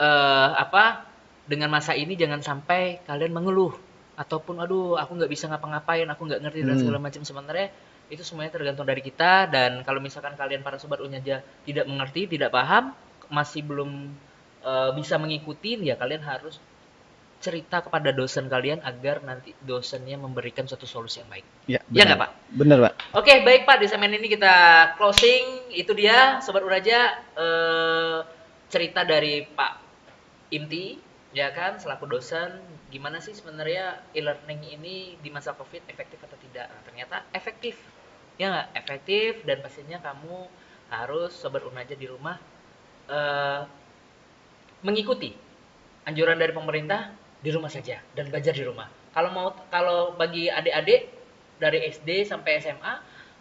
eh 0.00 0.50
apa 0.54 1.06
dengan 1.46 1.70
masa 1.70 1.98
ini 1.98 2.14
jangan 2.14 2.42
sampai 2.42 3.02
kalian 3.06 3.30
mengeluh. 3.34 3.74
Ataupun 4.18 4.58
aduh 4.62 4.98
aku 5.00 5.16
nggak 5.18 5.30
bisa 5.32 5.48
ngapa-ngapain 5.50 6.06
aku 6.10 6.22
nggak 6.30 6.40
ngerti 6.44 6.60
dan 6.62 6.74
Hmm. 6.74 6.82
segala 6.82 6.98
macam. 7.02 7.22
Sebenarnya 7.26 7.66
itu 8.10 8.22
semuanya 8.26 8.54
tergantung 8.54 8.86
dari 8.86 9.02
kita. 9.02 9.46
Dan 9.50 9.82
kalau 9.86 9.98
misalkan 10.02 10.34
kalian 10.38 10.62
para 10.62 10.78
sobat 10.78 10.98
unyaja 11.02 11.42
tidak 11.66 11.86
mengerti 11.90 12.26
tidak 12.30 12.54
paham 12.54 12.94
masih 13.30 13.62
belum 13.62 14.10
eh, 14.60 14.90
bisa 14.94 15.16
mengikuti 15.16 15.78
ya 15.80 15.94
kalian 15.96 16.20
harus 16.20 16.58
cerita 17.40 17.80
kepada 17.80 18.12
dosen 18.12 18.52
kalian 18.52 18.84
agar 18.84 19.24
nanti 19.24 19.56
dosennya 19.64 20.20
memberikan 20.20 20.68
suatu 20.68 20.84
solusi 20.84 21.24
yang 21.24 21.30
baik 21.32 21.46
Ya, 21.64 21.80
Ya 21.88 22.04
benar. 22.04 22.04
nggak, 22.04 22.20
Pak? 22.20 22.30
Benar, 22.52 22.78
Pak. 22.84 22.92
Oke, 23.16 23.32
baik 23.40 23.62
Pak, 23.64 23.76
di 23.80 23.86
segmen 23.88 24.12
ini 24.12 24.28
kita 24.28 24.54
closing. 25.00 25.72
Itu 25.72 25.96
dia, 25.96 26.42
Sobat 26.44 26.60
Uraja, 26.60 27.16
eh, 27.32 28.18
cerita 28.68 29.06
dari 29.08 29.46
Pak 29.46 29.72
Imti, 30.50 30.98
ya 31.30 31.48
kan, 31.54 31.78
selaku 31.78 32.10
dosen, 32.10 32.58
gimana 32.90 33.22
sih 33.22 33.32
sebenarnya 33.32 34.02
e-learning 34.12 34.76
ini 34.76 35.14
di 35.16 35.30
masa 35.30 35.54
COVID 35.54 35.86
efektif 35.86 36.18
atau 36.20 36.34
tidak? 36.42 36.66
Nah, 36.68 36.82
ternyata 36.84 37.16
efektif, 37.32 37.78
ya 38.36 38.50
nggak? 38.50 38.66
Efektif 38.76 39.46
dan 39.46 39.62
pastinya 39.62 40.02
kamu 40.02 40.50
harus 40.90 41.30
Sobat 41.32 41.62
Unaja 41.62 41.94
di 41.94 42.04
rumah 42.04 42.34
eh, 43.10 43.60
mengikuti 44.86 45.34
anjuran 46.06 46.38
dari 46.38 46.54
pemerintah 46.54 47.12
di 47.40 47.50
rumah 47.52 47.68
saja 47.72 48.00
dan 48.14 48.30
belajar 48.30 48.54
di 48.56 48.64
rumah. 48.64 48.88
Kalau 49.10 49.30
mau 49.34 49.48
kalau 49.68 50.14
bagi 50.14 50.46
adik-adik 50.46 51.10
dari 51.58 51.84
SD 51.90 52.24
sampai 52.24 52.62
SMA, 52.62 52.94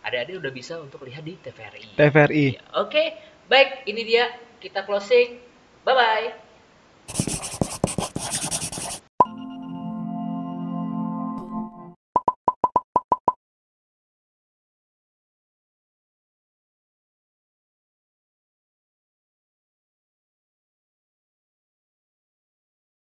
adik-adik 0.03 0.41
udah 0.41 0.51
bisa 0.51 0.73
untuk 0.81 1.05
lihat 1.05 1.23
di 1.23 1.37
TVRI. 1.39 1.95
TVRI. 1.95 2.45
Oke, 2.79 3.15
baik 3.47 3.85
ini 3.85 4.01
dia 4.03 4.33
kita 4.59 4.83
closing. 4.83 5.39
Bye 5.85 5.95
bye. 5.95 7.37